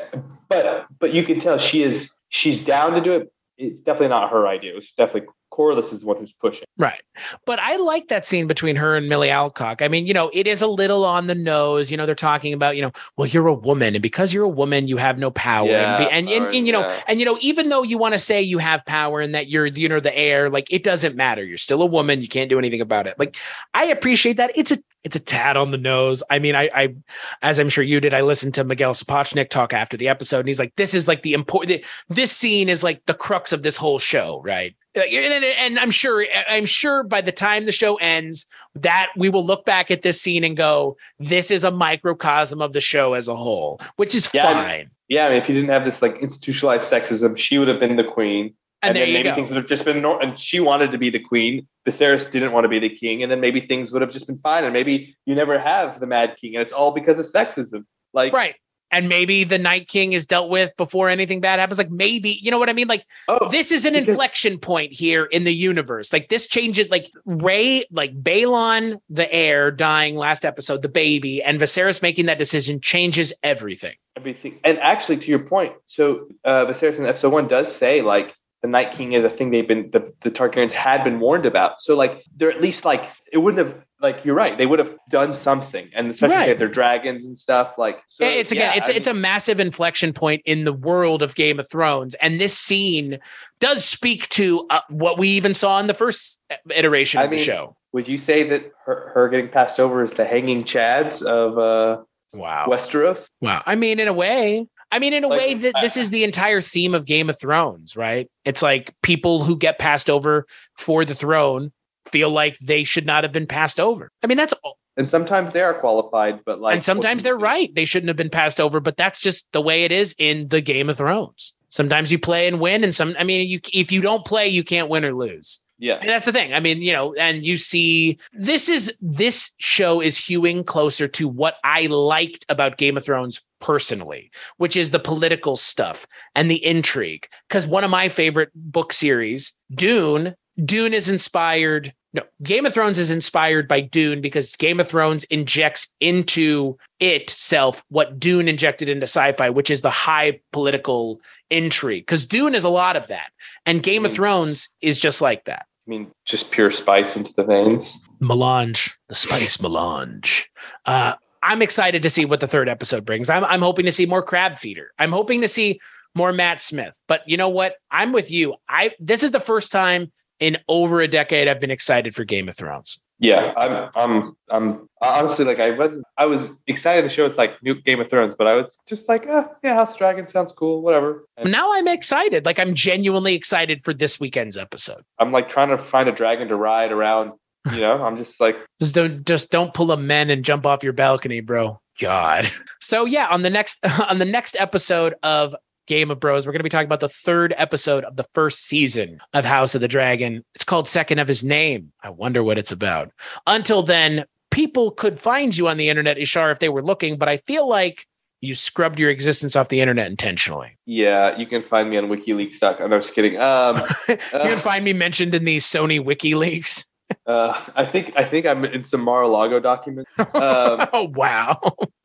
but 0.48 0.86
but 0.98 1.12
you 1.14 1.22
can 1.24 1.38
tell 1.38 1.58
she 1.58 1.82
is 1.82 2.12
she's 2.30 2.64
down 2.64 2.92
to 2.92 3.00
do 3.00 3.12
it. 3.12 3.32
It's 3.58 3.82
definitely 3.82 4.08
not 4.08 4.30
her 4.30 4.46
idea. 4.46 4.76
It's 4.76 4.92
definitely 4.94 5.28
Corlys 5.58 5.92
is 5.92 6.00
the 6.00 6.06
one 6.06 6.16
who's 6.18 6.32
pushing. 6.32 6.64
right. 6.76 7.00
But 7.44 7.58
i 7.58 7.76
like 7.76 8.08
that 8.08 8.24
scene 8.24 8.46
between 8.46 8.76
her 8.76 8.96
and 8.96 9.08
milly 9.08 9.30
alcock. 9.30 9.82
I 9.82 9.88
mean 9.88 10.06
you 10.06 10.14
know 10.14 10.30
it 10.32 10.46
is 10.46 10.62
a 10.62 10.66
little 10.66 11.04
on 11.04 11.26
the 11.26 11.34
nose. 11.34 11.90
You 11.90 11.96
know 11.96 12.06
they're 12.06 12.14
talking 12.14 12.52
about 12.52 12.76
you 12.76 12.82
know 12.82 12.92
well 13.16 13.26
you're 13.26 13.48
a 13.48 13.54
woman 13.54 13.94
and 13.94 14.02
because 14.02 14.32
you're 14.32 14.44
a 14.44 14.48
woman 14.48 14.88
you 14.88 14.96
have 14.96 15.18
no 15.18 15.30
power. 15.30 15.70
And, 15.70 15.98
be, 15.98 16.04
Yeah, 16.04 16.10
and, 16.10 16.28
and, 16.28 16.44
uh, 16.44 16.48
and, 16.50 16.66
you 16.66 16.72
know 16.72 16.86
yeah. 16.86 17.02
and 17.08 17.18
you 17.18 17.26
know 17.26 17.38
even 17.40 17.68
though 17.68 17.82
you 17.82 17.98
want 17.98 18.14
to 18.14 18.18
say 18.18 18.40
you 18.40 18.58
have 18.58 18.84
power 18.86 19.20
and 19.20 19.34
that 19.34 19.48
you're 19.48 19.66
you 19.66 19.88
know 19.88 20.00
the 20.00 20.16
heir 20.16 20.50
like 20.50 20.66
it 20.70 20.82
doesn't 20.82 21.16
matter. 21.16 21.44
You're 21.44 21.58
still 21.58 21.82
a 21.82 21.86
woman. 21.86 22.22
You 22.22 22.28
can't 22.28 22.50
do 22.50 22.58
anything 22.58 22.80
about 22.80 23.06
it. 23.06 23.18
Like 23.18 23.36
i 23.74 23.84
appreciate 23.86 24.36
that. 24.36 24.52
It's 24.54 24.70
a 24.70 24.78
it's 25.04 25.16
a 25.16 25.20
tad 25.20 25.56
on 25.56 25.70
the 25.70 25.78
nose. 25.78 26.22
I 26.30 26.38
mean 26.38 26.54
i 26.54 26.68
i 26.74 26.94
as 27.42 27.58
i'm 27.58 27.68
sure 27.68 27.84
you 27.84 28.00
did 28.00 28.14
i 28.14 28.20
listened 28.20 28.54
to 28.54 28.64
miguel 28.64 28.94
sapochnik 28.94 29.48
talk 29.48 29.72
after 29.72 29.96
the 29.96 30.08
episode 30.08 30.40
and 30.40 30.48
he's 30.48 30.58
like 30.58 30.74
this 30.76 30.94
is 30.94 31.08
like 31.08 31.22
the 31.22 31.32
important 31.32 31.82
this 32.08 32.32
scene 32.32 32.68
is 32.68 32.82
like 32.82 33.04
the 33.06 33.14
crux 33.14 33.52
of 33.52 33.62
this 33.62 33.76
whole 33.76 33.98
show 33.98 34.40
right 34.44 34.76
and, 35.02 35.32
and- 35.32 35.44
and 35.44 35.78
i'm 35.78 35.90
sure 35.90 36.24
i'm 36.48 36.66
sure 36.66 37.02
by 37.02 37.20
the 37.20 37.32
time 37.32 37.66
the 37.66 37.72
show 37.72 37.96
ends 37.96 38.46
that 38.74 39.08
we 39.16 39.28
will 39.28 39.44
look 39.44 39.64
back 39.64 39.90
at 39.90 40.02
this 40.02 40.20
scene 40.20 40.44
and 40.44 40.56
go 40.56 40.96
this 41.18 41.50
is 41.50 41.64
a 41.64 41.70
microcosm 41.70 42.60
of 42.62 42.72
the 42.72 42.80
show 42.80 43.14
as 43.14 43.28
a 43.28 43.36
whole 43.36 43.80
which 43.96 44.14
is 44.14 44.28
Yeah, 44.32 44.46
I 44.46 44.54
mean, 44.54 44.62
fine. 44.64 44.90
Yeah, 45.08 45.26
I 45.26 45.28
mean, 45.30 45.38
if 45.38 45.48
you 45.48 45.54
didn't 45.54 45.70
have 45.70 45.84
this 45.86 46.02
like 46.02 46.18
institutionalized 46.18 46.90
sexism, 46.92 47.36
she 47.38 47.56
would 47.58 47.66
have 47.68 47.80
been 47.80 47.96
the 47.96 48.04
queen. 48.04 48.54
and, 48.82 48.94
there 48.94 49.06
then 49.06 49.14
maybe 49.14 49.28
go. 49.30 49.34
things 49.34 49.48
would 49.48 49.56
have 49.56 49.66
just 49.66 49.84
been 49.86 50.02
nor- 50.02 50.20
and 50.22 50.38
she 50.38 50.60
wanted 50.60 50.90
to 50.92 50.98
be 50.98 51.08
the 51.10 51.18
queen 51.18 51.66
viserys 51.88 52.30
didn't 52.30 52.52
want 52.52 52.64
to 52.64 52.68
be 52.68 52.78
the 52.78 52.90
king 52.94 53.22
and 53.22 53.32
then 53.32 53.40
maybe 53.40 53.60
things 53.62 53.90
would 53.90 54.02
have 54.02 54.12
just 54.12 54.26
been 54.26 54.38
fine 54.38 54.64
and 54.64 54.72
maybe 54.74 55.16
you 55.24 55.34
never 55.34 55.58
have 55.58 55.98
the 56.00 56.06
mad 56.06 56.36
king 56.40 56.54
and 56.54 56.62
it's 56.62 56.72
all 56.72 56.90
because 56.92 57.18
of 57.18 57.24
sexism. 57.26 57.84
Like 58.12 58.32
right 58.34 58.54
and 58.90 59.08
maybe 59.08 59.44
the 59.44 59.58
night 59.58 59.88
king 59.88 60.12
is 60.12 60.26
dealt 60.26 60.50
with 60.50 60.76
before 60.76 61.08
anything 61.08 61.40
bad 61.40 61.58
happens 61.60 61.78
like 61.78 61.90
maybe 61.90 62.30
you 62.42 62.50
know 62.50 62.58
what 62.58 62.68
i 62.68 62.72
mean 62.72 62.88
like 62.88 63.04
oh 63.28 63.48
this 63.50 63.70
is 63.72 63.84
an 63.84 63.94
because- 63.94 64.08
inflection 64.08 64.58
point 64.58 64.92
here 64.92 65.24
in 65.24 65.44
the 65.44 65.52
universe. 65.54 66.12
Like 66.12 66.28
this 66.28 66.46
changes, 66.46 66.88
like 66.90 67.10
Ray, 67.24 67.84
like 67.90 68.12
Baelon, 68.22 69.00
the 69.08 69.32
heir 69.32 69.70
dying 69.70 70.16
last 70.16 70.44
episode, 70.44 70.82
the 70.82 70.88
baby, 70.88 71.42
and 71.42 71.58
Viserys 71.58 72.02
making 72.02 72.26
that 72.26 72.38
decision 72.38 72.80
changes 72.80 73.32
everything. 73.42 73.94
everything 74.16 74.58
and 74.64 74.78
actually 74.78 75.16
to 75.16 75.30
your 75.30 75.38
point 75.38 75.72
so 75.86 76.26
uh 76.44 76.64
viserys 76.66 76.98
in 76.98 77.06
episode 77.06 77.32
one 77.32 77.46
does 77.46 77.72
say 77.72 78.02
like 78.02 78.34
the 78.62 78.68
night 78.68 78.90
king 78.92 79.12
is 79.12 79.22
a 79.24 79.30
thing 79.30 79.50
they've 79.50 79.68
been 79.68 79.90
the, 79.92 80.12
the 80.22 80.30
targaryens 80.30 80.72
had 80.72 81.04
been 81.04 81.20
warned 81.20 81.46
about 81.46 81.80
so 81.80 81.96
like 81.96 82.24
they're 82.36 82.50
at 82.50 82.60
least 82.60 82.84
like 82.84 83.04
it 83.32 83.38
wouldn't 83.38 83.64
have 83.64 83.80
like 84.00 84.24
you're 84.24 84.34
right 84.34 84.56
they 84.58 84.66
would 84.66 84.78
have 84.78 84.94
done 85.10 85.34
something 85.34 85.88
and 85.94 86.10
especially 86.10 86.36
if 86.36 86.42
they 86.42 86.48
had 86.48 86.58
their 86.58 86.68
dragons 86.68 87.24
and 87.24 87.36
stuff 87.36 87.76
like 87.78 87.98
so 88.08 88.24
it's 88.26 88.52
again, 88.52 88.70
yeah, 88.72 88.78
it's 88.78 88.88
I 88.88 88.92
it's 88.92 89.06
a 89.06 89.14
massive 89.14 89.60
inflection 89.60 90.12
point 90.12 90.42
in 90.44 90.64
the 90.64 90.72
world 90.72 91.22
of 91.22 91.34
Game 91.34 91.58
of 91.58 91.68
Thrones, 91.68 92.14
and 92.16 92.40
this 92.40 92.56
scene 92.56 93.18
does 93.60 93.84
speak 93.84 94.28
to 94.30 94.66
uh, 94.70 94.80
what 94.88 95.18
we 95.18 95.28
even 95.30 95.54
saw 95.54 95.78
in 95.80 95.86
the 95.86 95.94
first 95.94 96.42
iteration 96.74 97.20
I 97.20 97.24
of 97.24 97.30
the 97.30 97.36
mean, 97.36 97.44
show. 97.44 97.76
would 97.92 98.06
you 98.08 98.18
say 98.18 98.42
that 98.48 98.70
her, 98.86 99.10
her 99.14 99.28
getting 99.28 99.48
passed 99.48 99.80
over 99.80 100.04
is 100.04 100.14
the 100.14 100.24
hanging 100.24 100.64
chads 100.64 101.22
of 101.24 101.58
uh 101.58 102.02
Wow, 102.34 102.66
westeros 102.68 103.26
wow. 103.40 103.62
I 103.64 103.74
mean, 103.74 103.98
in 104.00 104.06
a 104.06 104.12
way, 104.12 104.66
I 104.92 104.98
mean, 104.98 105.12
in 105.14 105.24
a 105.24 105.28
Like, 105.28 105.38
way, 105.38 105.54
that 105.54 105.74
this 105.80 105.96
is 105.96 106.10
the 106.10 106.24
entire 106.24 106.60
theme 106.60 106.94
of 106.94 107.06
Game 107.06 107.30
of 107.30 107.38
Thrones, 107.40 107.96
right? 107.96 108.30
It's 108.44 108.62
like 108.62 108.94
people 109.02 109.44
who 109.44 109.56
get 109.56 109.78
passed 109.78 110.10
over 110.10 110.46
for 110.76 111.04
the 111.06 111.14
throne 111.14 111.72
feel 112.08 112.30
like 112.30 112.58
they 112.58 112.84
should 112.84 113.06
not 113.06 113.24
have 113.24 113.32
been 113.32 113.46
passed 113.46 113.78
over. 113.80 114.10
I 114.22 114.26
mean, 114.26 114.36
that's 114.36 114.54
all. 114.64 114.78
and 114.96 115.08
sometimes 115.08 115.52
they 115.52 115.62
are 115.62 115.74
qualified 115.74 116.40
but 116.44 116.60
like 116.60 116.74
and 116.74 116.82
sometimes 116.82 117.22
they're 117.22 117.36
right. 117.38 117.74
They 117.74 117.84
shouldn't 117.84 118.08
have 118.08 118.16
been 118.16 118.30
passed 118.30 118.60
over, 118.60 118.80
but 118.80 118.96
that's 118.96 119.20
just 119.20 119.50
the 119.52 119.60
way 119.60 119.84
it 119.84 119.92
is 119.92 120.14
in 120.18 120.48
the 120.48 120.60
Game 120.60 120.88
of 120.90 120.96
Thrones. 120.96 121.54
Sometimes 121.70 122.10
you 122.10 122.18
play 122.18 122.48
and 122.48 122.60
win, 122.60 122.82
and 122.82 122.94
some. 122.94 123.14
I 123.18 123.24
mean, 123.24 123.46
you 123.48 123.60
if 123.72 123.92
you 123.92 124.00
don't 124.00 124.24
play, 124.24 124.48
you 124.48 124.64
can't 124.64 124.88
win 124.88 125.04
or 125.04 125.12
lose. 125.12 125.60
yeah 125.78 125.98
And 126.00 126.08
that's 126.08 126.24
the 126.24 126.32
thing. 126.32 126.54
I 126.54 126.60
mean, 126.60 126.80
you 126.80 126.92
know, 126.92 127.14
and 127.14 127.44
you 127.44 127.58
see 127.58 128.18
this 128.32 128.68
is 128.70 128.92
this 129.02 129.54
show 129.58 130.00
is 130.00 130.16
hewing 130.16 130.64
closer 130.64 131.06
to 131.08 131.28
what 131.28 131.56
I 131.64 131.86
liked 131.86 132.46
about 132.48 132.78
Game 132.78 132.96
of 132.96 133.04
Thrones 133.04 133.42
personally, 133.60 134.30
which 134.56 134.76
is 134.76 134.90
the 134.90 134.98
political 134.98 135.56
stuff 135.56 136.06
and 136.34 136.50
the 136.50 136.64
intrigue. 136.64 137.28
Because 137.48 137.66
one 137.66 137.84
of 137.84 137.90
my 137.90 138.08
favorite 138.08 138.50
book 138.54 138.92
series, 138.92 139.52
Dune, 139.74 140.34
Dune 140.64 140.94
is 140.94 141.08
inspired. 141.10 141.92
No, 142.14 142.22
Game 142.42 142.64
of 142.64 142.72
Thrones 142.72 142.98
is 142.98 143.10
inspired 143.10 143.68
by 143.68 143.80
Dune 143.80 144.20
because 144.22 144.56
Game 144.56 144.80
of 144.80 144.88
Thrones 144.88 145.24
injects 145.24 145.94
into 146.00 146.78
itself 147.00 147.84
what 147.88 148.18
Dune 148.18 148.48
injected 148.48 148.88
into 148.88 149.04
sci-fi, 149.04 149.50
which 149.50 149.70
is 149.70 149.82
the 149.82 149.90
high 149.90 150.40
political 150.52 151.20
intrigue. 151.50 152.06
Because 152.06 152.24
Dune 152.24 152.54
is 152.54 152.64
a 152.64 152.70
lot 152.70 152.96
of 152.96 153.08
that, 153.08 153.30
and 153.66 153.82
Game 153.82 154.06
of 154.06 154.12
Thrones 154.14 154.70
is 154.80 154.98
just 154.98 155.20
like 155.20 155.44
that. 155.44 155.66
i 155.86 155.90
mean 155.90 156.10
just 156.24 156.50
pure 156.50 156.70
spice 156.70 157.14
into 157.14 157.32
the 157.34 157.44
veins 157.44 158.08
melange, 158.20 158.96
the 159.08 159.14
spice 159.14 159.60
melange. 159.60 160.50
Uh, 160.86 161.14
I'm 161.42 161.62
excited 161.62 162.02
to 162.02 162.10
see 162.10 162.24
what 162.24 162.40
the 162.40 162.48
third 162.48 162.68
episode 162.68 163.04
brings. 163.04 163.30
I'm, 163.30 163.44
I'm 163.44 163.62
hoping 163.62 163.84
to 163.84 163.92
see 163.92 164.06
more 164.06 164.22
crab 164.22 164.58
feeder. 164.58 164.90
I'm 164.98 165.12
hoping 165.12 165.40
to 165.42 165.48
see 165.48 165.80
more 166.14 166.32
Matt 166.32 166.60
Smith. 166.60 166.98
But 167.06 167.22
you 167.26 167.36
know 167.36 167.48
what? 167.48 167.76
I'm 167.90 168.12
with 168.12 168.30
you. 168.30 168.56
I 168.68 168.92
this 168.98 169.22
is 169.22 169.30
the 169.30 169.40
first 169.40 169.70
time 169.70 170.10
in 170.40 170.58
over 170.68 171.00
a 171.00 171.08
decade 171.08 171.48
I've 171.48 171.60
been 171.60 171.70
excited 171.70 172.14
for 172.14 172.24
Game 172.24 172.48
of 172.48 172.56
Thrones. 172.56 173.00
Yeah, 173.20 173.52
I'm, 173.56 173.90
I'm, 173.96 174.36
I'm 174.48 174.88
honestly 175.02 175.44
like 175.44 175.58
I 175.58 175.70
was, 175.70 176.00
I 176.16 176.26
was 176.26 176.50
excited. 176.68 177.04
The 177.04 177.08
show 177.08 177.26
is 177.26 177.36
like 177.36 177.60
new 177.64 177.74
Game 177.82 178.00
of 178.00 178.08
Thrones, 178.08 178.36
but 178.38 178.46
I 178.46 178.54
was 178.54 178.78
just 178.86 179.08
like, 179.08 179.26
ah, 179.28 179.48
yeah, 179.64 179.74
House 179.74 179.90
of 179.90 179.98
Dragon 179.98 180.28
sounds 180.28 180.52
cool, 180.52 180.82
whatever. 180.82 181.26
And 181.36 181.50
Now 181.50 181.72
I'm 181.72 181.88
excited. 181.88 182.46
Like 182.46 182.60
I'm 182.60 182.74
genuinely 182.74 183.34
excited 183.34 183.84
for 183.84 183.92
this 183.92 184.20
weekend's 184.20 184.56
episode. 184.56 185.02
I'm 185.18 185.32
like 185.32 185.48
trying 185.48 185.70
to 185.70 185.78
find 185.78 186.08
a 186.08 186.12
dragon 186.12 186.46
to 186.48 186.56
ride 186.56 186.92
around. 186.92 187.32
You 187.72 187.80
know, 187.80 188.02
I'm 188.02 188.16
just 188.16 188.40
like, 188.40 188.56
Just 188.80 188.94
don't 188.94 189.26
just 189.26 189.50
don't 189.50 189.74
pull 189.74 189.90
a 189.90 189.96
men 189.96 190.30
and 190.30 190.44
jump 190.44 190.64
off 190.64 190.84
your 190.84 190.92
balcony, 190.92 191.40
bro. 191.40 191.80
God. 192.00 192.48
So 192.80 193.04
yeah, 193.04 193.26
on 193.26 193.42
the 193.42 193.50
next 193.50 193.84
on 194.08 194.18
the 194.18 194.24
next 194.24 194.56
episode 194.58 195.14
of 195.22 195.54
Game 195.88 196.10
of 196.10 196.20
Bros, 196.20 196.46
we're 196.46 196.52
going 196.52 196.60
to 196.60 196.64
be 196.64 196.68
talking 196.68 196.86
about 196.86 197.00
the 197.00 197.08
third 197.08 197.54
episode 197.56 198.04
of 198.04 198.16
the 198.16 198.26
first 198.34 198.66
season 198.66 199.20
of 199.32 199.44
House 199.44 199.74
of 199.74 199.80
the 199.80 199.88
Dragon. 199.88 200.44
It's 200.54 200.64
called 200.64 200.86
Second 200.86 201.18
of 201.18 201.26
His 201.26 201.42
Name. 201.42 201.92
I 202.02 202.10
wonder 202.10 202.44
what 202.44 202.58
it's 202.58 202.70
about. 202.70 203.10
Until 203.46 203.82
then, 203.82 204.26
people 204.50 204.90
could 204.90 205.18
find 205.18 205.56
you 205.56 205.66
on 205.66 205.78
the 205.78 205.88
internet, 205.88 206.18
Yashar, 206.18 206.52
if 206.52 206.58
they 206.58 206.68
were 206.68 206.82
looking, 206.82 207.16
but 207.16 207.28
I 207.28 207.38
feel 207.38 207.66
like 207.66 208.06
you 208.40 208.54
scrubbed 208.54 209.00
your 209.00 209.10
existence 209.10 209.56
off 209.56 209.68
the 209.70 209.80
internet 209.80 210.08
intentionally. 210.08 210.76
yeah, 210.86 211.36
you 211.36 211.46
can 211.46 211.62
find 211.62 211.90
me 211.90 211.96
on 211.96 212.04
WikiLeaks. 212.08 212.62
I'm 212.62 212.90
just 212.90 213.14
kidding. 213.14 213.40
Um, 213.40 213.82
you 214.08 214.16
can 214.32 214.58
find 214.58 214.84
me 214.84 214.92
mentioned 214.92 215.34
in 215.34 215.44
the 215.44 215.56
Sony 215.56 216.04
WikiLeaks. 216.04 216.84
uh, 217.26 217.64
I 217.74 217.84
think, 217.86 218.12
I 218.14 218.24
think 218.24 218.44
I'm 218.46 218.64
in 218.64 218.84
some 218.84 219.00
Mar-a-Lago 219.00 219.58
documents. 219.60 220.10
Um, 220.18 220.86
oh 220.92 221.10
wow. 221.14 221.58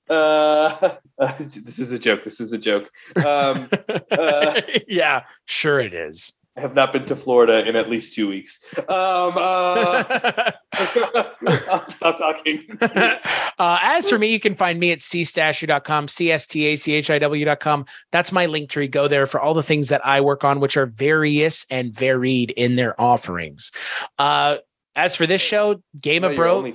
Uh, 0.09 0.95
this 1.37 1.79
is 1.79 1.91
a 1.91 1.99
joke. 1.99 2.23
This 2.23 2.39
is 2.39 2.53
a 2.53 2.57
joke. 2.57 2.89
Um, 3.25 3.69
uh, 4.11 4.61
yeah, 4.87 5.23
sure 5.45 5.79
it 5.79 5.93
is. 5.93 6.33
I 6.55 6.61
have 6.61 6.75
not 6.75 6.93
been 6.93 7.05
to 7.07 7.15
Florida 7.15 7.67
in 7.67 7.75
at 7.75 7.89
least 7.89 8.13
two 8.13 8.29
weeks. 8.29 8.63
Um, 8.77 9.33
uh, 9.35 10.03
stop 11.91 12.17
talking. 12.19 12.77
uh, 12.79 13.17
as 13.81 14.07
for 14.07 14.19
me, 14.19 14.27
you 14.27 14.39
can 14.39 14.55
find 14.55 14.79
me 14.79 14.91
at 14.91 14.99
cstachiw.com, 14.99 16.07
C-S-T-A-C-H-I-W.com. 16.09 17.85
That's 18.11 18.31
my 18.31 18.45
link 18.45 18.69
tree. 18.69 18.87
Go 18.87 19.07
there 19.07 19.25
for 19.25 19.41
all 19.41 19.55
the 19.55 19.63
things 19.63 19.89
that 19.89 20.05
I 20.05 20.21
work 20.21 20.43
on, 20.43 20.59
which 20.59 20.77
are 20.77 20.85
various 20.85 21.65
and 21.71 21.91
varied 21.91 22.51
in 22.51 22.75
their 22.75 22.99
offerings. 23.01 23.71
Uh, 24.19 24.57
as 24.95 25.15
for 25.15 25.25
this 25.25 25.41
show, 25.41 25.81
Game 25.99 26.23
of 26.23 26.35
Bro, 26.35 26.65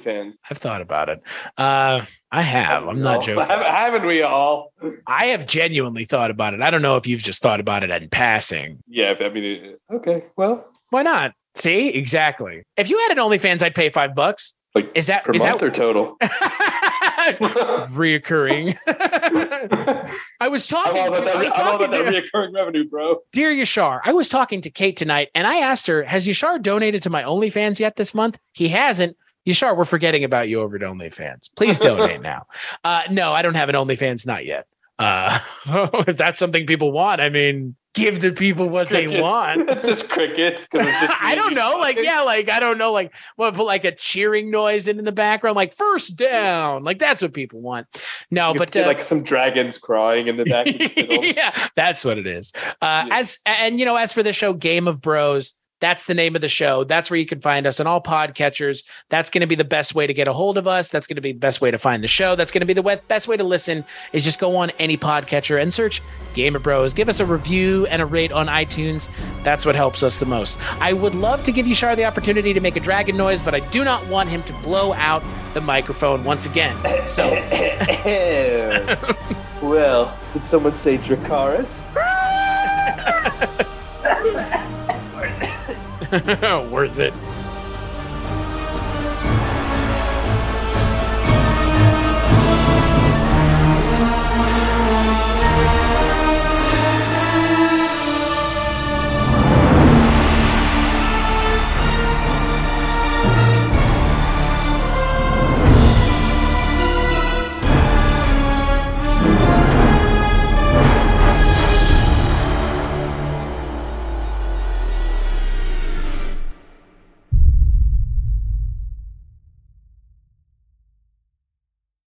I've 0.51 0.59
thought 0.59 0.81
about 0.81 1.09
it. 1.09 1.23
Uh, 1.57 2.05
I 2.33 2.43
have. 2.43 2.87
I'm 2.89 3.01
not 3.01 3.23
joking. 3.25 3.45
Haven't 3.45 4.07
we 4.07 4.23
all? 4.23 4.73
I 5.07 5.27
have 5.27 5.47
genuinely 5.47 6.05
thought 6.05 6.31
about 6.31 6.55
it. 6.55 6.61
I 6.61 6.71
don't 6.71 6.83
know 6.83 6.97
if 6.97 7.07
you've 7.07 7.23
just 7.23 7.43
thought 7.43 7.61
about 7.61 7.85
it 7.85 7.91
in 7.91 8.09
passing. 8.09 8.83
Yeah, 8.89 9.15
I 9.21 9.29
mean, 9.29 9.77
okay, 9.93 10.25
well, 10.37 10.67
why 10.91 11.03
not? 11.03 11.35
See, 11.55 11.89
exactly. 11.89 12.63
If 12.77 12.91
you 12.91 12.99
had 12.99 13.13
an 13.13 13.19
OnlyFans, 13.19 13.63
I'd 13.63 13.75
pay 13.75 13.91
five 13.91 14.15
bucks. 14.15 14.55
Like 14.75 14.91
is 14.95 15.07
that 15.07 15.25
per 15.25 15.33
is 15.33 15.43
month 15.43 15.61
that 15.61 15.67
or 15.67 15.71
total? 15.71 16.17
reoccurring. 17.37 18.77
I 20.41 20.49
was 20.49 20.67
talking. 20.67 20.93
I'm 20.93 21.13
all 21.13 21.15
about 21.15 21.25
to, 21.25 21.31
I 21.31 21.33
that, 21.33 21.45
was 21.45 21.53
I'm 21.55 21.79
talking 21.79 21.91
that 21.91 22.15
reoccurring 22.15 22.55
revenue, 22.55 22.89
bro. 22.89 23.19
Dear 23.33 23.51
Yashar, 23.51 24.01
I 24.05 24.13
was 24.13 24.29
talking 24.29 24.61
to 24.63 24.71
Kate 24.71 24.97
tonight 24.97 25.29
and 25.35 25.47
I 25.47 25.59
asked 25.59 25.87
her, 25.87 26.03
Has 26.05 26.27
Yashar 26.27 26.63
donated 26.63 27.03
to 27.05 27.11
my 27.11 27.23
OnlyFans 27.23 27.79
yet 27.81 27.97
this 27.97 28.15
month? 28.15 28.39
He 28.53 28.69
hasn't. 28.69 29.17
Yashar, 29.47 29.77
we're 29.77 29.85
forgetting 29.85 30.25
about 30.25 30.49
you 30.49 30.61
over 30.61 30.77
at 30.77 30.83
OnlyFans. 30.83 31.49
Please 31.57 31.79
donate 31.79 32.21
now. 32.23 32.47
Uh, 32.85 33.03
no, 33.11 33.33
I 33.33 33.43
don't 33.43 33.55
have 33.55 33.69
an 33.69 33.75
OnlyFans, 33.75 34.27
not 34.27 34.45
yet. 34.45 34.67
Uh, 34.99 35.39
if 36.07 36.17
that's 36.17 36.39
something 36.39 36.67
people 36.67 36.93
want, 36.93 37.21
I 37.21 37.31
mean, 37.31 37.77
give 37.95 38.21
the 38.21 38.33
people 38.33 38.69
what 38.69 38.91
they 38.91 39.21
want. 39.21 39.69
It's 39.79 39.85
just 39.87 40.09
crickets 40.09 40.67
it's 40.73 41.01
just. 41.01 41.15
I 41.21 41.35
don't 41.35 41.55
know. 41.55 41.79
Like, 41.79 41.99
yeah, 42.01 42.21
like 42.21 42.49
I 42.49 42.61
don't 42.61 42.79
know, 42.79 42.93
like 42.93 43.13
what 43.37 43.55
put 43.55 43.67
like 43.67 43.85
a 43.85 43.93
cheering 43.93 44.51
noise 44.51 44.89
in, 44.89 44.99
in 44.99 45.05
the 45.05 45.13
background, 45.13 45.57
like 45.57 45.75
first 45.75 46.17
down. 46.17 46.85
Like 46.85 46.99
that's 46.99 47.23
what 47.23 47.33
people 47.33 47.61
want. 47.61 47.87
No, 48.31 48.53
You 48.53 48.59
but 48.59 48.77
uh, 48.77 48.87
like 48.87 49.03
some 49.03 49.23
dragons 49.23 49.79
crying 49.79 50.29
in 50.29 50.37
the 50.37 50.45
back. 50.45 50.67
of 50.67 50.79
the 50.79 50.89
fiddle. 50.89 51.25
yeah, 51.25 51.53
that's 51.77 52.05
what 52.05 52.19
it 52.19 52.27
is. 52.27 52.53
Uh, 52.83 53.05
Yeah. 53.07 53.19
As 53.19 53.39
and 53.47 53.79
you 53.79 53.85
know, 53.85 53.97
as 53.97 54.13
for 54.13 54.23
the 54.23 54.33
show 54.33 54.53
Game 54.53 54.89
of 54.89 55.01
Bros, 55.01 55.53
that's 55.81 56.07
the 56.07 56.15
name 56.15 56.35
of 56.35 56.41
the 56.41 56.49
show. 56.49 56.85
That's 56.85 57.11
where 57.11 57.19
you 57.19 57.27
can 57.27 57.41
find 57.41 57.67
us 57.67 57.81
on 57.81 57.87
all 57.87 58.03
podcatchers. 58.03 58.85
That's 59.09 59.31
going 59.31 59.43
to 59.43 59.47
be 59.47 59.55
the 59.55 59.65
best 59.65 59.95
way 59.95 60.07
to 60.07 60.15
get 60.15 60.29
a 60.29 60.33
hold 60.33 60.59
of 60.59 60.67
us. 60.67 60.91
That's 60.91 61.07
going 61.07 61.17
to 61.17 61.23
be 61.23 61.33
the 61.33 61.39
best 61.39 61.61
way 61.61 61.71
to 61.71 61.79
find 61.79 62.03
the 62.03 62.09
show. 62.09 62.35
That's 62.35 62.51
going 62.51 62.61
to 62.61 62.67
be 62.67 62.75
the 62.75 63.01
best 63.09 63.29
way 63.29 63.37
to 63.37 63.45
listen. 63.45 63.85
Is 64.13 64.25
just 64.25 64.41
go 64.41 64.57
on 64.57 64.71
any 64.79 64.97
podcatcher 64.97 65.61
and 65.61 65.73
search 65.73 66.03
Gamer 66.35 66.59
Bros. 66.59 66.95
Give 66.95 67.09
us 67.09 67.21
a 67.21 67.27
review 67.27 67.87
and 67.87 68.03
a 68.03 68.07
rate 68.07 68.33
on 68.33 68.47
iTunes. 68.47 69.09
That's 69.45 69.65
what 69.65 69.75
helps 69.75 70.03
us 70.03 70.19
the 70.19 70.27
most. 70.27 70.59
I 70.81 70.93
would 70.93 71.15
love 71.15 71.45
to 71.45 71.53
give 71.53 71.67
you 71.67 71.75
Shar 71.75 71.95
the 71.95 72.05
opportunity 72.05 72.53
to 72.53 72.61
make 72.61 72.77
a 72.77 72.81
dragon 72.81 73.17
noise, 73.17 73.41
but 73.41 73.55
I 73.55 73.61
do 73.71 73.85
not 73.85 74.07
want 74.09 74.29
him 74.29 74.43
to 74.45 74.53
blow 74.55 74.93
out 74.95 75.23
the 75.55 75.61
microphone 75.61 76.25
once 76.25 76.47
again. 76.47 76.77
So. 77.07 77.29
well, 79.63 80.19
did 80.33 80.45
someone 80.45 80.75
say 80.75 80.99
Dracaris? 80.99 81.85
Worth 86.71 86.99
it. 86.99 87.13